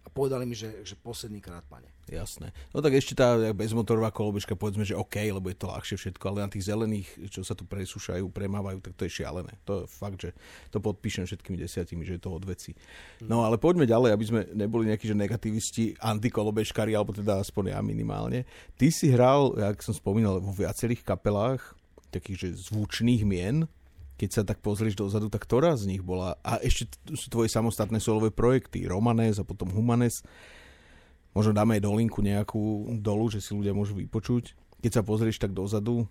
a 0.09 0.11
povedali 0.11 0.49
mi, 0.49 0.57
že, 0.57 0.81
že 0.81 0.97
posledný 0.97 1.37
krát, 1.37 1.61
pane. 1.69 1.85
Jasné. 2.09 2.49
No 2.73 2.81
tak 2.81 2.97
ešte 2.97 3.13
tá 3.13 3.37
bezmotorová 3.53 4.09
kolobežka, 4.09 4.57
povedzme, 4.57 4.81
že 4.81 4.97
OK, 4.97 5.21
lebo 5.29 5.45
je 5.53 5.57
to 5.61 5.69
ľahšie 5.69 5.95
všetko, 6.01 6.23
ale 6.25 6.41
na 6.41 6.49
tých 6.49 6.65
zelených, 6.65 7.29
čo 7.29 7.45
sa 7.45 7.53
tu 7.53 7.69
presúšajú, 7.69 8.25
premávajú, 8.33 8.81
tak 8.81 8.97
to 8.97 9.05
je 9.05 9.21
šialené. 9.21 9.53
To 9.69 9.85
je 9.85 9.93
fakt, 9.93 10.17
že 10.17 10.33
to 10.73 10.81
podpíšem 10.81 11.29
všetkými 11.29 11.61
desiatimi, 11.61 12.01
že 12.09 12.17
je 12.17 12.21
to 12.25 12.33
od 12.33 12.41
veci. 12.49 12.73
No 13.21 13.45
ale 13.45 13.61
poďme 13.61 13.85
ďalej, 13.85 14.09
aby 14.09 14.25
sme 14.25 14.41
neboli 14.57 14.89
nejakí 14.89 15.05
že 15.05 15.13
negativisti, 15.13 16.01
antikolobežkári, 16.01 16.97
alebo 16.97 17.13
teda 17.13 17.45
aspoň 17.45 17.77
ja 17.77 17.79
minimálne. 17.85 18.49
Ty 18.73 18.89
si 18.89 19.13
hral, 19.13 19.53
jak 19.53 19.85
som 19.85 19.93
spomínal, 19.93 20.41
vo 20.41 20.49
viacerých 20.49 21.05
kapelách, 21.05 21.77
takých, 22.09 22.49
že 22.49 22.73
zvučných 22.73 23.21
mien, 23.21 23.69
keď 24.19 24.29
sa 24.35 24.43
tak 24.43 24.59
pozrieš 24.59 24.99
dozadu, 24.99 25.31
tak 25.31 25.47
ktorá 25.47 25.79
z 25.79 25.87
nich 25.87 26.03
bola? 26.03 26.35
A 26.43 26.59
ešte 26.59 26.91
sú 27.15 27.31
tvoje 27.31 27.47
samostatné 27.47 28.03
solové 28.03 28.35
projekty, 28.35 28.83
Romanes 28.83 29.39
a 29.39 29.47
potom 29.47 29.71
Humanes. 29.71 30.19
Možno 31.31 31.55
dáme 31.55 31.79
aj 31.79 31.87
dolinku 31.87 32.19
nejakú 32.19 32.91
dolu, 32.99 33.31
že 33.31 33.39
si 33.39 33.55
ľudia 33.55 33.71
môžu 33.71 33.95
vypočuť. 33.95 34.51
Keď 34.83 34.91
sa 34.91 35.07
pozrieš 35.07 35.39
tak 35.39 35.55
dozadu, 35.55 36.03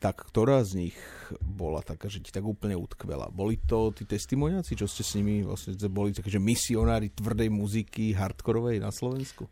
tak 0.00 0.18
ktorá 0.32 0.64
z 0.66 0.88
nich 0.88 0.96
bola 1.38 1.84
taká, 1.84 2.10
že 2.10 2.24
ti 2.24 2.32
tak 2.34 2.42
úplne 2.42 2.74
utkvela? 2.74 3.30
Boli 3.30 3.60
to 3.60 3.92
tí 3.94 4.08
testimoniaci, 4.08 4.74
čo 4.74 4.88
ste 4.90 5.04
s 5.06 5.14
nimi 5.14 5.46
vlastne 5.46 5.76
boli 5.86 6.10
také, 6.10 6.32
že 6.32 6.42
misionári 6.42 7.12
tvrdej 7.12 7.52
muziky, 7.52 8.16
hardkorovej 8.16 8.82
na 8.82 8.90
Slovensku? 8.90 9.46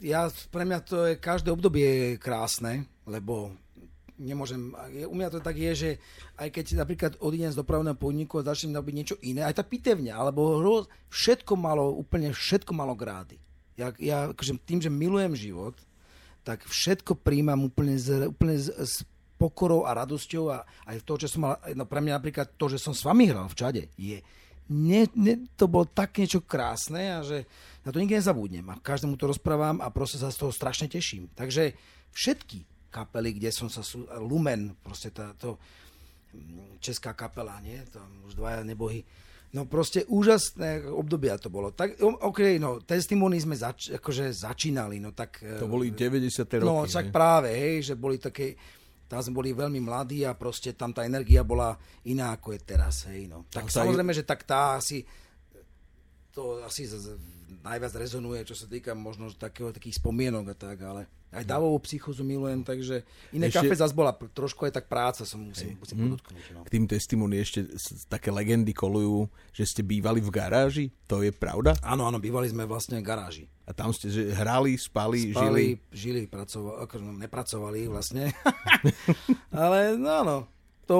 Ja, 0.00 0.28
pre 0.50 0.64
mňa 0.64 0.78
to 0.82 0.96
je, 1.08 1.14
každé 1.20 1.52
obdobie 1.52 1.84
je 1.84 2.10
krásne, 2.20 2.88
lebo 3.04 3.52
nemôžem, 4.18 4.72
u 5.06 5.14
mňa 5.14 5.28
to 5.32 5.40
tak 5.44 5.56
je, 5.56 5.72
že 5.74 5.90
aj 6.40 6.48
keď 6.52 6.64
napríklad 6.76 7.12
odídem 7.20 7.52
z 7.52 7.60
dopravného 7.60 7.96
podniku 7.96 8.40
a 8.40 8.48
začnem 8.48 8.76
robiť 8.76 8.94
niečo 8.96 9.16
iné, 9.22 9.44
aj 9.44 9.60
tá 9.60 9.64
pitevňa, 9.64 10.16
alebo 10.16 10.58
všetko 11.12 11.52
malo, 11.56 11.92
úplne 11.92 12.32
všetko 12.32 12.72
malo 12.72 12.96
grády. 12.96 13.36
Ja, 13.76 13.92
ja 14.00 14.32
akože 14.32 14.56
tým, 14.64 14.80
že 14.80 14.88
milujem 14.88 15.36
život, 15.36 15.76
tak 16.46 16.64
všetko 16.64 17.20
príjmam 17.20 17.68
úplne, 17.68 18.00
z, 18.00 18.32
úplne 18.32 18.56
z, 18.56 18.72
s 18.72 18.94
pokorou 19.36 19.84
a 19.84 19.92
radosťou 19.92 20.44
a 20.48 20.64
aj 20.88 21.04
to, 21.04 21.20
že 21.20 21.36
som 21.36 21.44
mal, 21.44 21.60
no 21.76 21.84
pre 21.84 22.00
mňa 22.00 22.16
napríklad 22.16 22.56
to, 22.56 22.72
že 22.72 22.80
som 22.80 22.96
s 22.96 23.04
vami 23.04 23.28
hral 23.28 23.52
v 23.52 23.58
čade, 23.58 23.82
je, 24.00 24.24
ne, 24.72 25.04
ne, 25.12 25.44
to 25.54 25.68
bolo 25.68 25.84
tak 25.84 26.16
niečo 26.16 26.40
krásne 26.40 27.12
a 27.12 27.20
že 27.20 27.44
na 27.84 27.92
to 27.92 28.00
nikdy 28.00 28.16
nezabudnem 28.16 28.66
a 28.72 28.80
každému 28.80 29.20
to 29.20 29.28
rozprávam 29.28 29.78
a 29.84 29.92
proste 29.92 30.16
sa 30.16 30.32
z 30.32 30.40
toho 30.40 30.50
strašne 30.50 30.88
teším. 30.88 31.28
Takže 31.36 31.76
všetky 32.16 32.75
kapely, 32.90 33.36
kde 33.36 33.50
som 33.52 33.68
sa... 33.68 33.84
Lumen, 34.18 34.74
proste 34.80 35.12
tá, 35.12 35.34
to 35.36 35.58
mm, 36.32 36.80
česká 36.80 37.12
kapela, 37.12 37.60
nie? 37.60 37.78
Tam 37.90 38.06
už 38.26 38.34
dvaja 38.34 38.62
nebohy. 38.64 39.04
No 39.54 39.64
proste 39.64 40.04
úžasné 40.10 40.84
obdobia 40.90 41.38
to 41.38 41.48
bolo. 41.48 41.70
Tak, 41.72 42.02
OK, 42.02 42.60
no, 42.60 42.82
testimony 42.82 43.38
sme 43.38 43.56
zač, 43.56 43.94
akože 43.94 44.28
začínali, 44.34 44.98
no 44.98 45.14
tak... 45.14 45.40
To 45.62 45.70
boli 45.70 45.94
90. 45.94 46.44
roky. 46.60 46.66
No, 46.66 46.84
tak 46.84 47.14
práve, 47.14 47.54
hej, 47.54 47.92
že 47.92 47.94
boli 47.94 48.18
také... 48.18 48.58
Tam 49.06 49.22
sme 49.22 49.38
boli 49.38 49.54
veľmi 49.54 49.78
mladí 49.78 50.26
a 50.26 50.34
proste 50.34 50.74
tam 50.74 50.90
tá 50.90 51.06
energia 51.06 51.46
bola 51.46 51.78
iná, 52.10 52.34
ako 52.34 52.58
je 52.58 52.60
teraz, 52.66 53.06
hej, 53.06 53.30
no. 53.30 53.46
Tak 53.46 53.70
no, 53.70 53.72
samozrejme, 53.72 54.12
že 54.12 54.26
tak 54.26 54.42
tá 54.42 54.76
asi... 54.76 55.06
To 56.34 56.60
asi 56.66 56.84
najviac 57.62 57.92
rezonuje, 57.94 58.42
čo 58.46 58.54
sa 58.58 58.66
týka 58.66 58.94
možno 58.94 59.30
takého, 59.34 59.70
takých 59.70 59.98
spomienok 60.02 60.52
a 60.52 60.56
tak, 60.56 60.78
ale 60.82 61.06
aj 61.34 61.44
davovú 61.44 61.76
psychozu 61.84 62.22
milujem, 62.22 62.62
takže 62.64 63.04
iné 63.34 63.50
ešte... 63.50 63.60
kafe 63.60 63.74
zase 63.76 63.92
bola 63.92 64.14
trošku 64.14 64.64
aj 64.64 64.72
tak 64.78 64.86
práca, 64.86 65.26
som 65.26 65.42
musím, 65.42 65.76
musím 65.76 65.96
hm. 65.98 66.04
podotknúť. 66.08 66.44
No. 66.54 66.60
K 66.64 66.72
tým 66.72 66.86
testimony 66.88 67.42
ešte 67.42 67.66
také 68.08 68.32
legendy 68.32 68.72
kolujú, 68.72 69.28
že 69.52 69.66
ste 69.68 69.82
bývali 69.84 70.22
v 70.22 70.30
garáži, 70.30 70.86
to 71.10 71.20
je 71.20 71.34
pravda? 71.34 71.76
Áno, 71.82 72.08
áno, 72.08 72.22
bývali 72.22 72.48
sme 72.48 72.64
vlastne 72.64 73.02
v 73.02 73.06
garáži. 73.06 73.44
A 73.66 73.74
tam 73.74 73.90
ste 73.90 74.08
že 74.08 74.30
hrali, 74.30 74.78
spali, 74.78 75.34
spali 75.34 75.34
žili? 75.34 75.64
žili, 75.90 76.22
pracovali, 76.30 76.86
no, 77.02 77.10
nepracovali 77.18 77.90
vlastne. 77.90 78.30
Ale 79.50 79.98
no, 79.98 80.22
no, 80.22 80.36
to 80.86 80.96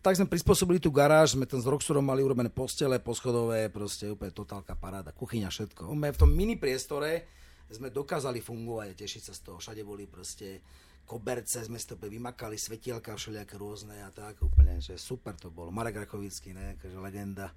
tak 0.00 0.16
sme 0.16 0.26
prispôsobili 0.26 0.80
tú 0.80 0.88
garáž, 0.88 1.36
sme 1.36 1.44
tam 1.44 1.60
s 1.60 1.68
Roxurom 1.68 2.02
mali 2.02 2.24
urobené 2.24 2.48
postele, 2.48 2.96
poschodové, 2.96 3.68
proste 3.68 4.08
úplne 4.08 4.32
totálka 4.32 4.72
paráda, 4.72 5.12
kuchyňa, 5.12 5.52
všetko. 5.52 5.92
My 5.92 6.08
v 6.10 6.20
tom 6.20 6.32
mini 6.32 6.56
priestore 6.56 7.28
sme 7.68 7.92
dokázali 7.92 8.40
fungovať 8.40 8.96
a 8.96 8.98
tešiť 8.98 9.22
sa 9.28 9.32
z 9.36 9.40
toho. 9.44 9.56
Všade 9.60 9.84
boli 9.84 10.08
proste 10.08 10.64
koberce, 11.06 11.62
sme 11.62 11.76
si 11.76 11.86
to 11.86 11.94
vymakali, 12.00 12.58
svetielka 12.58 13.14
všelijaké 13.14 13.54
rôzne 13.60 14.00
a 14.02 14.10
tak 14.10 14.42
úplne, 14.42 14.80
že 14.82 14.98
super 14.98 15.36
to 15.38 15.52
bolo. 15.52 15.70
Marek 15.70 16.02
Rakovický, 16.02 16.56
ne, 16.56 16.74
akože 16.80 16.98
legenda. 16.98 17.52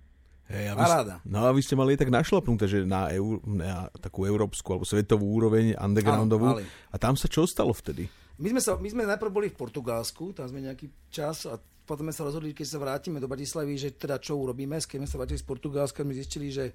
Hey, 0.50 0.66
a 0.66 0.74
Paráda. 0.74 1.22
no 1.30 1.46
a 1.46 1.54
vy 1.54 1.62
ste 1.62 1.78
mali 1.78 1.94
tak 1.94 2.10
našlapnuté, 2.10 2.66
že 2.66 2.82
na, 2.82 3.06
eur, 3.14 3.38
na 3.46 3.86
takú 4.02 4.26
európsku 4.26 4.66
alebo 4.74 4.82
svetovú 4.82 5.30
úroveň 5.30 5.78
undergroundovú. 5.78 6.58
Áno, 6.58 6.66
a 6.66 6.96
tam 6.98 7.14
sa 7.14 7.30
čo 7.30 7.46
stalo 7.46 7.70
vtedy? 7.70 8.10
My 8.40 8.56
sme, 8.56 8.62
sa, 8.64 8.80
my 8.80 8.88
sme 8.88 9.04
najprv 9.04 9.32
boli 9.32 9.48
v 9.52 9.60
Portugalsku, 9.60 10.32
tam 10.32 10.48
sme 10.48 10.64
nejaký 10.64 10.88
čas 11.12 11.44
a 11.44 11.60
potom 11.84 12.08
sme 12.08 12.16
sa 12.16 12.24
rozhodli, 12.24 12.56
keď 12.56 12.68
sa 12.70 12.80
vrátime 12.80 13.18
do 13.20 13.28
Bratislavy, 13.28 13.74
že 13.76 13.90
teda 13.98 14.22
čo 14.22 14.38
urobíme. 14.38 14.78
Keď 14.80 14.98
sme 15.04 15.10
sa 15.10 15.18
vrátili 15.20 15.42
z 15.42 15.48
Portugalska, 15.50 16.06
my 16.06 16.14
zistili, 16.14 16.54
že 16.54 16.72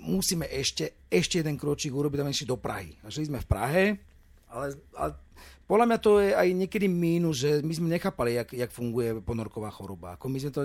musíme 0.00 0.48
ešte, 0.48 1.04
ešte 1.12 1.44
jeden 1.44 1.60
kročík 1.60 1.92
urobiť, 1.92 2.18
aby 2.24 2.32
išli 2.32 2.48
do 2.48 2.58
Prahy. 2.58 2.96
A 3.04 3.12
žili 3.12 3.28
sme 3.28 3.44
v 3.44 3.48
Prahe 3.50 3.84
Ale, 4.48 4.80
ale 4.96 5.12
podľa 5.68 5.84
mňa 5.84 5.98
to 6.00 6.16
je 6.24 6.32
aj 6.32 6.48
niekedy 6.56 6.88
mínus, 6.88 7.44
že 7.44 7.60
my 7.60 7.72
sme 7.76 7.88
nechápali, 7.92 8.40
jak, 8.40 8.56
jak 8.56 8.72
funguje 8.72 9.20
ponorková 9.20 9.68
choroba. 9.68 10.16
Ako 10.16 10.32
my, 10.32 10.40
sme 10.40 10.48
to, 10.48 10.60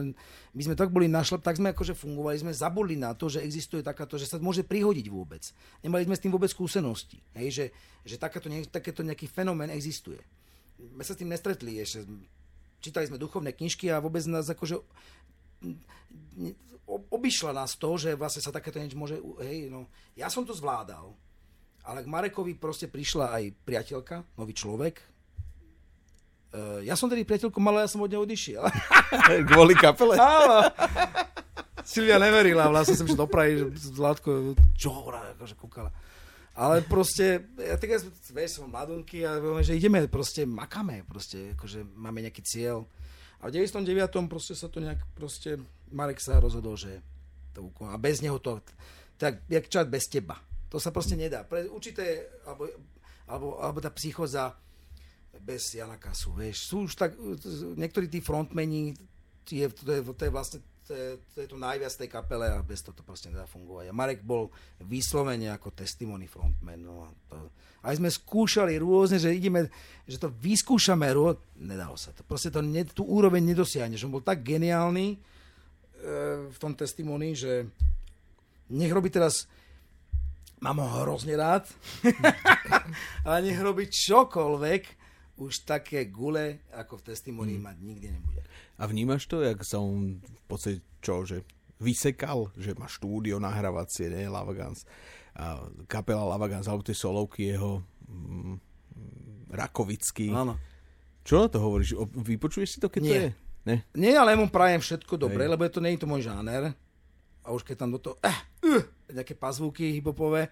my 0.55 0.61
sme 0.63 0.75
tak 0.79 0.95
boli 0.95 1.11
našli, 1.11 1.43
tak 1.43 1.59
sme 1.59 1.75
akože 1.75 1.91
fungovali, 1.91 2.39
sme 2.39 2.55
zabudli 2.55 2.95
na 2.95 3.11
to, 3.11 3.27
že 3.27 3.43
existuje 3.43 3.83
takáto, 3.83 4.15
že 4.15 4.31
sa 4.31 4.39
môže 4.39 4.63
prihodiť 4.63 5.11
vôbec. 5.11 5.43
Nemali 5.83 6.07
sme 6.07 6.15
s 6.15 6.23
tým 6.23 6.31
vôbec 6.31 6.47
skúsenosti. 6.47 7.19
Hej, 7.35 7.47
že, 7.51 7.65
že 8.07 8.15
takáto, 8.15 8.47
takéto 8.71 9.03
nejaký 9.03 9.27
fenomén 9.27 9.67
existuje. 9.75 10.23
My 10.95 11.03
sa 11.03 11.11
s 11.11 11.19
tým 11.19 11.35
nestretli 11.35 11.83
ešte. 11.83 12.07
Čítali 12.79 13.03
sme 13.03 13.19
duchovné 13.19 13.51
knižky 13.51 13.91
a 13.91 13.99
vôbec 13.99 14.23
nás 14.23 14.47
akože 14.47 14.79
obišla 16.87 17.51
nás 17.51 17.75
to, 17.75 17.91
že 17.99 18.15
vlastne 18.15 18.39
sa 18.39 18.55
takéto 18.55 18.79
niečo 18.79 18.95
môže... 18.95 19.19
Hej, 19.43 19.67
no, 19.67 19.91
ja 20.15 20.31
som 20.31 20.47
to 20.47 20.55
zvládal 20.55 21.11
ale 21.83 22.03
k 22.03 22.11
Marekovi 22.11 22.55
proste 22.55 22.87
prišla 22.87 23.35
aj 23.35 23.43
priateľka, 23.67 24.23
nový 24.39 24.55
človek. 24.55 24.95
Uh, 26.53 26.79
ja 26.85 26.93
som 26.93 27.09
tedy 27.09 27.25
priateľku 27.27 27.57
mal, 27.59 27.81
ja 27.81 27.89
som 27.89 27.99
od 27.99 28.11
neho 28.11 28.23
odišiel. 28.23 28.63
Kvôli 29.51 29.73
kapele? 29.75 30.15
Áno. 30.15 30.69
Silvia 31.83 32.15
neverila, 32.15 32.71
vlastne 32.71 32.95
som 32.95 33.03
šiel 33.03 33.19
dopraviť, 33.19 33.55
že 33.75 33.91
Zlatko, 33.99 34.55
čo 34.79 34.89
hovorá, 34.95 35.35
akože 35.35 35.55
kúkala. 35.59 35.91
Ale 36.53 36.85
proste, 36.85 37.49
ja 37.57 37.75
tak 37.75 37.97
ja 37.97 37.99
vieš, 38.31 38.61
som 38.61 38.69
mladunky 38.69 39.25
a 39.25 39.41
vieme, 39.41 39.65
že 39.65 39.75
ideme, 39.75 40.05
proste 40.05 40.45
makame, 40.45 41.03
proste, 41.03 41.57
akože 41.57 41.83
máme 41.97 42.23
nejaký 42.23 42.45
cieľ. 42.45 42.85
A 43.43 43.51
v 43.51 43.59
99. 43.59 44.31
proste 44.31 44.55
sa 44.55 44.71
to 44.71 44.79
nejak, 44.79 45.01
proste, 45.17 45.59
Marek 45.91 46.23
sa 46.23 46.39
rozhodol, 46.39 46.79
že 46.79 47.03
to 47.51 47.67
A 47.89 47.97
bez 47.99 48.21
neho 48.23 48.39
to, 48.39 48.61
tak 49.17 49.43
jak 49.49 49.65
čať 49.67 49.85
bez 49.89 50.07
teba. 50.07 50.39
To 50.73 50.81
sa 50.81 50.89
proste 50.89 51.13
nedá. 51.13 51.45
Pre 51.45 51.69
určité, 51.69 52.33
alebo, 52.49 52.65
alebo, 53.29 53.61
alebo 53.61 53.77
tá 53.77 53.93
psychoza 53.93 54.57
bez 55.37 55.77
Jana 55.77 56.01
Kasu, 56.01 56.33
vieš. 56.33 56.65
Sú 56.65 56.89
už 56.89 56.97
tak, 56.97 57.13
niektorí 57.77 58.09
tí 58.09 58.25
frontmeni, 58.25 58.97
je, 59.45 59.69
to, 59.69 59.85
je, 59.93 60.01
to 60.01 60.23
je 60.25 60.31
vlastne 60.33 60.59
to 60.83 60.91
je, 60.91 61.07
to 61.31 61.37
je 61.45 61.47
to 61.47 61.55
najviac 61.55 61.93
tej 61.95 62.09
kapele 62.11 62.43
a 62.43 62.59
bez 62.59 62.83
toho 62.83 62.91
to 62.91 63.07
proste 63.07 63.31
nedá 63.31 63.47
fungovať. 63.47 63.87
A 63.87 63.95
Marek 63.95 64.19
bol 64.19 64.51
vyslovene 64.83 65.47
ako 65.47 65.71
testimony 65.71 66.27
frontman. 66.27 66.83
No, 66.83 67.07
to, 67.31 67.39
aj 67.87 67.99
sme 67.99 68.11
skúšali 68.11 68.75
rôzne, 68.79 69.15
že 69.15 69.31
ideme, 69.31 69.71
že 70.03 70.19
to 70.19 70.27
vyskúšame, 70.27 71.07
rô... 71.15 71.39
nedalo 71.55 71.95
sa 71.95 72.11
to. 72.11 72.27
Proste 72.27 72.51
to, 72.51 72.59
ne, 72.59 72.83
tú 72.83 73.07
úroveň 73.07 73.43
nedosiahneš. 73.55 74.03
On 74.03 74.11
bol 74.11 74.23
tak 74.23 74.43
geniálny 74.43 75.15
e, 75.15 75.17
v 76.51 76.57
tom 76.59 76.75
testimony, 76.75 77.31
že 77.31 77.63
nech 78.67 78.91
robí 78.91 79.07
teraz 79.07 79.47
mám 80.63 80.79
ho 80.79 80.87
hrozne 81.03 81.35
rád, 81.35 81.67
ale 83.27 83.37
nech 83.43 83.59
robí 83.59 83.91
čokoľvek, 83.91 85.03
už 85.33 85.67
také 85.67 86.07
gule, 86.07 86.63
ako 86.71 87.01
v 87.01 87.05
testimonii 87.11 87.57
hmm. 87.59 87.67
mať 87.67 87.77
nikdy 87.83 88.07
nebude. 88.15 88.41
A 88.79 88.87
vnímaš 88.87 89.27
to, 89.27 89.43
jak 89.43 89.59
sa 89.65 89.81
on 89.81 90.23
v 90.23 90.43
podstate 90.47 90.79
čo, 91.03 91.27
že 91.27 91.43
vysekal, 91.83 92.53
že 92.55 92.77
má 92.77 92.87
štúdio 92.87 93.41
nahrávacie, 93.43 94.07
nie, 94.07 94.29
Lavagans, 94.29 94.87
a 95.33 95.65
kapela 95.89 96.23
Lavagans, 96.23 96.69
alebo 96.69 96.85
tie 96.85 96.95
solovky 96.95 97.51
jeho 97.51 97.81
mm, 98.07 98.55
Rakovický. 99.51 100.31
Áno. 100.31 100.55
Čo 101.25 101.43
na 101.43 101.47
to 101.49 101.57
hovoríš? 101.59 101.97
Vypočuješ 102.13 102.77
si 102.77 102.79
to, 102.79 102.87
keď 102.87 103.01
Nie. 103.01 103.09
to 103.09 103.15
je? 103.17 103.29
Ne? 103.63 103.75
Nie, 103.95 104.13
ale 104.19 104.35
mu 104.35 104.51
prajem 104.51 104.83
všetko 104.83 105.15
dobre, 105.15 105.47
Hej. 105.47 105.51
lebo 105.55 105.63
to 105.71 105.79
nie 105.81 105.95
je 105.95 106.03
to 106.03 106.07
môj 106.07 106.27
žáner. 106.29 106.75
A 107.43 107.51
už 107.51 107.67
keď 107.67 107.75
tam 107.85 107.91
do 107.91 107.99
toho... 107.99 108.15
Eh, 108.23 108.39
uh, 108.63 108.83
nejaké 109.13 109.37
pazvúky 109.37 109.93
hipopové, 109.93 110.49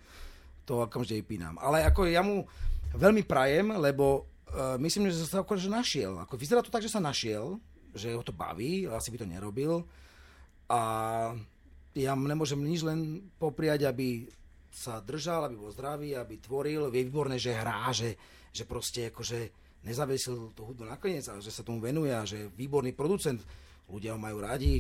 to 0.68 0.86
okamžite 0.86 1.26
vypínam. 1.26 1.58
Ale 1.58 1.82
ako 1.88 2.06
ja 2.06 2.22
mu 2.22 2.46
veľmi 2.94 3.26
prajem, 3.26 3.74
lebo 3.80 4.28
uh, 4.52 4.78
myslím, 4.78 5.10
že 5.10 5.26
sa 5.26 5.42
akože 5.42 5.72
našiel. 5.72 6.20
Ako 6.22 6.38
vyzerá 6.38 6.62
to 6.62 6.70
tak, 6.70 6.86
že 6.86 6.94
sa 6.94 7.02
našiel, 7.02 7.58
že 7.96 8.14
ho 8.14 8.24
to 8.24 8.36
baví, 8.36 8.88
asi 8.88 9.10
by 9.10 9.18
to 9.20 9.28
nerobil. 9.28 9.84
A 10.72 10.80
ja 11.92 12.16
nemôžem 12.16 12.60
nič 12.64 12.88
len 12.88 13.28
popriať, 13.36 13.90
aby 13.90 14.24
sa 14.72 15.04
držal, 15.04 15.52
aby 15.52 15.56
bol 15.60 15.76
zdravý, 15.76 16.16
aby 16.16 16.40
tvoril. 16.40 16.88
Je 16.88 17.04
výborné, 17.04 17.36
že 17.36 17.52
hrá, 17.52 17.92
že, 17.92 18.16
že 18.56 18.64
proste 18.64 19.12
akože 19.12 19.52
nezavesil 19.84 20.56
tú 20.56 20.72
hudbu 20.72 20.88
nakoniec, 20.88 21.28
ale 21.28 21.44
že 21.44 21.52
sa 21.52 21.66
tomu 21.66 21.84
venuje 21.84 22.14
a 22.16 22.24
že 22.24 22.48
je 22.48 22.52
výborný 22.56 22.96
producent. 22.96 23.44
Ľudia 23.92 24.16
ho 24.16 24.20
majú 24.22 24.40
radi 24.40 24.80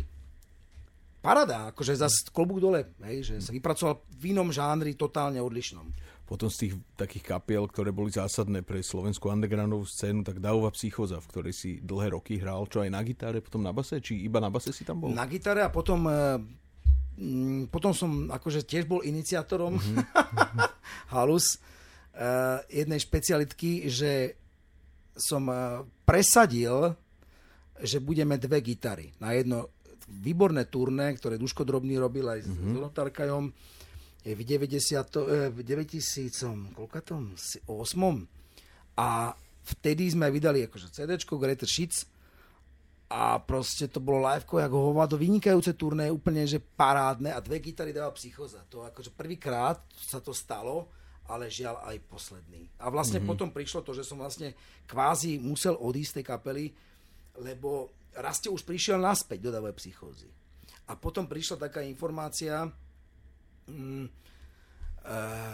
parada, 1.22 1.69
akože 1.69 1.93
zase 1.93 2.28
klobúk 2.34 2.57
dole, 2.57 2.97
hej, 3.05 3.22
že 3.22 3.36
sa 3.45 3.53
vypracoval 3.53 4.01
v 4.17 4.34
inom 4.34 4.49
žánri 4.49 4.97
totálne 4.97 5.38
odlišnom. 5.38 5.86
Potom 6.26 6.47
z 6.49 6.65
tých 6.65 6.74
takých 6.95 7.38
kapiel, 7.38 7.67
ktoré 7.67 7.91
boli 7.93 8.09
zásadné 8.09 8.65
pre 8.65 8.82
slovenskú 8.82 9.30
undergroundovú 9.30 9.86
scénu, 9.86 10.24
tak 10.26 10.41
Daova 10.41 10.72
Psychoza, 10.74 11.19
v 11.19 11.30
ktorej 11.30 11.53
si 11.53 11.69
dlhé 11.84 12.15
roky 12.15 12.39
hral, 12.39 12.65
čo 12.72 12.82
aj 12.82 12.89
na 12.89 13.03
gitare, 13.05 13.43
potom 13.43 13.61
na 13.61 13.76
base, 13.76 14.01
či 14.01 14.26
iba 14.26 14.41
na 14.41 14.49
base 14.49 14.72
si 14.74 14.82
tam 14.88 15.03
bol? 15.03 15.11
Na 15.11 15.28
gitare 15.28 15.61
a 15.61 15.69
potom, 15.69 16.07
mm, 16.07 17.67
potom 17.67 17.91
som 17.91 18.32
akože 18.32 18.63
tiež 18.63 18.88
bol 18.88 19.03
iniciátorom 19.03 19.76
mm-hmm. 19.76 20.07
halus 21.13 21.59
uh, 22.15 22.63
jednej 22.72 22.97
špecialitky, 23.03 23.91
že 23.91 24.39
som 25.11 25.45
uh, 25.51 25.84
presadil, 26.07 26.95
že 27.84 27.99
budeme 27.99 28.39
dve 28.39 28.63
gitary. 28.63 29.11
Na 29.19 29.36
jedno 29.36 29.67
výborné 30.08 30.66
turné, 30.72 31.14
ktoré 31.14 31.38
Duško 31.38 31.68
Drobný 31.68 31.99
robil 32.02 32.26
aj 32.26 32.45
mm-hmm. 32.45 32.74
s 32.74 32.78
Rotarkajom 32.82 33.45
v 34.22 34.41
90, 34.45 35.54
v 35.54 35.60
9000, 35.66 36.78
koľko 36.78 36.99
tom? 37.02 37.34
8. 37.34 37.68
A 39.02 39.34
vtedy 39.66 40.14
sme 40.14 40.30
vydali 40.30 40.66
akože 40.70 40.93
CDčko 40.93 41.41
Greater 41.41 41.70
Shits 41.70 42.06
a 43.12 43.43
proste 43.43 43.91
to 43.91 43.99
bolo 43.99 44.24
liveko, 44.24 44.64
ako 44.64 44.78
hovado, 44.93 45.20
vynikajúce 45.20 45.76
turné, 45.76 46.08
úplne 46.08 46.47
že 46.47 46.64
parádne 46.64 47.36
a 47.36 47.43
dve 47.43 47.60
gitary 47.60 47.91
dáva 47.91 48.16
psychoza. 48.16 48.64
To 48.72 48.88
akože 48.88 49.12
prvýkrát 49.12 49.84
sa 49.99 50.24
to 50.24 50.32
stalo, 50.32 50.88
ale 51.28 51.52
žiaľ 51.52 51.84
aj 51.91 51.97
posledný. 52.08 52.72
A 52.80 52.88
vlastne 52.88 53.20
mm-hmm. 53.20 53.32
potom 53.36 53.49
prišlo 53.52 53.84
to, 53.84 53.91
že 53.91 54.08
som 54.08 54.22
vlastne 54.22 54.56
kvázi 54.88 55.43
musel 55.43 55.76
odísť 55.76 56.08
z 56.08 56.16
tej 56.22 56.26
kapely, 56.26 56.66
lebo 57.43 57.91
Raste 58.18 58.51
už 58.51 58.68
prišiel 58.68 58.99
naspäť 58.99 59.47
do 59.47 59.51
davej 59.55 59.76
psychózy. 59.80 60.28
A 60.91 60.99
potom 60.99 61.30
prišla 61.30 61.72
taká 61.72 61.80
informácia, 61.86 62.68
mm, 63.70 64.05
e, 64.05 64.09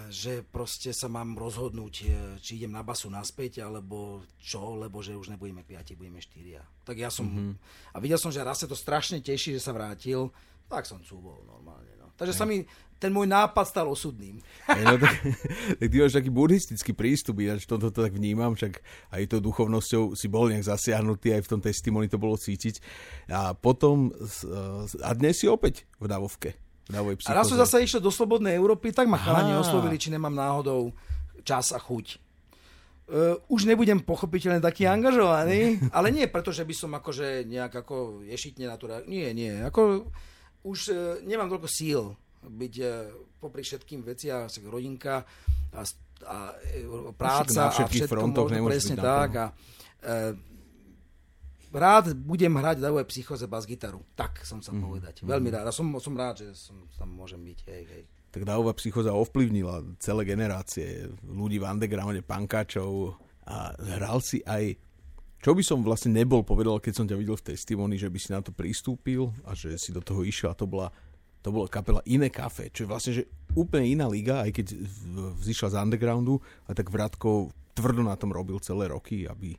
že 0.10 0.42
proste 0.42 0.90
sa 0.90 1.06
mám 1.06 1.38
rozhodnúť, 1.38 1.94
e, 2.02 2.06
či 2.42 2.58
idem 2.58 2.74
na 2.74 2.82
basu 2.82 3.14
naspäť, 3.14 3.62
alebo 3.62 4.26
čo, 4.42 4.74
lebo 4.74 5.06
že 5.06 5.14
už 5.14 5.30
nebudeme 5.30 5.62
piati, 5.62 5.94
budeme 5.94 6.18
štyria. 6.18 6.66
Tak 6.82 6.98
ja 6.98 7.14
som, 7.14 7.30
mm-hmm. 7.30 7.54
a 7.94 7.98
videl 8.02 8.18
som, 8.18 8.34
že 8.34 8.42
raz 8.42 8.66
sa 8.66 8.68
to 8.68 8.74
strašne 8.74 9.22
teší, 9.22 9.54
že 9.54 9.62
sa 9.62 9.78
vrátil, 9.78 10.34
tak 10.66 10.90
som 10.90 11.00
cúbol 11.06 11.46
normálne. 11.46 11.94
No. 11.96 12.12
Takže 12.18 12.34
sa 12.34 12.44
mi 12.44 12.66
ten 12.98 13.14
môj 13.14 13.30
nápad 13.30 13.66
stal 13.70 13.88
osudným. 13.90 14.42
Hey, 14.66 14.82
no, 14.82 14.98
tak, 14.98 15.14
tak 15.80 15.88
ty 15.88 15.96
máš 16.02 16.18
taký 16.18 16.30
buddhistický 16.34 16.92
prístup, 16.98 17.42
ináč 17.42 17.70
toto 17.70 17.94
to 17.94 18.00
tak 18.02 18.14
vnímam, 18.14 18.58
však 18.58 18.82
aj 19.14 19.22
tou 19.30 19.42
duchovnosťou 19.42 20.18
si 20.18 20.28
bol 20.30 20.50
nejak 20.50 20.66
zasiahnutý, 20.66 21.38
aj 21.38 21.46
v 21.46 21.52
tom 21.54 21.62
testimoni 21.62 22.10
to 22.10 22.18
bolo 22.18 22.36
cítiť. 22.36 22.82
A 23.30 23.54
potom, 23.54 24.10
a 25.02 25.10
dnes 25.14 25.38
si 25.38 25.46
opäť 25.46 25.86
v 26.02 26.10
Davovke. 26.10 26.58
V 26.88 26.96
a 27.28 27.36
raz 27.36 27.52
som 27.52 27.60
zase 27.60 27.84
išiel 27.84 28.00
do 28.00 28.08
Slobodnej 28.08 28.56
Európy, 28.56 28.96
tak 28.96 29.12
ma 29.12 29.20
chalani 29.20 29.52
oslovili, 29.60 30.00
či 30.00 30.08
nemám 30.08 30.32
náhodou 30.32 30.96
čas 31.44 31.76
a 31.76 31.80
chuť. 31.84 32.24
Uh, 33.08 33.40
už 33.48 33.68
nebudem 33.68 34.04
pochopiteľne 34.04 34.60
taký 34.60 34.84
angažovaný, 34.84 35.80
ale 35.96 36.12
nie 36.12 36.28
preto, 36.28 36.52
že 36.52 36.68
by 36.68 36.76
som 36.76 36.92
akože 36.96 37.48
nejak 37.48 37.72
ako 37.84 38.24
ješitne 38.28 38.68
na 38.68 38.76
to... 38.76 38.88
Nie, 39.08 39.32
nie. 39.32 39.52
Ako, 39.64 40.12
už 40.64 40.80
uh, 40.92 40.98
nemám 41.24 41.48
toľko 41.52 41.68
síl 41.72 42.16
byť 42.48 42.74
uh, 42.82 42.90
popri 43.38 43.62
všetkým 43.62 44.02
veciam, 44.04 44.48
rodinka 44.68 45.24
a, 45.76 45.82
a 46.26 46.38
uh, 46.56 47.12
práca 47.14 47.70
na 47.70 47.72
a 47.72 47.88
všetko 47.88 48.26
možno 48.32 48.66
presne 48.68 48.96
tak. 48.98 49.30
A, 49.38 49.46
uh, 49.52 50.34
rád 51.78 52.18
budem 52.18 52.52
hrať 52.52 52.82
dávoj 52.82 53.06
psychoze 53.12 53.46
bas 53.46 53.68
gitaru. 53.70 54.02
Tak 54.18 54.42
som 54.44 54.64
sa 54.66 54.74
mm. 54.74 54.82
povedať. 54.82 55.16
Veľmi 55.24 55.50
rád. 55.54 55.70
A 55.70 55.74
som, 55.76 55.86
som 56.02 56.18
rád, 56.18 56.42
že 56.42 56.58
som 56.58 56.76
tam 56.98 57.14
môžem 57.14 57.40
byť. 57.40 57.60
Hej, 57.70 57.84
hej. 57.92 58.04
Tak 58.34 58.44
Davová 58.44 58.76
psychoza 58.76 59.16
ovplyvnila 59.16 59.98
celé 60.04 60.28
generácie 60.28 61.08
ľudí 61.24 61.64
v 61.64 61.66
undergrounde, 61.66 62.22
pankáčov 62.28 63.16
a 63.48 63.72
hral 63.98 64.20
si 64.20 64.44
aj 64.44 64.76
čo 65.38 65.54
by 65.54 65.62
som 65.62 65.86
vlastne 65.86 66.18
nebol 66.18 66.42
povedal, 66.42 66.82
keď 66.82 66.94
som 66.98 67.06
ťa 67.06 67.14
videl 67.14 67.38
v 67.38 67.54
testimony, 67.54 67.96
že 67.96 68.10
by 68.10 68.20
si 68.20 68.30
na 68.34 68.42
to 68.42 68.50
pristúpil 68.50 69.30
a 69.46 69.54
že 69.54 69.78
si 69.78 69.94
do 69.94 70.02
toho 70.02 70.26
išiel 70.26 70.50
a 70.50 70.58
to 70.58 70.66
bola, 70.66 70.90
to 71.48 71.56
bola 71.56 71.72
kapela 71.72 72.04
Iné 72.04 72.28
kafe, 72.28 72.68
čo 72.76 72.84
je 72.84 72.92
vlastne 72.92 73.16
že 73.16 73.24
úplne 73.56 73.88
iná 73.88 74.12
liga, 74.12 74.44
aj 74.44 74.52
keď 74.52 74.76
vzýšla 75.40 75.72
z 75.72 75.80
undergroundu, 75.80 76.44
a 76.68 76.76
tak 76.76 76.92
Vratko 76.92 77.56
tvrdo 77.72 78.04
na 78.04 78.20
tom 78.20 78.36
robil 78.36 78.60
celé 78.60 78.92
roky, 78.92 79.24
aby 79.24 79.56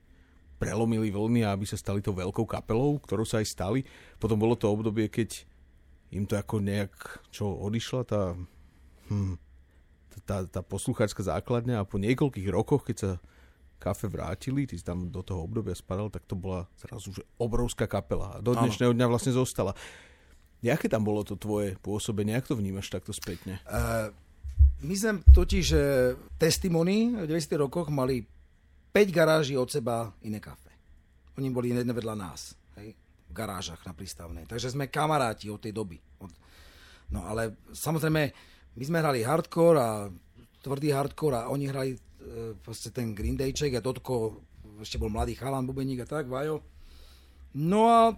prelomili 0.61 1.09
vlny 1.09 1.49
a 1.49 1.57
aby 1.57 1.65
sa 1.65 1.81
stali 1.81 2.05
to 2.05 2.13
veľkou 2.13 2.45
kapelou, 2.45 3.01
ktorú 3.01 3.25
sa 3.25 3.41
aj 3.41 3.47
stali. 3.49 3.81
Potom 4.21 4.37
bolo 4.37 4.53
to 4.53 4.69
obdobie, 4.69 5.09
keď 5.09 5.49
im 6.13 6.29
to 6.29 6.37
ako 6.37 6.61
nejak, 6.61 6.93
čo 7.33 7.49
odišla 7.49 8.03
tá, 8.05 8.37
hm, 9.09 9.41
tá 10.13 10.19
tá, 10.29 10.37
tá 10.45 10.61
poslucháčska 10.61 11.25
základňa 11.25 11.81
a 11.81 11.89
po 11.89 11.97
niekoľkých 11.97 12.49
rokoch, 12.53 12.85
keď 12.85 12.97
sa 13.01 13.11
kafe 13.79 14.11
vrátili, 14.11 14.67
ty 14.67 14.75
si 14.75 14.83
tam 14.83 15.09
do 15.09 15.23
toho 15.23 15.47
obdobia 15.47 15.73
spadal, 15.73 16.11
tak 16.11 16.27
to 16.27 16.35
bola 16.35 16.67
zrazu 16.77 17.15
že 17.15 17.23
obrovská 17.39 17.87
kapela. 17.87 18.37
A 18.37 18.43
do 18.43 18.53
dnešného 18.53 18.93
dňa 18.93 19.07
vlastne 19.07 19.33
zostala. 19.33 19.79
Jaké 20.59 20.91
tam 20.91 21.07
bolo 21.07 21.23
to 21.23 21.39
tvoje 21.39 21.79
pôsobenie? 21.81 22.35
Jak 22.35 22.51
to 22.51 22.59
vnímaš 22.59 22.91
takto 22.91 23.15
spätne? 23.15 23.63
Uh, 23.69 24.11
my 24.83 24.95
sme 24.95 25.13
totiž 25.31 25.75
testimony 26.39 27.15
v 27.15 27.27
90. 27.31 27.59
rokoch 27.59 27.91
mali 27.91 28.27
5 28.91 29.15
garáží 29.15 29.55
od 29.55 29.71
seba 29.71 30.11
iné 30.27 30.43
kafe. 30.43 30.71
Oni 31.39 31.51
boli 31.55 31.71
jedne 31.71 31.95
vedľa 31.95 32.15
nás. 32.19 32.59
Hej? 32.79 32.99
V 33.31 33.33
garážach 33.35 33.83
na 33.87 33.95
prístavnej. 33.95 34.47
Takže 34.51 34.75
sme 34.75 34.91
kamaráti 34.91 35.47
od 35.51 35.63
tej 35.63 35.71
doby. 35.71 35.99
Od... 36.19 36.31
No 37.15 37.23
ale 37.23 37.55
samozrejme, 37.71 38.23
my 38.75 38.83
sme 38.83 38.99
hrali 38.99 39.23
hardcore 39.23 39.79
a 39.79 40.11
tvrdý 40.63 40.91
hardcore 40.91 41.47
a 41.47 41.51
oni 41.51 41.71
hrali 41.71 41.95
proste 42.63 42.91
ten 42.93 43.15
Green 43.15 43.37
Dayček 43.39 43.79
a 43.79 43.85
Dotko, 43.85 44.43
ešte 44.83 45.01
bol 45.01 45.11
mladý 45.11 45.35
chalan, 45.35 45.67
bubeník 45.67 46.05
a 46.05 46.09
tak, 46.09 46.29
Vajo. 46.29 46.63
No 47.57 47.89
a 47.89 48.13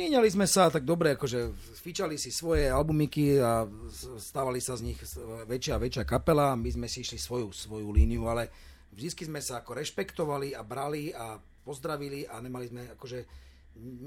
Mieniali 0.00 0.32
sme 0.32 0.48
sa 0.48 0.72
tak 0.72 0.88
dobre, 0.88 1.12
akože 1.12 1.52
fičali 1.76 2.16
si 2.16 2.32
svoje 2.32 2.72
albumiky 2.72 3.36
a 3.36 3.68
stávali 4.16 4.56
sa 4.56 4.72
z 4.72 4.88
nich 4.88 4.96
väčšia 5.44 5.76
a 5.76 5.82
väčšia 5.84 6.08
kapela, 6.08 6.56
my 6.56 6.72
sme 6.72 6.88
si 6.88 7.04
išli 7.04 7.20
svoju, 7.20 7.52
svoju 7.52 7.92
líniu, 7.92 8.24
ale 8.24 8.48
vždy 8.96 9.28
sme 9.28 9.44
sa 9.44 9.60
ako 9.60 9.76
rešpektovali 9.76 10.56
a 10.56 10.64
brali 10.64 11.12
a 11.12 11.36
pozdravili 11.36 12.24
a 12.24 12.40
nemali 12.40 12.72
sme 12.72 12.82
akože 12.96 13.28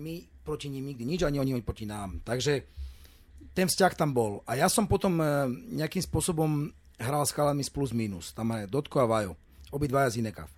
my 0.01 0.41
proti 0.41 0.73
ním 0.73 0.89
nikdy 0.89 1.05
nič, 1.05 1.21
ani 1.29 1.37
oni 1.37 1.61
proti 1.61 1.85
nám. 1.85 2.25
Takže 2.25 2.65
ten 3.53 3.69
vzťah 3.69 3.93
tam 3.93 4.17
bol. 4.17 4.41
A 4.49 4.57
ja 4.57 4.73
som 4.73 4.89
potom 4.89 5.21
eh, 5.21 5.45
nejakým 5.77 6.01
spôsobom 6.01 6.73
hral 6.97 7.21
s 7.21 7.37
chalami 7.37 7.61
z 7.61 7.69
plus 7.69 7.93
minus. 7.93 8.33
Tam 8.33 8.49
je 8.49 8.65
Dotko 8.65 8.97
a 8.97 9.05
Vajo. 9.05 9.37
Obidvaja 9.69 10.09
z 10.09 10.25
iné 10.25 10.33
kafe. 10.33 10.57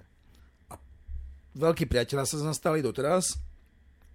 A 0.72 0.80
veľkí 1.60 1.92
priatelia 1.92 2.24
sa 2.24 2.40
nastali 2.40 2.80
doteraz. 2.80 3.36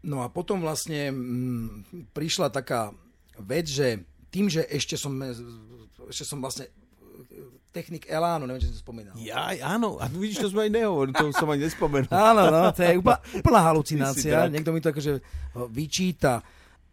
No 0.00 0.24
a 0.24 0.32
potom 0.32 0.64
vlastne 0.64 1.12
m, 1.12 1.84
prišla 2.16 2.48
taká 2.48 2.94
vec, 3.36 3.68
že 3.68 4.00
tým, 4.32 4.48
že 4.48 4.64
ešte 4.70 4.96
som, 4.96 5.12
ešte 6.08 6.24
som 6.24 6.40
vlastne 6.40 6.70
technik 7.70 8.10
Elánu, 8.10 8.46
neviem, 8.46 8.66
či 8.66 8.70
som 8.74 8.82
spomínal. 8.82 9.14
Ja, 9.22 9.54
áno, 9.62 10.02
a 10.02 10.10
vidíš, 10.10 10.42
to 10.42 10.50
sme 10.50 10.66
aj 10.66 10.72
nehovorili, 10.74 11.14
to 11.14 11.30
som 11.30 11.46
aj 11.46 11.60
nespomenul. 11.62 12.10
áno, 12.10 12.50
no, 12.50 12.60
to 12.74 12.82
je 12.82 12.98
úplná, 12.98 13.18
úplná 13.38 13.60
halucinácia. 13.62 14.50
Niekto 14.50 14.70
mi 14.74 14.82
to 14.82 14.90
akože 14.90 15.22
vyčíta. 15.70 16.42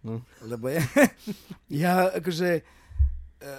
No. 0.06 0.22
Lebo 0.46 0.70
ja, 0.70 0.86
ja 1.86 1.94
akože 2.14 2.50
e, 2.62 3.52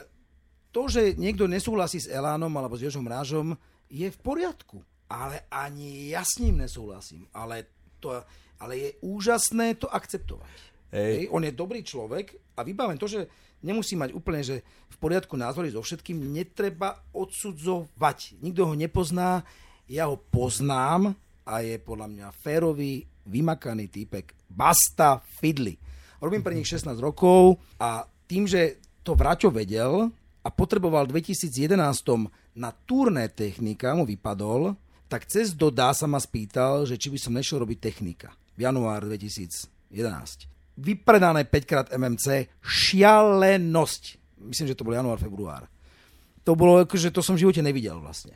to, 0.70 0.86
že 0.86 1.18
niekto 1.18 1.50
nesúhlasí 1.50 1.98
s 1.98 2.06
Elánom 2.06 2.54
alebo 2.54 2.78
s 2.78 2.86
Jožom 2.86 3.04
Rážom, 3.10 3.58
je 3.90 4.06
v 4.06 4.18
poriadku. 4.22 4.78
Ale 5.10 5.48
ani 5.50 6.14
ja 6.14 6.22
s 6.22 6.38
ním 6.38 6.62
nesúhlasím. 6.62 7.26
Ale, 7.34 7.66
to, 7.98 8.22
ale 8.58 8.74
je 8.78 8.90
úžasné 9.00 9.78
to 9.78 9.86
akceptovať. 9.88 10.54
Hej. 10.94 11.12
Hej, 11.14 11.26
on 11.32 11.42
je 11.44 11.52
dobrý 11.52 11.80
človek 11.84 12.34
a 12.58 12.64
vybaven 12.64 12.98
to, 12.98 13.06
že 13.06 13.28
nemusí 13.62 13.98
mať 13.98 14.14
úplne 14.14 14.40
že 14.42 14.62
v 14.88 14.96
poriadku 14.98 15.34
názory 15.38 15.70
so 15.70 15.82
všetkým, 15.82 16.18
netreba 16.30 17.02
odsudzovať. 17.14 18.40
Nikto 18.42 18.72
ho 18.72 18.74
nepozná, 18.74 19.46
ja 19.86 20.10
ho 20.10 20.16
poznám 20.18 21.14
a 21.46 21.64
je 21.64 21.76
podľa 21.80 22.08
mňa 22.08 22.26
férový, 22.42 23.06
vymakaný 23.28 23.88
týpek. 23.92 24.34
Basta 24.48 25.20
Fidli. 25.38 25.76
Robím 26.18 26.42
pre 26.42 26.56
nich 26.56 26.68
16 26.72 26.98
rokov 26.98 27.60
a 27.78 28.04
tým, 28.26 28.48
že 28.48 28.80
to 29.04 29.16
Vraťo 29.16 29.48
vedel, 29.48 30.12
a 30.44 30.48
potreboval 30.48 31.04
v 31.04 31.20
2011 31.20 31.76
na 32.56 32.70
turné 32.72 33.28
technika, 33.28 33.92
mu 33.92 34.08
vypadol, 34.08 34.72
tak 35.04 35.28
cez 35.28 35.52
Dodá 35.52 35.92
sa 35.92 36.08
ma 36.08 36.16
spýtal, 36.16 36.88
že 36.88 36.96
či 36.96 37.12
by 37.12 37.18
som 37.20 37.36
nešiel 37.36 37.60
robiť 37.60 37.78
technika. 37.80 38.32
Január 38.58 39.06
2011. 39.06 39.70
Vypredané 40.78 41.46
5 41.46 41.70
krát 41.70 41.86
MMC, 41.94 42.50
šialenosť. 42.62 44.02
Myslím, 44.42 44.66
že 44.70 44.78
to 44.78 44.86
bol 44.86 44.94
január, 44.94 45.18
február. 45.18 45.66
To 46.46 46.54
bolo, 46.54 46.82
že 46.86 47.14
to 47.14 47.22
som 47.22 47.34
v 47.34 47.46
živote 47.46 47.62
nevidel 47.62 47.98
vlastne. 48.02 48.34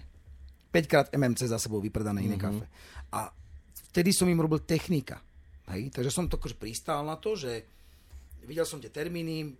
5 0.70 0.90
krát 0.90 1.06
MMC 1.12 1.50
za 1.50 1.58
sebou 1.58 1.78
vypredané 1.78 2.24
iné 2.24 2.40
mm-hmm. 2.40 2.62
kafe. 2.62 2.66
A 3.12 3.30
vtedy 3.92 4.10
som 4.10 4.30
im 4.30 4.40
robil 4.40 4.64
technika. 4.64 5.20
Hej? 5.70 5.92
Takže 5.92 6.10
som 6.10 6.26
to 6.26 6.40
akože 6.40 6.56
pristal 6.56 7.04
na 7.04 7.20
to, 7.20 7.36
že 7.36 7.62
videl 8.42 8.66
som 8.66 8.82
tie 8.82 8.90
termíny, 8.90 9.54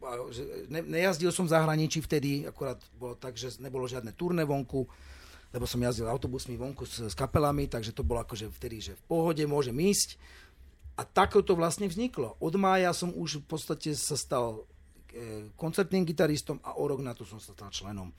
ne, 0.73 0.81
nejazdil 0.83 1.31
som 1.31 1.47
v 1.47 1.55
zahraničí 1.55 2.03
vtedy, 2.03 2.49
akorát 2.49 2.83
bolo 2.99 3.15
tak, 3.15 3.39
že 3.39 3.63
nebolo 3.63 3.87
žiadne 3.87 4.11
turné 4.19 4.43
vonku, 4.43 4.83
lebo 5.53 5.69
som 5.69 5.79
jazdil 5.79 6.09
autobusmi 6.09 6.57
vonku 6.57 6.89
s, 6.89 7.13
s 7.13 7.15
kapelami, 7.15 7.69
takže 7.69 7.95
to 7.95 8.03
bolo 8.03 8.25
akože 8.25 8.51
vtedy, 8.59 8.81
že 8.81 8.93
v 8.99 9.05
pohode 9.07 9.45
môžem 9.47 9.77
ísť. 9.77 10.19
A 10.97 11.03
takto 11.09 11.41
to 11.41 11.57
vlastne 11.57 11.89
vzniklo. 11.89 12.37
Od 12.37 12.55
mája 12.61 12.93
som 12.93 13.11
už 13.17 13.43
v 13.43 13.47
podstate 13.49 13.97
sa 13.97 14.13
stal 14.13 14.69
e, 15.09 15.49
koncertným 15.57 16.05
gitaristom 16.05 16.61
a 16.61 16.77
o 16.77 16.85
rok 16.85 17.01
na 17.01 17.17
to 17.17 17.25
som 17.25 17.41
sa 17.41 17.57
stal 17.57 17.73
členom. 17.73 18.13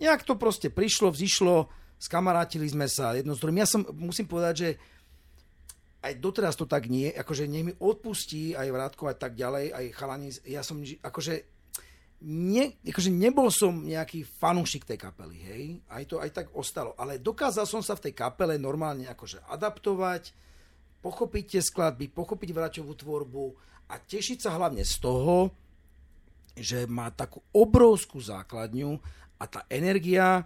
Nejak 0.00 0.24
to 0.26 0.34
proste 0.34 0.72
prišlo, 0.72 1.12
vzýšlo, 1.12 1.68
skamarátili 2.00 2.66
sme 2.66 2.88
sa 2.90 3.14
jedno 3.14 3.36
z 3.36 3.40
druhým. 3.44 3.62
Ja 3.62 3.68
som, 3.68 3.86
musím 3.94 4.26
povedať, 4.26 4.54
že 4.56 4.68
aj 6.04 6.20
doteraz 6.20 6.54
to 6.54 6.68
tak 6.68 6.92
nie, 6.92 7.08
akože 7.08 7.48
nech 7.48 7.64
mi 7.64 7.72
odpustí 7.72 8.52
aj 8.52 8.68
Vrátko 8.68 9.08
a 9.08 9.16
tak 9.16 9.32
ďalej, 9.32 9.72
aj 9.72 9.84
chalani, 9.96 10.28
ja 10.44 10.60
som, 10.60 10.84
akože, 10.84 11.34
ne, 12.28 12.76
akože 12.84 13.08
nebol 13.08 13.48
som 13.48 13.72
nejaký 13.80 14.28
fanúšik 14.28 14.84
tej 14.84 15.00
kapely, 15.00 15.38
hej, 15.40 15.64
aj 15.88 16.04
to 16.04 16.20
aj 16.20 16.30
tak 16.36 16.46
ostalo, 16.52 16.92
ale 17.00 17.16
dokázal 17.16 17.64
som 17.64 17.80
sa 17.80 17.96
v 17.96 18.10
tej 18.10 18.14
kapele 18.20 18.60
normálne 18.60 19.08
akože 19.08 19.48
adaptovať, 19.48 20.36
pochopiť 21.04 21.44
tie 21.44 21.62
skladby, 21.62 22.08
pochopiť 22.08 22.48
Vraťovú 22.56 22.96
tvorbu 22.96 23.44
a 23.92 24.00
tešiť 24.00 24.48
sa 24.48 24.56
hlavne 24.56 24.80
z 24.80 24.96
toho, 25.04 25.52
že 26.56 26.88
má 26.88 27.12
takú 27.12 27.44
obrovskú 27.52 28.16
základňu 28.16 28.96
a 29.36 29.44
tá 29.44 29.68
energia, 29.68 30.40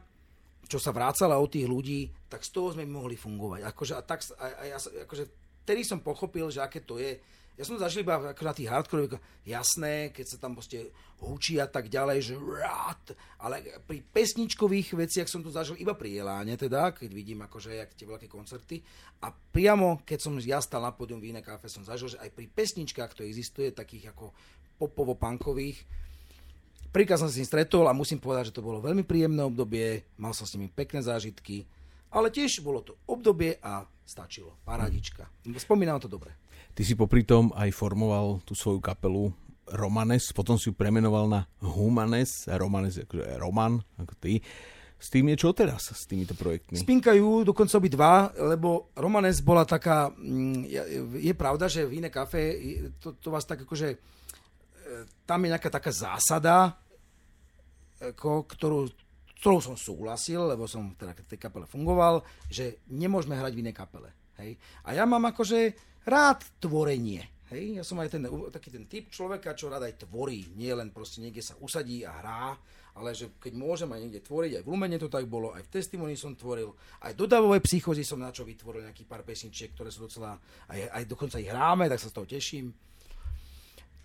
čo 0.67 0.83
sa 0.83 0.91
vrácala 0.91 1.39
od 1.39 1.47
tých 1.47 1.71
ľudí, 1.71 2.11
tak 2.27 2.43
z 2.43 2.51
toho 2.51 2.75
sme 2.75 2.91
mohli 2.91 3.15
fungovať. 3.15 3.71
Akože, 3.71 3.95
a 3.95 4.03
tak, 4.03 4.27
a, 4.35 4.47
a 4.59 4.63
ja, 4.67 4.79
akože 4.83 5.25
vtedy 5.63 5.87
som 5.87 6.03
pochopil, 6.03 6.51
že 6.51 6.59
aké 6.59 6.83
to 6.83 6.99
je. 6.99 7.23
Ja 7.59 7.67
som 7.67 7.75
zažil 7.75 8.07
iba 8.07 8.23
ako 8.23 8.43
na 8.47 8.55
tých 8.55 8.71
hardcore, 8.71 9.19
jasné, 9.43 10.15
keď 10.15 10.25
sa 10.31 10.37
tam 10.39 10.55
proste 10.55 10.95
hučí 11.19 11.59
a 11.59 11.67
tak 11.67 11.91
ďalej, 11.91 12.31
že 12.31 12.35
rát, 12.39 13.19
ale 13.43 13.83
pri 13.83 13.99
pesničkových 14.15 14.95
veciach 14.95 15.27
som 15.27 15.43
to 15.43 15.51
zažil 15.51 15.75
iba 15.75 15.91
pri 15.99 16.23
Jeláne, 16.23 16.55
teda, 16.55 16.95
keď 16.95 17.11
vidím 17.11 17.43
akože 17.43 17.75
jak 17.75 17.91
tie 17.99 18.07
veľké 18.07 18.31
koncerty. 18.31 18.79
A 19.27 19.35
priamo, 19.35 19.99
keď 20.07 20.19
som 20.23 20.39
ja 20.39 20.63
stal 20.63 20.87
na 20.87 20.95
pódium 20.95 21.19
v 21.19 21.35
iné 21.35 21.43
kafe, 21.43 21.67
som 21.67 21.83
zažil, 21.83 22.15
že 22.15 22.23
aj 22.23 22.31
pri 22.31 22.47
pesničkách 22.47 23.19
to 23.19 23.27
existuje, 23.27 23.75
takých 23.75 24.15
ako 24.15 24.31
popovo-punkových, 24.79 26.07
Prvýkrát 26.89 27.21
som 27.21 27.29
s 27.29 27.37
ním 27.37 27.45
stretol 27.45 27.85
a 27.85 27.93
musím 27.93 28.17
povedať, 28.17 28.49
že 28.49 28.57
to 28.57 28.65
bolo 28.65 28.81
veľmi 28.81 29.05
príjemné 29.05 29.45
obdobie, 29.45 30.09
mal 30.17 30.33
som 30.33 30.49
s 30.49 30.57
nimi 30.57 30.73
pekné 30.73 31.05
zážitky, 31.05 31.69
ale 32.09 32.33
tiež 32.33 32.65
bolo 32.65 32.81
to 32.81 32.97
obdobie 33.05 33.61
a 33.61 33.85
stačilo. 34.09 34.57
Parádička. 34.65 35.29
Spomínam 35.61 36.01
to 36.01 36.09
dobre. 36.09 36.33
Ty 36.79 36.87
si 36.87 36.95
popri 36.95 37.27
tom 37.27 37.51
aj 37.59 37.75
formoval 37.75 38.39
tú 38.47 38.55
svoju 38.55 38.79
kapelu 38.79 39.35
Romanes, 39.67 40.31
potom 40.31 40.55
si 40.55 40.71
ju 40.71 40.79
premenoval 40.79 41.27
na 41.27 41.43
Humanes, 41.59 42.47
Romanes 42.47 43.03
akože 43.03 43.35
Roman, 43.35 43.83
ako 43.99 44.15
ty. 44.23 44.39
S 44.95 45.11
tým 45.11 45.27
je 45.35 45.43
čo 45.43 45.51
teraz, 45.51 45.91
s 45.91 46.07
týmito 46.07 46.39
projektmi? 46.39 46.79
Spinkajú 46.79 47.43
dokonca 47.43 47.83
by 47.83 47.89
dva, 47.91 48.15
lebo 48.55 48.95
Romanes 48.95 49.43
bola 49.43 49.67
taká, 49.67 50.15
mm, 50.15 50.71
je, 51.19 51.35
pravda, 51.35 51.67
že 51.67 51.83
v 51.83 51.99
iné 51.99 52.15
kafe, 52.15 52.55
to, 53.03 53.19
to 53.19 53.27
vás 53.27 53.43
tak 53.43 53.67
akože, 53.67 53.89
e, 53.91 53.99
tam 55.27 55.43
je 55.43 55.51
nejaká 55.51 55.75
taká 55.75 55.91
zásada, 55.91 56.79
ako, 57.99 58.47
ktorú 58.47 58.87
ktorou 59.39 59.63
som 59.63 59.75
súhlasil, 59.79 60.51
lebo 60.51 60.67
som 60.67 60.95
teda 60.99 61.15
v 61.15 61.31
tej 61.31 61.39
kapele 61.43 61.67
fungoval, 61.67 62.27
že 62.51 62.83
nemôžeme 62.91 63.39
hrať 63.39 63.55
v 63.55 63.63
inej 63.67 63.75
kapele. 63.75 64.11
Hej. 64.39 64.59
A 64.83 64.99
ja 64.99 65.07
mám 65.07 65.31
akože 65.31 65.79
rád 66.09 66.41
tvorenie. 66.59 67.29
Hej. 67.53 67.81
Ja 67.81 67.85
som 67.85 68.01
aj 68.01 68.13
ten, 68.13 68.25
taký 68.53 68.69
ten 68.69 68.85
typ 68.85 69.09
človeka, 69.09 69.57
čo 69.57 69.73
rád 69.73 69.89
aj 69.89 70.05
tvorí. 70.09 70.53
Nie 70.57 70.77
len 70.77 70.93
proste 70.93 71.25
niekde 71.25 71.41
sa 71.41 71.57
usadí 71.61 72.05
a 72.05 72.13
hrá, 72.21 72.57
ale 72.99 73.17
že 73.17 73.33
keď 73.41 73.53
môžem 73.57 73.89
aj 73.89 74.01
niekde 74.05 74.21
tvoriť, 74.21 74.53
aj 74.61 74.65
v 74.67 74.69
Lumene 74.69 74.99
to 75.01 75.09
tak 75.09 75.25
bolo, 75.31 75.55
aj 75.57 75.65
v 75.65 75.73
testimony 75.73 76.19
som 76.19 76.37
tvoril, 76.37 76.75
aj 77.01 77.15
do 77.17 77.25
davovej 77.25 77.65
psychozy 77.65 78.05
som 78.05 78.21
na 78.21 78.35
čo 78.35 78.45
vytvoril 78.45 78.85
nejaký 78.85 79.09
pár 79.09 79.25
pesničiek, 79.25 79.73
ktoré 79.73 79.89
sú 79.89 80.11
docela, 80.11 80.37
aj, 80.69 80.81
aj 80.93 81.03
dokonca 81.09 81.41
ich 81.41 81.49
hráme, 81.49 81.87
tak 81.87 82.03
sa 82.03 82.11
z 82.11 82.15
toho 82.19 82.27
teším. 82.27 82.75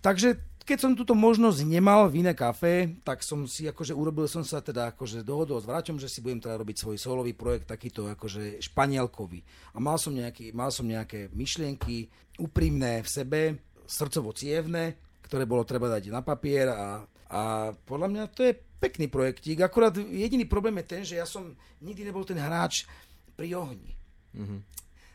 Takže 0.04 0.36
keď 0.68 0.78
som 0.80 0.92
túto 0.92 1.16
možnosť 1.16 1.64
nemal 1.64 2.12
v 2.12 2.24
iné 2.24 2.36
kafe, 2.36 2.92
tak 3.04 3.24
som 3.24 3.48
si 3.48 3.64
akože 3.64 3.96
urobil 3.96 4.28
som 4.28 4.44
sa 4.44 4.60
teda 4.60 4.92
akože 4.92 5.24
dohodol 5.24 5.60
s 5.60 5.68
Vraťom, 5.68 5.96
že 5.96 6.12
si 6.12 6.20
budem 6.20 6.44
teda 6.44 6.60
robiť 6.60 6.76
svoj 6.76 6.96
solový 7.00 7.32
projekt 7.32 7.72
takýto 7.72 8.08
akože 8.12 8.60
španielkový. 8.60 9.40
A 9.72 9.80
mal 9.80 9.96
som, 9.96 10.12
nejaký, 10.12 10.52
mal 10.52 10.68
som 10.68 10.84
nejaké 10.84 11.32
myšlienky 11.32 12.12
úprimné 12.36 13.00
v 13.00 13.08
sebe, 13.08 13.40
srdcovo 13.84 14.32
cievne, 14.36 15.00
ktoré 15.24 15.48
bolo 15.48 15.64
treba 15.64 15.88
dať 15.88 16.12
na 16.12 16.20
papier 16.20 16.68
a, 16.68 17.04
a 17.32 17.72
podľa 17.72 18.08
mňa 18.12 18.24
to 18.32 18.44
je 18.44 18.56
pekný 18.56 19.08
projektík, 19.08 19.64
akurát 19.64 19.96
jediný 19.96 20.44
problém 20.44 20.76
je 20.84 20.84
ten, 20.84 21.02
že 21.04 21.16
ja 21.16 21.24
som 21.24 21.56
nikdy 21.80 22.04
nebol 22.04 22.24
ten 22.28 22.36
hráč 22.36 22.84
pri 23.32 23.56
ohni. 23.56 23.96
Mm-hmm. 24.36 24.60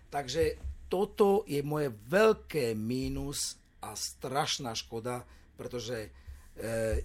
Takže 0.10 0.58
toto 0.90 1.46
je 1.46 1.62
moje 1.62 1.94
veľké 2.10 2.74
mínus 2.74 3.59
a 3.82 3.96
strašná 3.96 4.76
škoda, 4.76 5.24
pretože 5.56 6.10
e, 6.56 7.04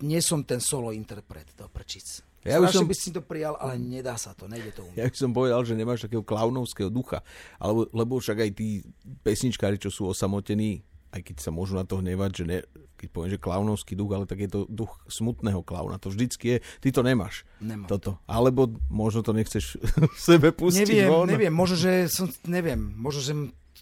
nie 0.00 0.20
som 0.24 0.44
ten 0.44 0.60
solo 0.60 0.92
interpret 0.92 1.52
do 1.56 1.68
prčic. 1.68 2.24
Ja 2.40 2.56
už 2.56 2.72
som... 2.72 2.88
by 2.88 2.96
si 2.96 3.12
to 3.12 3.20
prijal, 3.20 3.52
ale 3.60 3.76
nedá 3.76 4.16
sa 4.16 4.32
to, 4.32 4.48
nejde 4.48 4.72
to 4.72 4.88
umieť. 4.88 4.96
Ja 4.96 5.04
by 5.12 5.16
som 5.16 5.30
povedal, 5.36 5.60
že 5.60 5.76
nemáš 5.76 6.08
takého 6.08 6.24
klaunovského 6.24 6.88
ducha, 6.88 7.20
alebo, 7.60 7.84
lebo 7.92 8.16
však 8.16 8.48
aj 8.48 8.50
tí 8.56 8.80
pesničkári, 9.20 9.76
čo 9.76 9.92
sú 9.92 10.08
osamotení, 10.08 10.80
aj 11.12 11.20
keď 11.20 11.36
sa 11.36 11.50
môžu 11.52 11.76
na 11.76 11.84
to 11.84 12.00
hnevať, 12.00 12.30
že 12.32 12.44
ne, 12.48 12.58
keď 12.96 13.08
poviem, 13.12 13.30
že 13.36 13.42
klaunovský 13.42 13.92
duch, 13.92 14.12
ale 14.16 14.24
tak 14.24 14.40
je 14.40 14.48
to 14.48 14.64
duch 14.72 15.04
smutného 15.10 15.60
klauna. 15.66 16.00
To 16.00 16.08
vždycky 16.08 16.56
je, 16.56 16.56
ty 16.80 16.88
to 16.94 17.04
nemáš. 17.04 17.44
Nemám. 17.60 17.90
Toto. 17.90 18.16
Alebo 18.24 18.72
možno 18.88 19.20
to 19.20 19.36
nechceš 19.36 19.76
sebe 20.28 20.54
pustiť 20.54 20.86
neviem, 20.86 21.08
von. 21.10 21.26
Neviem, 21.28 21.52
možno, 21.52 21.76
že 21.76 22.08
som, 22.08 22.30
neviem, 22.48 22.78
možno, 22.78 23.20
že 23.20 23.32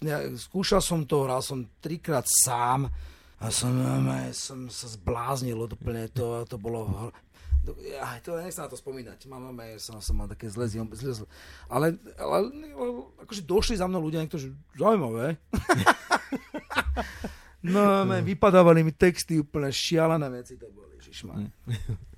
ja, 0.03 0.23
skúšal 0.35 0.79
som 0.79 1.03
to, 1.03 1.27
hral 1.27 1.43
som 1.43 1.67
trikrát 1.83 2.25
sám 2.27 2.87
a 3.39 3.47
som, 3.51 3.71
som 4.35 4.59
sa 4.67 4.87
zbláznil 4.91 5.55
úplne, 5.55 6.11
to, 6.11 6.43
to 6.47 6.59
bolo 6.59 7.11
aj 7.99 8.19
to 8.23 8.39
nechcem 8.39 8.63
na 8.65 8.71
to 8.71 8.79
spomínať. 8.79 9.19
Mám, 9.27 9.51
mám, 9.51 9.59
som, 9.77 9.99
som 9.99 10.15
mal 10.15 10.27
také 10.31 10.47
zlé, 10.49 10.71
zle, 10.71 10.85
zle. 10.95 11.27
Ale, 11.67 11.99
ale, 12.17 12.35
ale, 12.49 12.89
akože 13.27 13.43
došli 13.43 13.75
za 13.77 13.85
mnou 13.85 14.01
ľudia, 14.07 14.23
niektorí, 14.23 14.55
zaujímavé. 14.79 15.37
no, 17.73 18.07
man, 18.07 18.23
vypadávali 18.23 18.81
mi 18.81 18.93
texty 18.95 19.37
úplne 19.37 19.69
šialené 19.69 20.27
veci 20.31 20.55
to 20.55 20.71
boli, 20.71 20.97
žišman. 21.03 21.51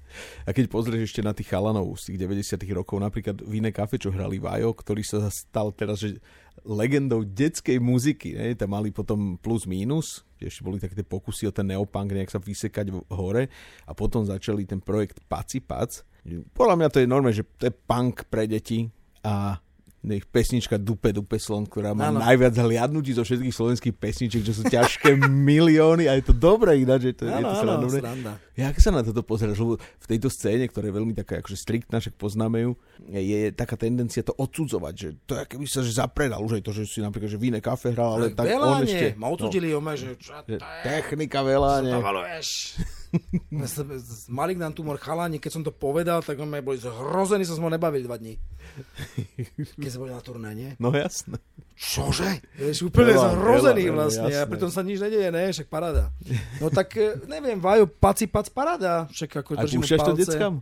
A 0.43 0.51
keď 0.51 0.67
pozrieš 0.67 1.11
ešte 1.15 1.23
na 1.23 1.31
tých 1.31 1.47
chalanov 1.47 1.95
z 1.95 2.11
tých 2.11 2.27
90 2.27 2.59
rokov, 2.75 2.99
napríklad 2.99 3.39
v 3.39 3.63
iné 3.63 3.71
kafe, 3.71 3.95
čo 3.95 4.11
hrali 4.11 4.43
Vajo, 4.43 4.75
ktorý 4.75 5.07
sa 5.07 5.31
stal 5.31 5.71
teraz 5.71 6.03
že 6.03 6.19
legendou 6.61 7.25
detskej 7.25 7.81
muziky. 7.81 8.37
Ne? 8.37 8.53
Tam 8.53 8.71
mali 8.73 8.93
potom 8.93 9.37
plus 9.41 9.65
mínus, 9.65 10.21
ešte 10.37 10.61
boli 10.61 10.77
také 10.77 11.01
pokusy 11.01 11.49
o 11.49 11.53
ten 11.53 11.69
neopunk 11.69 12.13
nejak 12.13 12.33
sa 12.33 12.41
vysekať 12.41 12.93
hore 13.13 13.49
a 13.85 13.91
potom 13.93 14.25
začali 14.25 14.65
ten 14.65 14.81
projekt 14.81 15.21
Paci 15.25 15.61
Pac. 15.61 16.05
Podľa 16.53 16.75
mňa 16.77 16.89
to 16.93 17.01
je 17.01 17.09
normálne, 17.09 17.37
že 17.37 17.45
to 17.57 17.69
je 17.69 17.73
punk 17.73 18.29
pre 18.29 18.45
deti 18.45 18.89
a 19.25 19.57
nech 20.01 20.25
pesnička 20.25 20.81
Dupe 20.81 21.13
Dupe 21.13 21.37
Slon, 21.37 21.69
ktorá 21.69 21.93
má 21.93 22.09
ano. 22.09 22.25
najviac 22.25 22.57
hliadnutí 22.57 23.13
zo 23.13 23.21
všetkých 23.21 23.53
slovenských 23.53 23.95
pesničiek, 23.95 24.41
čo 24.41 24.53
sú 24.57 24.65
ťažké 24.65 25.13
milióny 25.49 26.09
a 26.09 26.17
je 26.17 26.23
to 26.25 26.33
dobré 26.33 26.81
ináč, 26.81 27.13
že 27.13 27.21
to, 27.21 27.23
ano, 27.29 27.37
je 27.37 27.43
to 27.45 27.57
ano, 27.61 27.87
sranda. 27.89 28.31
Jak 28.57 28.75
sa 28.81 28.89
na 28.89 29.05
toto 29.05 29.21
pozeráš? 29.21 29.61
Lebo 29.61 29.77
v 29.77 30.07
tejto 30.09 30.33
scéne, 30.33 30.65
ktorá 30.65 30.89
je 30.89 30.95
veľmi 30.97 31.13
taká 31.13 31.41
akože 31.45 31.57
striktná, 31.57 32.01
však 32.01 32.17
poznáme 32.17 32.65
ju, 32.65 32.71
je 33.13 33.53
taká 33.53 33.77
tendencia 33.77 34.25
to 34.25 34.33
odsudzovať, 34.33 34.93
že 34.97 35.09
to 35.29 35.37
je 35.37 35.43
keby 35.45 35.65
sa 35.69 35.85
že 35.85 35.93
zapredal, 35.93 36.41
už 36.41 36.57
aj 36.57 36.63
to, 36.65 36.71
že 36.73 36.83
si 36.89 36.99
napríklad 37.01 37.29
že 37.29 37.37
v 37.37 37.53
iné 37.53 37.59
kafe 37.61 37.93
hral, 37.93 38.17
ale 38.17 38.33
tak, 38.33 38.49
tak 38.49 38.57
on 38.57 38.81
ešte... 38.81 39.13
Ma 39.21 39.29
odsudili 39.29 39.69
no, 39.69 39.85
že 39.93 40.17
je? 40.49 40.57
Technika 40.81 41.45
veľa, 41.45 41.85
Malignant 44.39 44.75
tumor 44.75 44.95
chalani, 44.95 45.37
keď 45.37 45.51
som 45.51 45.63
to 45.63 45.71
povedal, 45.75 46.23
tak 46.23 46.39
on 46.39 46.47
boli 46.63 46.79
zhrození, 46.79 47.43
som 47.43 47.59
sme 47.59 47.71
nebavili 47.71 48.07
dva 48.07 48.15
dní. 48.15 48.39
Keď 49.81 49.89
sme 49.91 50.01
boli 50.07 50.13
na 50.15 50.23
turné, 50.23 50.49
nie? 50.55 50.69
No 50.79 50.95
jasné. 50.95 51.35
Čože? 51.75 52.39
Vieš, 52.55 52.93
úplne 52.93 53.17
veľa, 53.17 53.29
zhrozený 53.35 53.83
veľa, 53.89 53.97
vlastne. 53.97 54.29
Jasné. 54.31 54.43
A 54.45 54.49
pritom 54.49 54.69
sa 54.69 54.81
nič 54.85 54.97
nedieje, 55.01 55.29
ne? 55.33 55.43
Však 55.49 55.67
parada. 55.67 56.13
No 56.61 56.69
tak, 56.69 56.93
e, 56.93 57.17
neviem, 57.25 57.57
Vajo, 57.57 57.89
paci, 57.89 58.29
pac, 58.29 58.47
parada. 58.53 59.09
Však 59.09 59.41
ako 59.41 59.51
a 59.57 59.63
púšťaš 59.65 59.99
to 60.05 60.13
deckám? 60.13 60.53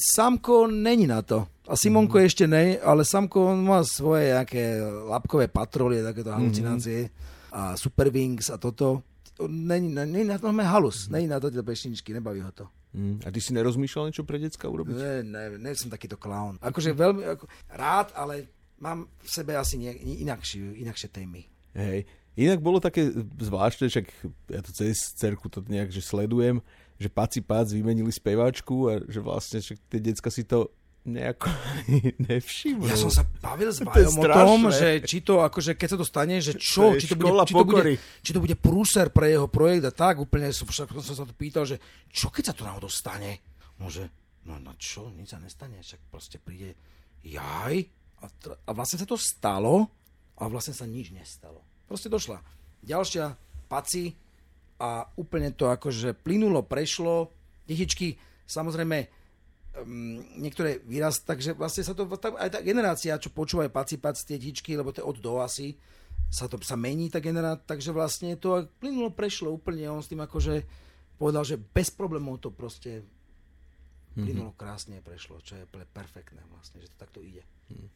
Samko 0.00 0.66
není 0.66 1.04
na 1.04 1.20
to. 1.20 1.44
A 1.68 1.76
Simonko 1.78 2.18
mm. 2.18 2.24
ešte 2.24 2.44
ne, 2.50 2.80
ale 2.80 3.06
Samko 3.06 3.52
on 3.52 3.62
má 3.62 3.84
svoje 3.86 4.32
nejaké 4.32 4.80
lapkové 5.06 5.46
patrolie, 5.46 6.02
takéto 6.02 6.32
halucinácie. 6.32 7.06
Mm. 7.06 7.12
A 7.50 7.60
Super 7.76 8.08
Wings 8.08 8.48
a 8.48 8.56
toto 8.56 9.09
není, 9.48 9.94
není 9.94 10.24
na 10.24 10.38
to 10.38 10.52
halus, 10.52 11.08
není 11.08 11.26
na 11.26 11.40
to 11.40 11.50
tie 11.50 11.62
pešničky, 11.62 12.12
nebaví 12.12 12.40
ho 12.40 12.52
to. 12.52 12.66
Mm. 12.90 13.22
A 13.22 13.30
ty 13.30 13.38
si 13.38 13.54
nerozmýšľal 13.54 14.10
niečo 14.10 14.26
pre 14.26 14.42
decka 14.42 14.66
urobiť? 14.66 14.98
Ne, 14.98 15.22
ne, 15.22 15.44
ne 15.62 15.72
som 15.78 15.86
takýto 15.86 16.18
clown. 16.18 16.58
Akože 16.58 16.90
veľmi, 16.90 17.22
ako, 17.22 17.46
rád, 17.70 18.10
ale 18.18 18.50
mám 18.82 19.06
v 19.22 19.28
sebe 19.30 19.54
asi 19.54 19.78
nie, 19.78 19.94
inakšie, 20.26 20.82
inakšie 20.82 21.08
témy. 21.14 21.46
Hej. 21.70 22.08
Inak 22.34 22.58
bolo 22.58 22.82
také 22.82 23.14
zvláštne, 23.38 23.86
však 23.86 24.06
ja 24.50 24.60
to 24.64 24.70
cez 24.74 25.14
cerku 25.14 25.46
to 25.46 25.62
nejak 25.66 25.94
že 25.94 26.02
sledujem, 26.02 26.58
že 26.98 27.06
Paci 27.12 27.40
Pac 27.44 27.70
vymenili 27.70 28.10
speváčku 28.10 28.90
a 28.90 28.92
že 29.06 29.20
vlastne 29.22 29.62
však 29.62 29.78
tie 29.86 30.00
decka 30.02 30.30
si 30.32 30.42
to 30.42 30.72
nejako 31.04 31.48
nevšimol. 32.28 32.86
Ja 32.88 32.96
som 32.96 33.08
sa 33.08 33.24
bavil 33.40 33.72
s 33.72 33.80
Bajom 33.80 34.20
o 34.20 34.24
tom, 34.28 34.60
že 34.68 35.00
či 35.00 35.24
to, 35.24 35.40
akože 35.40 35.72
keď 35.72 35.88
sa 35.96 35.98
to 35.98 36.06
stane, 36.06 36.36
že 36.44 36.52
čo, 36.60 36.92
to 36.92 37.00
či 37.00 37.06
to, 37.08 37.16
bude, 37.16 37.32
či, 37.48 37.54
to 37.56 37.64
bude, 37.64 37.84
či 37.96 38.30
to 38.36 38.40
bude 38.44 38.56
prúser 38.60 39.08
pre 39.08 39.32
jeho 39.32 39.48
projekt 39.48 39.88
a 39.88 39.92
tak, 39.92 40.20
úplne 40.20 40.52
som, 40.52 40.68
však 40.68 40.92
som 41.00 41.16
sa 41.16 41.24
to 41.24 41.32
pýtal, 41.32 41.64
že 41.64 41.80
čo 42.12 42.28
keď 42.28 42.52
sa 42.52 42.54
to 42.56 42.68
náhodou 42.68 42.92
stane? 42.92 43.40
Môže, 43.80 44.12
no 44.44 44.60
na 44.60 44.70
no 44.70 44.72
čo, 44.76 45.08
nič 45.16 45.32
sa 45.32 45.40
nestane, 45.40 45.80
však 45.80 46.00
proste 46.12 46.36
príde 46.36 46.76
jaj 47.24 47.88
a, 48.20 48.26
tr- 48.28 48.60
a 48.60 48.70
vlastne 48.76 49.00
sa 49.00 49.08
to 49.08 49.16
stalo 49.16 49.88
a 50.36 50.42
vlastne 50.52 50.76
sa 50.76 50.84
nič 50.84 51.16
nestalo. 51.16 51.64
Proste 51.88 52.12
došla 52.12 52.44
ďalšia 52.84 53.32
paci 53.68 54.12
a 54.80 55.04
úplne 55.20 55.52
to 55.52 55.68
akože 55.68 56.16
plynulo, 56.16 56.64
prešlo, 56.64 57.28
detičky, 57.68 58.16
samozrejme, 58.48 59.19
um, 59.78 60.22
niektoré 60.40 60.82
výraz, 60.82 61.22
takže 61.22 61.54
vlastne 61.54 61.86
sa 61.86 61.94
to, 61.94 62.08
aj 62.10 62.50
tá 62.50 62.60
generácia, 62.64 63.20
čo 63.20 63.30
počúvajú 63.30 63.70
pacipac 63.70 64.18
tie 64.18 64.40
tičky, 64.40 64.74
lebo 64.74 64.90
to 64.90 65.02
je 65.02 65.08
od 65.08 65.18
do 65.22 65.38
asi, 65.38 65.78
sa 66.30 66.46
to 66.46 66.58
sa 66.62 66.78
mení 66.78 67.10
tá 67.10 67.18
generácia, 67.18 67.66
takže 67.66 67.90
vlastne 67.90 68.38
to 68.38 68.66
plynulo 68.78 69.10
prešlo 69.14 69.50
úplne, 69.54 69.90
on 69.90 70.02
s 70.02 70.10
tým 70.10 70.22
akože 70.22 70.62
povedal, 71.18 71.44
že 71.44 71.60
bez 71.60 71.90
problémov 71.92 72.40
to 72.40 72.48
proste 72.54 73.02
mhm. 74.16 74.24
plynulo 74.24 74.50
krásne 74.56 75.02
prešlo, 75.02 75.42
čo 75.42 75.58
je 75.58 75.64
perfektné 75.68 76.40
vlastne, 76.50 76.82
že 76.82 76.90
to 76.94 76.96
takto 76.98 77.20
ide. 77.20 77.44
Mm. 77.70 77.90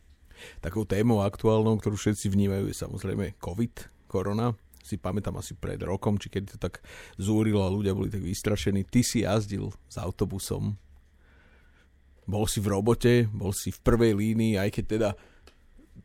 Takou 0.58 0.82
témou 0.82 1.22
aktuálnou, 1.22 1.78
ktorú 1.78 1.94
všetci 1.94 2.26
vnímajú, 2.26 2.66
je 2.66 2.74
samozrejme 2.74 3.38
COVID, 3.38 3.74
korona 4.10 4.50
si 4.84 5.00
pamätám 5.00 5.40
asi 5.40 5.56
pred 5.56 5.80
rokom, 5.80 6.20
či 6.20 6.28
keď 6.28 6.42
to 6.54 6.56
tak 6.60 6.84
zúrilo 7.16 7.64
a 7.64 7.72
ľudia 7.72 7.96
boli 7.96 8.12
tak 8.12 8.20
vystrašení. 8.20 8.84
Ty 8.84 9.00
si 9.00 9.24
jazdil 9.24 9.72
s 9.88 9.96
autobusom 9.96 10.76
bol 12.24 12.48
si 12.48 12.60
v 12.60 12.72
robote, 12.72 13.28
bol 13.28 13.52
si 13.52 13.68
v 13.72 13.80
prvej 13.80 14.12
línii, 14.16 14.56
aj 14.56 14.70
keď 14.72 14.84
teda 14.84 15.10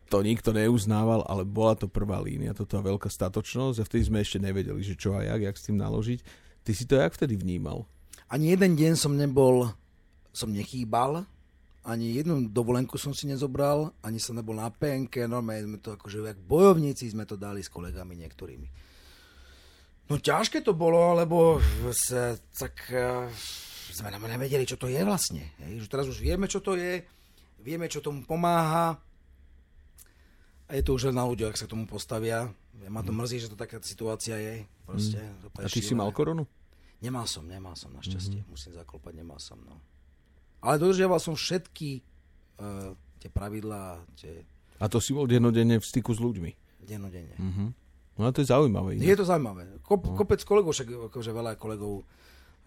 to 0.10 0.26
nikto 0.26 0.50
neuznával, 0.52 1.22
ale 1.30 1.46
bola 1.46 1.78
to 1.78 1.86
prvá 1.86 2.18
línia, 2.20 2.58
toto 2.58 2.78
je 2.78 2.88
veľká 2.90 3.08
statočnosť 3.08 3.78
a 3.80 3.88
vtedy 3.88 4.04
sme 4.10 4.20
ešte 4.26 4.42
nevedeli, 4.42 4.82
že 4.82 4.98
čo 4.98 5.14
a 5.14 5.22
jak, 5.22 5.42
jak 5.46 5.58
s 5.58 5.66
tým 5.70 5.78
naložiť. 5.78 6.20
Ty 6.66 6.72
si 6.74 6.84
to 6.90 6.98
jak 6.98 7.14
vtedy 7.14 7.38
vnímal? 7.38 7.86
Ani 8.30 8.54
jeden 8.54 8.74
deň 8.78 8.94
som 8.98 9.14
nebol, 9.14 9.70
som 10.34 10.50
nechýbal, 10.50 11.26
ani 11.86 12.20
jednu 12.20 12.50
dovolenku 12.52 13.00
som 13.00 13.16
si 13.16 13.26
nezobral, 13.26 13.94
ani 14.04 14.22
som 14.22 14.38
nebol 14.38 14.58
na 14.58 14.70
penke, 14.70 15.26
normálne 15.26 15.66
sme 15.66 15.78
to 15.82 15.96
akože, 15.96 16.22
jak 16.22 16.42
bojovníci 16.42 17.10
sme 17.10 17.26
to 17.26 17.40
dali 17.40 17.64
s 17.64 17.72
kolegami 17.72 18.20
niektorými. 18.20 18.68
No 20.10 20.18
ťažké 20.18 20.66
to 20.66 20.74
bolo, 20.74 21.14
lebo 21.14 21.62
sa, 21.94 22.34
tak 22.58 22.90
sme 23.94 24.12
nevedeli, 24.14 24.66
čo 24.68 24.78
to 24.78 24.90
je 24.90 25.02
vlastne. 25.02 25.44
Hej? 25.66 25.86
Že 25.86 25.88
teraz 25.90 26.06
už 26.10 26.20
vieme, 26.22 26.46
čo 26.46 26.60
to 26.62 26.78
je, 26.78 27.04
vieme, 27.62 27.90
čo 27.90 28.04
tomu 28.04 28.24
pomáha 28.24 28.98
a 30.70 30.72
je 30.78 30.86
to 30.86 30.94
už 30.94 31.10
na 31.10 31.26
ľuďoch, 31.26 31.50
ak 31.50 31.58
sa 31.58 31.66
k 31.66 31.74
tomu 31.74 31.90
postavia. 31.90 32.46
Ja 32.80 32.90
ma 32.94 33.02
to 33.02 33.10
mrzí, 33.10 33.42
že 33.42 33.50
to 33.50 33.58
taká 33.58 33.82
situácia 33.82 34.38
je. 34.38 34.70
Proste, 34.86 35.18
mm. 35.18 35.66
A 35.66 35.68
ty 35.68 35.82
si 35.82 35.98
mal 35.98 36.14
koronu? 36.14 36.46
Nemal 37.02 37.26
som, 37.26 37.48
nemal 37.50 37.74
som, 37.74 37.90
našťastie. 37.90 38.46
Mm-hmm. 38.46 38.54
Musím 38.54 38.72
zaklopať, 38.78 39.14
nemal 39.18 39.42
som. 39.42 39.58
No. 39.66 39.82
Ale 40.62 40.78
dodržiaval 40.78 41.18
som 41.18 41.34
všetky 41.34 42.06
uh, 42.62 42.94
tie 43.18 43.32
pravidlá. 43.34 44.04
Tie... 44.20 44.46
A 44.78 44.86
to 44.92 45.02
si 45.02 45.16
bol 45.16 45.26
dennodenne 45.26 45.82
v 45.82 45.86
styku 45.86 46.14
s 46.14 46.20
ľuďmi? 46.22 46.52
Dennodenne. 46.86 47.36
Mm-hmm. 47.40 47.70
No 48.20 48.28
a 48.28 48.36
to 48.36 48.44
je 48.44 48.52
zaujímavé. 48.52 49.00
Je 49.00 49.16
to 49.16 49.24
zaujímavé. 49.24 49.80
Kop, 49.80 50.04
no. 50.06 50.14
Kopec 50.20 50.44
kolegov, 50.44 50.76
však 50.76 51.10
akože 51.10 51.32
veľa 51.32 51.56
kolegov 51.56 52.04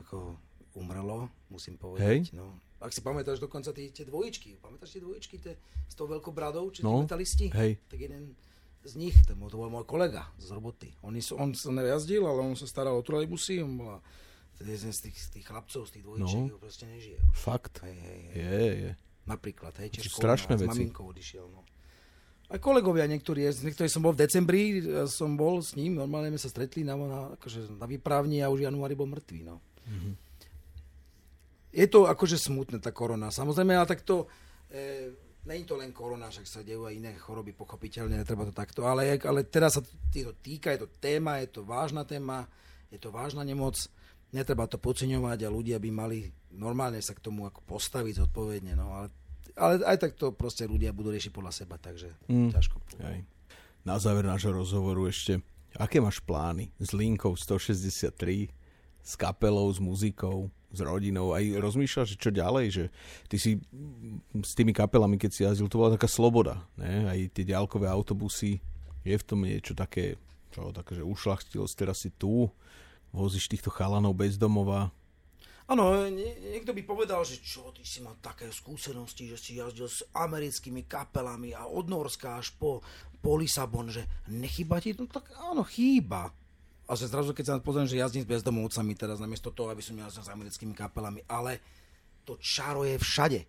ako 0.01 0.35
umrelo, 0.75 1.29
musím 1.53 1.77
povedať. 1.77 2.33
Hej. 2.33 2.37
No. 2.37 2.57
Ak 2.83 2.91
si 2.91 2.99
pamätáš 2.99 3.39
dokonca 3.39 3.71
tie, 3.71 3.95
tie 3.95 4.03
dvojičky, 4.03 4.59
pamätáš 4.59 4.99
tie 4.99 5.03
dvojičky 5.03 5.37
tie, 5.39 5.55
s 5.87 5.95
tou 5.95 6.11
veľkou 6.11 6.35
bradou, 6.35 6.67
či 6.75 6.83
no. 6.83 7.07
metalisti? 7.07 7.53
Hej. 7.55 7.79
Tak 7.87 7.99
jeden 7.99 8.35
z 8.83 8.95
nich, 8.99 9.15
to 9.23 9.39
bol, 9.39 9.47
to 9.47 9.55
bol 9.55 9.71
môj 9.71 9.87
kolega 9.87 10.27
z 10.43 10.51
roboty. 10.51 10.91
On, 11.07 11.15
on 11.15 11.51
sa 11.55 11.71
nejazdil, 11.71 12.27
ale 12.27 12.43
on 12.43 12.59
sa 12.59 12.67
staral 12.67 12.99
o 12.99 13.03
trolejbusy, 13.07 13.63
on 13.63 13.79
bola 13.79 13.97
jeden 14.59 14.91
z 14.95 15.11
tých, 15.11 15.19
tých 15.39 15.47
chlapcov, 15.47 15.87
z 15.87 15.91
tých 15.99 16.05
dvojičiek, 16.07 16.43
no. 16.51 16.59
proste 16.59 16.85
nežije. 16.91 17.19
Fakt? 17.35 17.83
Hej, 17.87 17.97
hej, 17.99 18.21
hej. 18.27 18.35
Je, 18.35 18.67
je. 18.75 18.93
Napríklad, 19.23 19.75
hej, 19.79 19.89
tiež 19.95 20.11
strašné 20.11 20.59
veci. 20.59 20.67
s 20.67 20.71
maminkou 20.75 21.07
odišiel, 21.07 21.47
no. 21.47 21.63
Aj 22.53 22.61
kolegovia 22.61 23.09
niektorí, 23.09 23.49
niektorí 23.49 23.89
som 23.89 24.05
bol 24.05 24.13
v 24.13 24.29
decembri, 24.29 24.85
som 25.09 25.39
bol 25.39 25.65
s 25.65 25.73
ním, 25.73 25.97
normálne 25.97 26.29
sme 26.35 26.41
sa 26.43 26.51
stretli 26.53 26.85
na, 26.85 26.99
na, 26.99 27.21
akože 27.39 27.81
na 27.81 27.87
výpravni 27.89 28.45
a 28.45 28.53
už 28.53 28.67
januári 28.67 28.99
bol 28.99 29.09
mŕtvý, 29.09 29.41
no. 29.47 29.63
Mm-hmm. 29.89 30.13
Je 31.73 31.87
to 31.89 32.05
akože 32.07 32.37
smutné, 32.37 32.79
tá 32.79 32.93
korona. 32.93 33.33
Samozrejme, 33.33 33.73
ale 33.73 33.89
tak 33.89 34.05
to... 34.05 34.29
E, 34.71 35.33
Není 35.43 35.67
to 35.67 35.75
len 35.75 35.91
korona, 35.91 36.31
však 36.31 36.47
sa 36.47 36.63
dejú 36.63 36.87
aj 36.87 37.03
iné 37.03 37.19
choroby, 37.19 37.51
pochopiteľne, 37.51 38.15
netreba 38.15 38.47
to 38.47 38.55
takto. 38.55 38.87
Ale, 38.87 39.19
ale 39.19 39.43
teraz 39.43 39.75
sa 39.75 39.83
to 39.83 40.31
týka, 40.39 40.71
je 40.71 40.87
to 40.87 40.89
téma, 41.03 41.43
je 41.43 41.51
to 41.51 41.67
vážna 41.67 42.07
téma, 42.07 42.47
je 42.87 43.03
to 43.03 43.11
vážna 43.11 43.43
nemoc, 43.43 43.75
netreba 44.31 44.71
to 44.71 44.79
podceňovať 44.79 45.43
a 45.43 45.51
ľudia 45.51 45.83
by 45.83 45.91
mali 45.91 46.31
normálne 46.55 47.03
sa 47.03 47.17
k 47.17 47.25
tomu 47.25 47.51
ako 47.51 47.59
postaviť 47.67 48.23
zodpovedne. 48.23 48.79
No, 48.79 48.95
ale, 48.95 49.07
ale 49.59 49.73
aj 49.83 49.99
tak 49.99 50.13
to 50.15 50.31
proste 50.31 50.69
ľudia 50.69 50.95
budú 50.95 51.11
riešiť 51.11 51.33
podľa 51.35 51.53
seba, 51.53 51.75
takže 51.75 52.13
mm. 52.31 52.51
ťažko. 52.55 52.77
Aj. 53.03 53.19
Na 53.83 53.99
záver 53.99 54.23
nášho 54.23 54.55
rozhovoru 54.55 55.11
ešte, 55.11 55.43
aké 55.75 55.99
máš 55.99 56.23
plány 56.23 56.71
s 56.79 56.95
linkou 56.95 57.35
163, 57.35 58.47
s 59.03 59.19
kapelou, 59.19 59.69
s 59.69 59.83
muzikou? 59.83 60.51
s 60.73 60.81
rodinou. 60.81 61.37
Aj 61.37 61.45
rozmýšľaš, 61.45 62.17
čo 62.17 62.33
ďalej, 62.33 62.67
že 62.73 62.85
ty 63.29 63.37
si 63.37 63.61
s 64.41 64.53
tými 64.57 64.73
kapelami, 64.73 65.21
keď 65.21 65.31
si 65.31 65.45
jazdil, 65.45 65.69
to 65.69 65.77
bola 65.77 65.95
taká 65.95 66.09
sloboda. 66.09 66.65
Ne? 66.81 67.07
Aj 67.07 67.21
tie 67.29 67.45
ďalkové 67.45 67.87
autobusy, 67.87 68.59
je 69.05 69.15
v 69.15 69.27
tom 69.27 69.45
niečo 69.45 69.77
také, 69.77 70.17
čo, 70.51 70.73
také, 70.73 70.97
že 70.99 71.05
ušlachtilosť, 71.05 71.75
teraz 71.77 72.01
si 72.01 72.11
tu, 72.17 72.49
vozíš 73.13 73.53
týchto 73.53 73.69
chalanov 73.69 74.17
bezdomova. 74.17 74.89
Áno, 75.69 75.95
nie, 76.11 76.33
niekto 76.53 76.75
by 76.75 76.83
povedal, 76.83 77.23
že 77.23 77.39
čo, 77.39 77.71
ty 77.71 77.87
si 77.87 78.03
mal 78.03 78.19
také 78.19 78.51
skúsenosti, 78.51 79.31
že 79.31 79.39
si 79.39 79.51
jazdil 79.61 79.87
s 79.87 80.03
americkými 80.11 80.89
kapelami 80.89 81.55
a 81.55 81.69
od 81.69 81.87
Norska 81.87 82.41
až 82.43 82.51
po, 82.59 82.83
po 83.23 83.39
Lisabon, 83.39 83.87
že 83.93 84.03
nechyba 84.27 84.83
ti 84.83 84.97
to? 84.97 85.07
Tak 85.07 85.33
áno, 85.39 85.63
chýba 85.63 86.35
a 86.89 86.99
že 86.99 87.07
zrazu, 87.07 87.31
keď 87.31 87.45
sa 87.47 87.55
pozriem, 87.63 87.87
že 87.87 88.01
jazdím 88.01 88.27
s 88.27 88.31
bezdomovcami 88.31 88.93
teraz, 88.99 89.23
namiesto 89.23 89.55
toho, 89.55 89.71
aby 89.71 89.81
som 89.81 89.95
jazdil 89.95 90.27
s 90.27 90.33
americkými 90.35 90.75
kapelami, 90.75 91.23
ale 91.31 91.63
to 92.27 92.35
čaro 92.43 92.83
je 92.83 92.99
všade. 92.99 93.41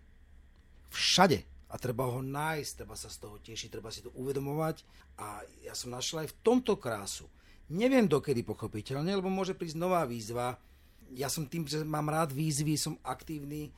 Všade. 0.90 1.38
A 1.70 1.74
treba 1.74 2.06
ho 2.06 2.22
nájsť, 2.22 2.72
treba 2.78 2.94
sa 2.94 3.10
z 3.10 3.18
toho 3.18 3.42
tešiť, 3.42 3.74
treba 3.74 3.90
si 3.90 4.06
to 4.06 4.14
uvedomovať. 4.14 4.86
A 5.18 5.42
ja 5.66 5.74
som 5.74 5.90
našiel 5.90 6.22
aj 6.22 6.30
v 6.30 6.38
tomto 6.46 6.78
krásu. 6.78 7.26
Neviem 7.74 8.06
dokedy 8.06 8.46
pochopiteľne, 8.46 9.10
lebo 9.18 9.26
môže 9.26 9.58
prísť 9.58 9.82
nová 9.82 10.06
výzva. 10.06 10.54
Ja 11.10 11.26
som 11.26 11.50
tým, 11.50 11.66
že 11.66 11.82
mám 11.82 12.06
rád 12.06 12.30
výzvy, 12.30 12.78
som 12.78 12.94
aktívny. 13.02 13.74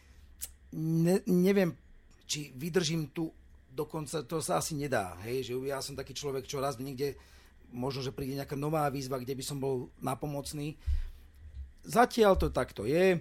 Ne, 0.76 1.24
neviem, 1.24 1.72
či 2.28 2.52
vydržím 2.52 3.08
tu 3.16 3.32
dokonca, 3.72 4.24
to 4.28 4.44
sa 4.44 4.60
asi 4.60 4.76
nedá. 4.76 5.16
Hej, 5.24 5.48
že 5.48 5.52
ja 5.64 5.80
som 5.80 5.96
taký 5.96 6.12
človek, 6.12 6.44
čo 6.44 6.60
raz 6.60 6.76
niekde 6.76 7.16
možno, 7.72 8.02
že 8.02 8.14
príde 8.14 8.38
nejaká 8.38 8.58
nová 8.58 8.86
výzva, 8.88 9.20
kde 9.20 9.36
by 9.36 9.44
som 9.44 9.58
bol 9.58 9.90
napomocný. 10.00 10.78
Zatiaľ 11.86 12.34
to 12.38 12.50
takto 12.50 12.84
je. 12.84 13.20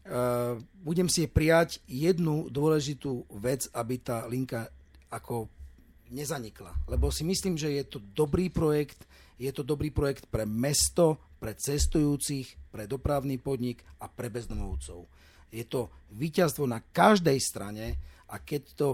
Uh, 0.00 0.56
budem 0.80 1.06
si 1.06 1.28
prijať 1.28 1.78
jednu 1.84 2.48
dôležitú 2.48 3.28
vec, 3.36 3.68
aby 3.76 4.00
tá 4.00 4.24
linka 4.26 4.72
ako 5.12 5.46
nezanikla. 6.10 6.74
Lebo 6.90 7.12
si 7.14 7.22
myslím, 7.22 7.54
že 7.54 7.70
je 7.70 7.84
to 7.86 7.98
dobrý 8.00 8.50
projekt, 8.50 9.06
je 9.38 9.52
to 9.54 9.62
dobrý 9.62 9.94
projekt 9.94 10.26
pre 10.26 10.48
mesto, 10.48 11.20
pre 11.40 11.56
cestujúcich, 11.56 12.72
pre 12.72 12.84
dopravný 12.84 13.40
podnik 13.40 13.80
a 14.02 14.10
pre 14.10 14.28
bezdomovcov. 14.28 15.08
Je 15.50 15.64
to 15.66 15.88
víťazstvo 16.14 16.68
na 16.68 16.80
každej 16.80 17.38
strane 17.40 17.96
a 18.30 18.38
keď 18.38 18.62
to 18.76 18.88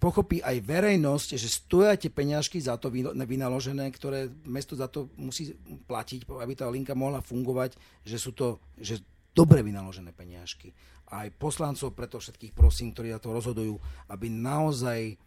pochopí 0.00 0.40
aj 0.40 0.64
verejnosť, 0.64 1.36
že 1.36 1.48
stoja 1.52 1.92
tie 1.94 2.08
peňažky 2.08 2.56
za 2.56 2.80
to 2.80 2.88
vynaložené, 3.12 3.92
ktoré 3.92 4.32
mesto 4.48 4.72
za 4.72 4.88
to 4.88 5.12
musí 5.20 5.52
platiť, 5.84 6.24
aby 6.24 6.52
tá 6.56 6.66
linka 6.72 6.96
mohla 6.96 7.20
fungovať, 7.20 7.76
že 8.02 8.16
sú 8.16 8.32
to 8.32 8.56
že 8.80 9.04
dobre 9.36 9.60
vynaložené 9.60 10.16
peňažky. 10.16 10.72
Aj 11.12 11.28
poslancov, 11.28 11.92
preto 11.92 12.16
všetkých 12.16 12.56
prosím, 12.56 12.96
ktorí 12.96 13.12
na 13.12 13.20
to 13.20 13.34
rozhodujú, 13.34 13.76
aby 14.08 14.26
naozaj 14.32 15.20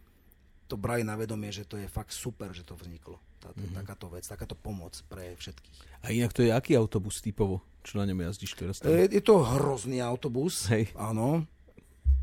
to 0.66 0.74
brali 0.80 1.04
na 1.06 1.14
vedomie, 1.14 1.52
že 1.52 1.68
to 1.68 1.76
je 1.76 1.86
fakt 1.86 2.10
super, 2.10 2.50
že 2.50 2.64
to 2.64 2.74
vzniklo. 2.74 3.20
Táto, 3.38 3.60
mm-hmm. 3.60 3.76
Takáto 3.76 4.06
vec, 4.08 4.24
takáto 4.24 4.56
pomoc 4.56 4.96
pre 5.06 5.36
všetkých. 5.36 6.02
A 6.02 6.10
inak 6.10 6.32
to 6.32 6.40
je 6.40 6.50
aký 6.50 6.74
autobus 6.74 7.20
typovo? 7.20 7.60
Čo 7.84 8.00
na 8.00 8.08
ňom 8.08 8.24
jazdíš 8.24 8.56
teraz? 8.56 8.80
Je, 8.80 9.12
je 9.12 9.20
to 9.20 9.44
hrozný 9.44 10.00
autobus, 10.00 10.64
Hej. 10.72 10.88
áno. 10.96 11.44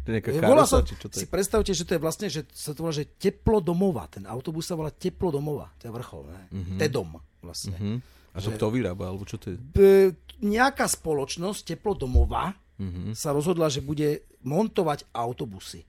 Nejaká 0.01 0.33
karosa, 0.33 0.81
sa, 0.81 0.87
či 0.87 0.97
čo 0.97 1.07
to 1.07 1.13
je? 1.13 1.21
Si 1.21 1.27
predstavte, 1.29 1.71
že 1.77 1.85
to 1.85 1.93
je 1.93 2.01
vlastne, 2.01 2.25
že 2.25 2.41
sa 2.49 2.73
to 2.73 2.81
volá, 2.81 2.93
že 2.93 3.05
teplo 3.21 3.61
domova. 3.61 4.09
Ten 4.09 4.25
autobus 4.25 4.65
sa 4.65 4.73
volá 4.73 4.89
teplo 4.89 5.29
domova. 5.29 5.69
To 5.77 5.85
je 5.85 5.91
vrchol, 5.93 6.25
ne? 6.25 6.43
Mm-hmm. 6.49 6.77
Tedom 6.81 7.09
vlastne. 7.45 7.77
Mm-hmm. 7.77 7.97
A 8.33 8.37
to 8.41 8.49
že, 8.49 8.57
kto 8.57 8.73
vyrába, 8.73 9.03
alebo 9.11 9.27
čo 9.29 9.37
to 9.37 9.53
je? 9.53 9.57
B, 9.61 10.09
nejaká 10.41 10.89
spoločnosť 10.89 11.77
teplo 11.77 11.93
domova 11.93 12.57
mm-hmm. 12.81 13.13
sa 13.13 13.29
rozhodla, 13.29 13.69
že 13.69 13.85
bude 13.85 14.25
montovať 14.41 15.05
autobusy. 15.13 15.85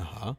Aha. 0.00 0.32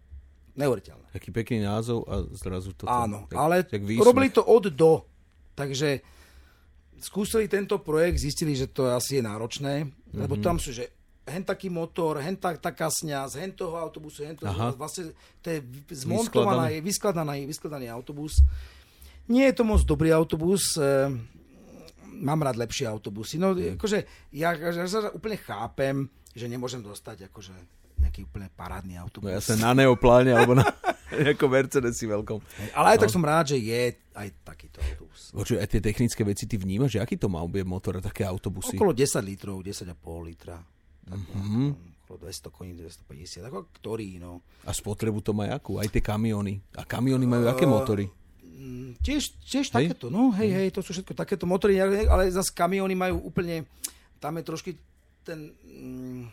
Neuveriteľné. 0.57 1.13
Taký 1.13 1.29
pekný 1.29 1.65
názov 1.65 2.09
a 2.09 2.25
zrazu 2.33 2.73
to... 2.73 2.89
Áno, 2.89 3.29
tak, 3.29 3.37
ale 3.37 3.65
tak 3.65 3.85
robili 3.85 4.33
to 4.33 4.41
od 4.41 4.65
do. 4.73 5.05
Takže 5.53 6.01
skúsili 6.97 7.45
tento 7.45 7.77
projekt, 7.77 8.17
zistili, 8.17 8.57
že 8.57 8.65
to 8.69 8.89
asi 8.89 9.21
je 9.21 9.23
náročné, 9.25 9.85
mm-hmm. 9.85 10.25
lebo 10.25 10.41
tam 10.41 10.57
sú, 10.57 10.73
že 10.73 10.89
hen 11.23 11.43
taký 11.43 11.71
motor, 11.71 12.19
hen 12.19 12.35
tak, 12.35 12.59
taká 12.59 12.91
sňaz, 12.91 13.39
hen 13.39 13.55
toho 13.55 13.79
autobusu, 13.79 14.27
hen 14.27 14.35
toho, 14.35 14.51
Aha. 14.51 14.75
vlastne 14.75 15.15
to 15.39 15.47
je 15.51 15.59
zmontovaná, 16.03 16.67
je 16.67 16.83
vyskladaný, 16.83 17.47
vyskladaný 17.47 17.87
autobus. 17.87 18.43
Nie 19.31 19.51
je 19.51 19.55
to 19.55 19.63
moc 19.63 19.79
dobrý 19.87 20.11
autobus, 20.11 20.75
e, 20.75 20.83
mám 22.19 22.43
rád 22.43 22.59
lepšie 22.59 22.91
autobusy. 22.91 23.39
No, 23.39 23.55
hmm. 23.55 23.79
akože, 23.79 24.29
ja, 24.35 24.51
ja, 24.51 24.83
ja 24.83 25.11
úplne 25.15 25.39
chápem, 25.39 26.11
že 26.35 26.51
nemôžem 26.51 26.83
dostať 26.83 27.31
akože 27.31 27.55
nejaký 28.03 28.27
úplne 28.27 28.51
parádny 28.51 28.99
autobus. 28.99 29.31
No 29.31 29.35
ja 29.35 29.39
sa 29.39 29.55
na 29.55 29.71
neopláne, 29.71 30.35
alebo 30.35 30.59
na 30.59 30.67
ako 31.33 31.45
Mercedesi 31.47 32.03
veľkom. 32.03 32.43
Ale 32.75 32.95
aj 32.95 32.97
no. 32.99 33.01
tak 33.07 33.13
som 33.15 33.23
rád, 33.23 33.55
že 33.55 33.63
je 33.63 33.95
aj 34.11 34.27
takýto 34.43 34.83
autobus. 34.83 35.31
Počuj, 35.31 35.57
aj 35.63 35.67
tie 35.71 35.79
technické 35.79 36.21
veci 36.27 36.43
ty 36.43 36.59
vnímaš, 36.59 36.99
že 36.99 37.01
aký 37.01 37.15
to 37.15 37.31
má 37.31 37.39
objem 37.39 37.63
motora, 37.63 38.03
také 38.03 38.27
autobusy? 38.27 38.75
Okolo 38.75 38.91
10 38.91 39.23
litrov, 39.23 39.63
10,5 39.63 39.95
litra. 40.27 40.59
Mm-hmm. 41.09 41.67
Okolo 42.03 42.17
200 42.29 42.51
koní, 42.51 42.71
250, 42.77 43.47
ako 43.47 43.67
ktorý, 43.79 44.19
no. 44.19 44.43
A 44.67 44.71
spotrebu 44.71 45.23
to 45.23 45.31
má 45.35 45.51
akú? 45.51 45.79
Aj 45.79 45.87
tie 45.87 46.03
kamiony. 46.03 46.59
A 46.75 46.83
kamiony 46.83 47.25
majú 47.27 47.47
uh, 47.47 47.51
aké 47.55 47.65
motory? 47.67 48.05
Mm, 48.43 48.99
tiež, 49.03 49.35
tiež 49.43 49.71
hej? 49.71 49.91
takéto, 49.91 50.07
no, 50.07 50.31
hej, 50.35 50.51
hej, 50.51 50.69
to 50.71 50.79
sú 50.79 50.95
všetko 50.95 51.13
takéto 51.15 51.43
motory, 51.43 51.79
ale 51.81 52.31
zase 52.31 52.55
kamiony 52.55 52.95
majú 52.95 53.27
úplne, 53.27 53.67
tam 54.23 54.39
je 54.39 54.43
trošky 54.43 54.71
ten, 55.23 55.51
mm, 55.63 56.23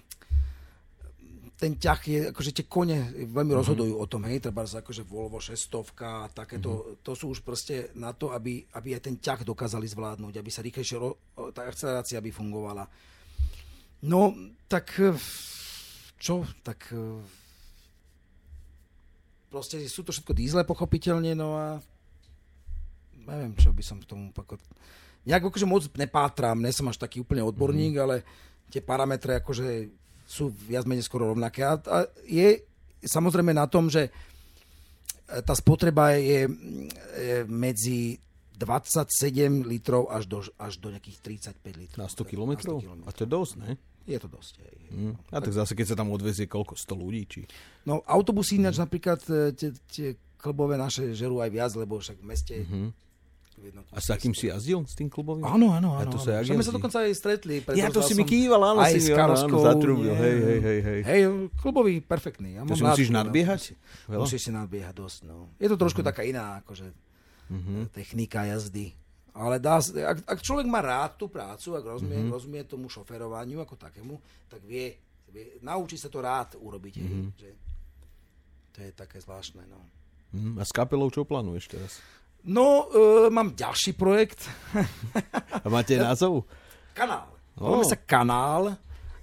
ten 1.61 1.77
ťah 1.77 2.01
je, 2.01 2.21
akože 2.33 2.51
tie 2.57 2.67
kone 2.67 3.13
veľmi 3.13 3.35
mm-hmm. 3.35 3.59
rozhodujú 3.59 3.95
o 3.99 4.07
tom, 4.09 4.25
hej, 4.31 4.41
treba 4.41 4.65
sa 4.65 4.81
akože 4.81 5.05
Volvo 5.05 5.43
600 5.43 6.33
takéto, 6.33 6.71
mm-hmm. 6.71 6.97
to 7.05 7.13
sú 7.13 7.35
už 7.35 7.45
proste 7.45 7.93
na 7.99 8.17
to, 8.17 8.33
aby, 8.33 8.65
aby 8.79 8.97
aj 8.97 9.03
ten 9.07 9.17
ťah 9.21 9.45
dokázali 9.45 9.85
zvládnuť, 9.85 10.35
aby 10.41 10.51
sa 10.51 10.65
rýchlejšie, 10.65 10.97
tá 11.53 11.69
akcelerácia 11.69 12.23
by 12.23 12.31
fungovala 12.33 12.85
No, 14.01 14.33
tak 14.65 14.97
eh, 14.97 15.13
čo, 16.17 16.45
tak 16.65 16.89
eh, 16.93 17.21
proste 19.53 19.77
sú 19.85 20.07
to 20.07 20.15
všetko 20.15 20.33
dízle 20.33 20.63
pochopiteľne, 20.65 21.37
no 21.37 21.59
a 21.59 21.67
neviem, 23.29 23.53
čo 23.61 23.77
by 23.77 23.83
som 23.85 24.01
k 24.01 24.09
tomu 24.09 24.33
ako... 24.33 24.57
Nejak 25.29 25.53
akože 25.53 25.69
moc 25.69 25.85
nepátram, 26.01 26.65
nie 26.65 26.73
som 26.73 26.89
až 26.89 26.97
taký 26.97 27.21
úplne 27.21 27.45
odborník, 27.45 28.01
mm. 28.01 28.03
ale 28.03 28.25
tie 28.73 28.81
parametre 28.81 29.37
akože 29.45 29.93
sú 30.25 30.49
viac 30.49 30.89
menej 30.89 31.05
skoro 31.05 31.29
rovnaké. 31.29 31.61
A, 31.61 31.77
a 31.77 32.09
je 32.25 32.65
samozrejme 33.05 33.53
na 33.53 33.69
tom, 33.69 33.93
že 33.93 34.09
eh, 34.09 35.43
tá 35.45 35.53
spotreba 35.53 36.17
je, 36.17 36.49
je 37.21 37.37
medzi 37.45 38.17
27 38.57 39.65
litrov 39.65 40.09
až 40.13 40.25
do, 40.29 40.41
až 40.61 40.77
do 40.81 40.89
nejakých 40.93 41.53
35 41.53 41.81
litrov. 41.81 42.01
Na 42.01 42.09
100 42.09 42.33
kilometrov? 42.33 42.77
A 43.05 43.11
to 43.13 43.25
je 43.25 43.29
dosť, 43.29 43.55
ne? 43.61 43.73
Je 44.11 44.19
to 44.19 44.27
dosť. 44.27 44.55
Hej. 44.67 44.77
Mm. 44.91 45.15
A 45.31 45.39
tak 45.39 45.55
zase, 45.55 45.73
keď 45.79 45.95
sa 45.95 45.97
tam 46.03 46.11
odvezie 46.11 46.51
koľko? 46.51 46.75
100 46.75 46.99
ľudí? 46.99 47.23
Či... 47.31 47.41
No 47.87 48.03
autobusy 48.03 48.59
ináč 48.59 48.77
mm. 48.77 48.83
napríklad 48.83 49.21
e, 49.31 49.55
tie, 49.55 49.71
tie 49.87 50.09
klubové 50.35 50.75
naše 50.75 51.15
žerú 51.15 51.39
aj 51.39 51.51
viac, 51.55 51.73
lebo 51.79 52.03
však 52.03 52.19
v 52.19 52.27
meste 52.27 52.55
mm-hmm. 52.67 52.87
A 53.93 54.01
s 54.01 54.09
akým 54.09 54.33
si 54.33 54.49
jazdil? 54.49 54.81
S 54.89 54.97
tým 54.97 55.13
klubovým? 55.13 55.45
Áno, 55.45 55.77
áno, 55.77 55.93
áno. 55.93 56.09
A 56.09 56.09
to 56.09 56.17
sa 56.17 56.41
áno. 56.41 56.57
My 56.57 56.65
sa 56.65 56.73
dokonca 56.73 57.05
aj 57.05 57.13
stretli. 57.13 57.61
Ja 57.77 57.93
to 57.93 58.01
si 58.01 58.17
mi 58.17 58.25
kýval, 58.25 58.73
áno. 58.73 58.81
Aj 58.81 58.89
si 58.89 59.05
s 59.05 59.13
Karoskou. 59.13 59.61
Zatrúbil, 59.61 60.17
hej, 60.17 60.37
hej, 60.41 60.59
hej, 60.65 60.81
hej. 60.81 61.01
Hej, 61.05 61.21
klubový, 61.61 62.01
perfektný. 62.01 62.57
Ja 62.57 62.65
to 62.65 62.73
si 62.73 62.81
musíš 62.81 63.13
nadbiehať? 63.13 63.77
No, 64.09 64.25
musíš 64.25 64.49
si 64.49 64.51
nadbiehať 64.55 64.95
dosť, 64.97 65.19
no. 65.29 65.53
Je 65.61 65.69
to 65.69 65.77
trošku 65.77 66.01
mm-hmm. 66.01 66.09
taká 66.09 66.25
iná, 66.25 66.65
akože, 66.65 66.89
mm-hmm. 67.53 67.81
technika 67.93 68.49
jazdy. 68.49 68.97
Ale 69.35 69.63
dá, 69.63 69.79
ak, 69.79 70.19
ak 70.27 70.39
človek 70.43 70.67
má 70.67 70.83
rád 70.83 71.15
tú 71.15 71.31
prácu, 71.31 71.79
ak 71.79 71.85
rozumie, 71.87 72.19
mm-hmm. 72.19 72.35
rozumie 72.35 72.63
tomu 72.67 72.91
šoferovaniu 72.91 73.63
ako 73.63 73.79
takému, 73.79 74.15
tak 74.51 74.67
vie, 74.67 74.99
vie 75.31 75.63
naučí 75.63 75.95
sa 75.95 76.11
to 76.11 76.19
rád 76.19 76.59
urobiť. 76.59 76.95
Mm-hmm. 76.99 77.25
Že, 77.39 77.51
to 78.75 78.79
je 78.83 78.91
také 78.91 79.23
zvláštne. 79.23 79.63
No. 79.71 79.79
Mm, 80.35 80.59
a 80.59 80.65
s 80.67 80.75
kapelou 80.75 81.11
čo 81.11 81.27
plánuješ 81.27 81.65
teraz? 81.71 81.93
No, 82.43 82.89
e, 82.91 83.29
mám 83.31 83.55
ďalší 83.55 83.95
projekt. 83.95 84.49
a 85.65 85.67
máte 85.71 85.95
názov? 85.99 86.49
Kanál. 86.97 87.31
Oh. 87.59 87.77
Voláme 87.77 87.87
sa 87.87 87.99
Kanál. 87.99 88.75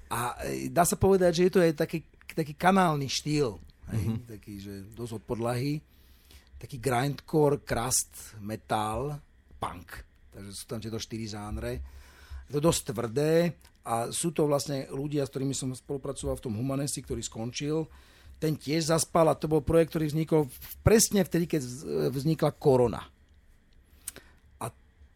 A 0.08 0.40
e, 0.48 0.72
dá 0.72 0.88
sa 0.88 0.96
povedať, 0.96 1.42
že 1.42 1.44
je 1.48 1.52
to 1.52 1.60
aj 1.60 1.74
taký, 1.76 2.00
taký 2.32 2.54
kanálny 2.56 3.12
štýl, 3.12 3.60
hej? 3.92 4.06
Mm-hmm. 4.08 4.28
taký, 4.30 4.54
že 4.62 4.74
dosť 4.96 5.20
od 5.20 5.24
podlahy, 5.28 5.84
taký 6.62 6.80
grindcore, 6.80 7.60
crust, 7.66 8.38
metal, 8.40 9.20
punk. 9.58 10.06
Takže 10.34 10.52
sú 10.54 10.64
tam 10.70 10.80
tieto 10.80 11.02
štyri 11.02 11.26
žánre. 11.26 11.82
Je 12.48 12.56
to 12.56 12.62
dosť 12.64 12.94
tvrdé 12.94 13.58
a 13.84 14.14
sú 14.14 14.32
to 14.32 14.48
vlastne 14.48 14.88
ľudia, 14.94 15.28
s 15.28 15.32
ktorými 15.34 15.58
som 15.58 15.74
spolupracoval 15.74 16.40
v 16.40 16.44
tom 16.48 16.54
Humanesi, 16.56 17.04
ktorý 17.04 17.20
skončil. 17.20 17.90
Ten 18.38 18.54
tiež 18.54 18.94
zaspal 18.94 19.28
a 19.28 19.36
to 19.36 19.50
bol 19.50 19.66
projekt, 19.66 19.98
ktorý 19.98 20.14
vznikol 20.14 20.46
presne 20.86 21.26
vtedy, 21.26 21.50
keď 21.50 21.62
vznikla 22.14 22.54
korona 22.54 23.02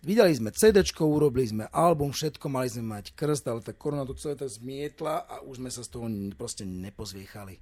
Vydali 0.02 0.34
sme 0.34 0.50
CD, 0.50 0.82
urobili 0.98 1.46
sme 1.46 1.70
album, 1.70 2.10
všetko, 2.10 2.50
mali 2.50 2.66
sme 2.74 2.98
mať 2.98 3.14
krst, 3.14 3.46
ale 3.46 3.62
tá 3.62 3.70
korona 3.70 4.02
to 4.02 4.18
celé 4.18 4.34
to 4.34 4.50
zmietla 4.50 5.30
a 5.30 5.46
už 5.46 5.62
sme 5.62 5.70
sa 5.70 5.86
z 5.86 5.94
toho 5.94 6.10
proste 6.34 6.66
nepozviechali. 6.66 7.62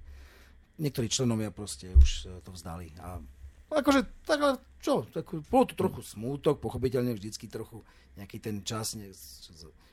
Niektorí 0.80 1.12
členovia 1.12 1.52
proste 1.52 1.92
už 1.92 2.40
to 2.40 2.48
vzdali. 2.56 2.96
A 3.04 3.20
akože, 3.70 4.00
tak 4.26 4.38
ale 4.42 4.54
čo, 4.80 5.04
tak, 5.12 5.28
bolo 5.52 5.64
to 5.68 5.74
trochu 5.76 6.00
smútok, 6.02 6.58
pochopiteľne 6.58 7.14
vždycky 7.14 7.46
trochu 7.46 7.84
nejaký 8.16 8.42
ten 8.42 8.64
čas, 8.66 8.96
ne, 8.96 9.12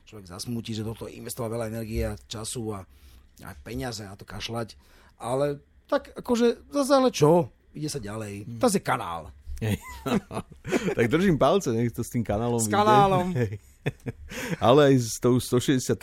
človek 0.08 0.26
zasmúti, 0.26 0.72
že 0.72 0.86
do 0.86 0.96
toho 0.96 1.12
investoval 1.12 1.52
veľa 1.52 1.70
energie 1.70 2.02
a 2.08 2.18
času 2.26 2.74
a, 2.74 2.80
a 3.44 3.50
peniaze 3.60 4.02
a 4.02 4.16
to 4.16 4.24
kašľať, 4.24 4.74
ale 5.20 5.60
tak 5.88 6.12
akože 6.16 6.68
zase 6.72 6.92
ale 6.92 7.10
čo, 7.12 7.52
ide 7.76 7.88
sa 7.92 8.00
ďalej, 8.00 8.60
to 8.60 8.66
je 8.68 8.80
kanál. 8.80 9.32
tak 10.96 11.10
držím 11.10 11.38
palce, 11.38 11.74
nech 11.74 11.90
to 11.90 12.06
s 12.06 12.14
tým 12.14 12.22
kanálom 12.22 12.62
S 12.62 12.70
kanálom. 12.70 13.34
Ale 14.62 14.92
aj 14.92 14.94
s 15.00 15.16
tou 15.18 15.40
163 15.40 15.98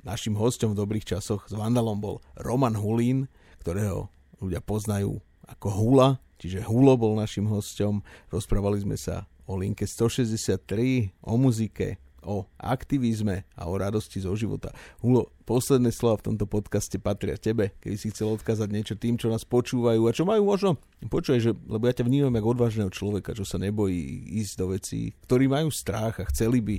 našim 0.00 0.34
hostom 0.38 0.72
v 0.72 0.78
dobrých 0.78 1.04
časoch. 1.04 1.44
S 1.44 1.52
Vandalom 1.52 1.98
bol 1.98 2.16
Roman 2.38 2.72
Hulín, 2.72 3.26
ktorého 3.60 4.08
ľudia 4.40 4.62
poznajú 4.64 5.18
ako 5.44 5.68
Hula, 5.68 6.08
čiže 6.42 6.66
Hulo 6.66 6.98
bol 6.98 7.14
našim 7.14 7.46
hostom. 7.46 8.02
Rozprávali 8.34 8.82
sme 8.82 8.98
sa 8.98 9.30
o 9.46 9.54
linke 9.54 9.86
163, 9.86 11.14
o 11.22 11.38
muzike, 11.38 12.02
o 12.22 12.46
aktivizme 12.58 13.46
a 13.54 13.66
o 13.66 13.74
radosti 13.78 14.22
zo 14.22 14.34
života. 14.34 14.70
Hulo, 15.02 15.30
posledné 15.46 15.90
slova 15.90 16.18
v 16.22 16.34
tomto 16.34 16.46
podcaste 16.46 16.98
patria 16.98 17.38
tebe, 17.38 17.74
keby 17.82 17.96
si 17.98 18.10
chcel 18.14 18.34
odkázať 18.34 18.68
niečo 18.70 18.94
tým, 18.94 19.18
čo 19.18 19.30
nás 19.30 19.42
počúvajú 19.42 20.06
a 20.06 20.14
čo 20.14 20.22
majú 20.26 20.46
možno, 20.46 20.78
počuj, 21.10 21.42
že, 21.42 21.50
lebo 21.66 21.86
ja 21.90 21.94
ťa 21.94 22.06
vnímam 22.06 22.34
ako 22.38 22.58
odvážneho 22.58 22.90
človeka, 22.94 23.34
čo 23.34 23.42
sa 23.42 23.58
nebojí 23.58 23.98
ísť 24.42 24.52
do 24.58 24.66
vecí, 24.74 25.14
ktorí 25.26 25.50
majú 25.50 25.70
strach 25.74 26.22
a 26.22 26.28
chceli 26.30 26.62
by 26.62 26.76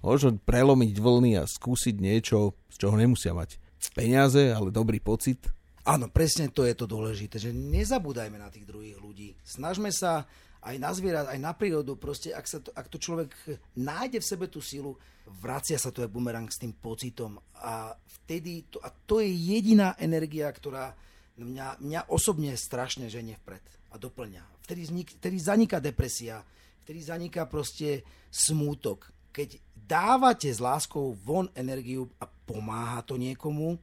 možno 0.00 0.40
prelomiť 0.40 0.96
vlny 0.96 1.40
a 1.40 1.44
skúsiť 1.44 1.96
niečo, 2.00 2.56
z 2.72 2.76
čoho 2.80 2.96
nemusia 2.96 3.36
mať 3.36 3.60
peniaze, 3.92 4.52
ale 4.52 4.74
dobrý 4.74 4.98
pocit. 5.00 5.55
Áno, 5.86 6.10
presne 6.10 6.50
to 6.50 6.66
je 6.66 6.74
to 6.74 6.90
dôležité, 6.90 7.38
že 7.38 7.54
nezabúdajme 7.54 8.34
na 8.42 8.50
tých 8.50 8.66
druhých 8.66 8.98
ľudí. 8.98 9.38
Snažme 9.46 9.94
sa 9.94 10.26
aj 10.66 10.82
na 10.82 10.90
zvierat, 10.90 11.30
aj 11.30 11.38
na 11.38 11.54
prírodu, 11.54 11.94
proste 11.94 12.34
ak, 12.34 12.46
sa 12.50 12.58
to, 12.58 12.74
ak 12.74 12.90
to 12.90 12.98
človek 12.98 13.30
nájde 13.78 14.18
v 14.18 14.26
sebe 14.26 14.50
tú 14.50 14.58
silu, 14.58 14.98
vracia 15.38 15.78
sa 15.78 15.94
to 15.94 16.02
aj 16.02 16.10
bumerang 16.10 16.50
s 16.50 16.58
tým 16.58 16.74
pocitom 16.74 17.38
a 17.62 17.94
vtedy, 17.94 18.66
to, 18.66 18.82
a 18.82 18.90
to 18.90 19.22
je 19.22 19.30
jediná 19.30 19.94
energia, 20.02 20.50
ktorá 20.50 20.90
mňa, 21.38 21.78
mňa 21.78 22.00
osobne 22.10 22.50
strašne 22.58 23.06
ženie 23.06 23.38
vpred 23.46 23.62
a 23.94 23.96
doplňa. 24.02 24.42
Vtedy, 24.66 24.90
vznik, 24.90 25.08
vtedy 25.22 25.36
zaniká 25.38 25.78
depresia, 25.78 26.42
vtedy 26.82 26.98
zaniká 26.98 27.46
proste 27.46 28.02
smútok. 28.34 29.06
Keď 29.30 29.62
dávate 29.86 30.50
s 30.50 30.58
láskou 30.58 31.14
von 31.14 31.46
energiu 31.54 32.10
a 32.18 32.26
pomáha 32.26 33.06
to 33.06 33.14
niekomu, 33.14 33.78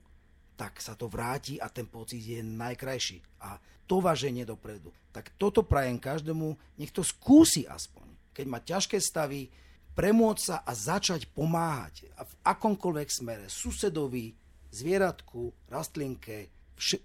tak 0.54 0.80
sa 0.80 0.94
to 0.94 1.10
vráti 1.10 1.58
a 1.58 1.68
ten 1.70 1.90
pocit 1.90 2.22
je 2.22 2.42
najkrajší. 2.42 3.44
A 3.44 3.58
to 3.90 4.00
váženie 4.00 4.46
dopredu. 4.48 4.94
Tak 5.12 5.36
toto 5.36 5.66
prajem 5.66 6.00
každému, 6.00 6.56
nech 6.80 6.94
to 6.94 7.04
skúsi 7.04 7.68
aspoň. 7.68 8.08
Keď 8.34 8.46
má 8.50 8.60
ťažké 8.62 8.98
stavy, 8.98 9.50
premôcť 9.94 10.42
sa 10.42 10.58
a 10.66 10.72
začať 10.74 11.30
pomáhať. 11.30 12.10
V 12.10 12.34
akomkoľvek 12.42 13.10
smere, 13.10 13.46
susedovi, 13.46 14.34
zvieratku, 14.74 15.54
rastlinke, 15.70 16.50
vš- 16.74 17.04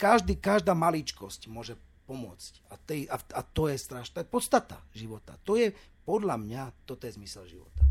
každý, 0.00 0.40
každá 0.40 0.72
maličkosť 0.72 1.52
môže 1.52 1.76
pomôcť. 2.08 2.52
A, 2.72 2.74
tej, 2.80 3.08
a, 3.12 3.16
a 3.16 3.40
to 3.44 3.68
je 3.68 3.76
je 3.76 4.24
podstata 4.28 4.80
života. 4.96 5.36
To 5.44 5.56
je, 5.56 5.72
podľa 6.04 6.36
mňa, 6.40 6.62
toto 6.88 7.04
je 7.04 7.16
zmysel 7.16 7.44
života. 7.48 7.84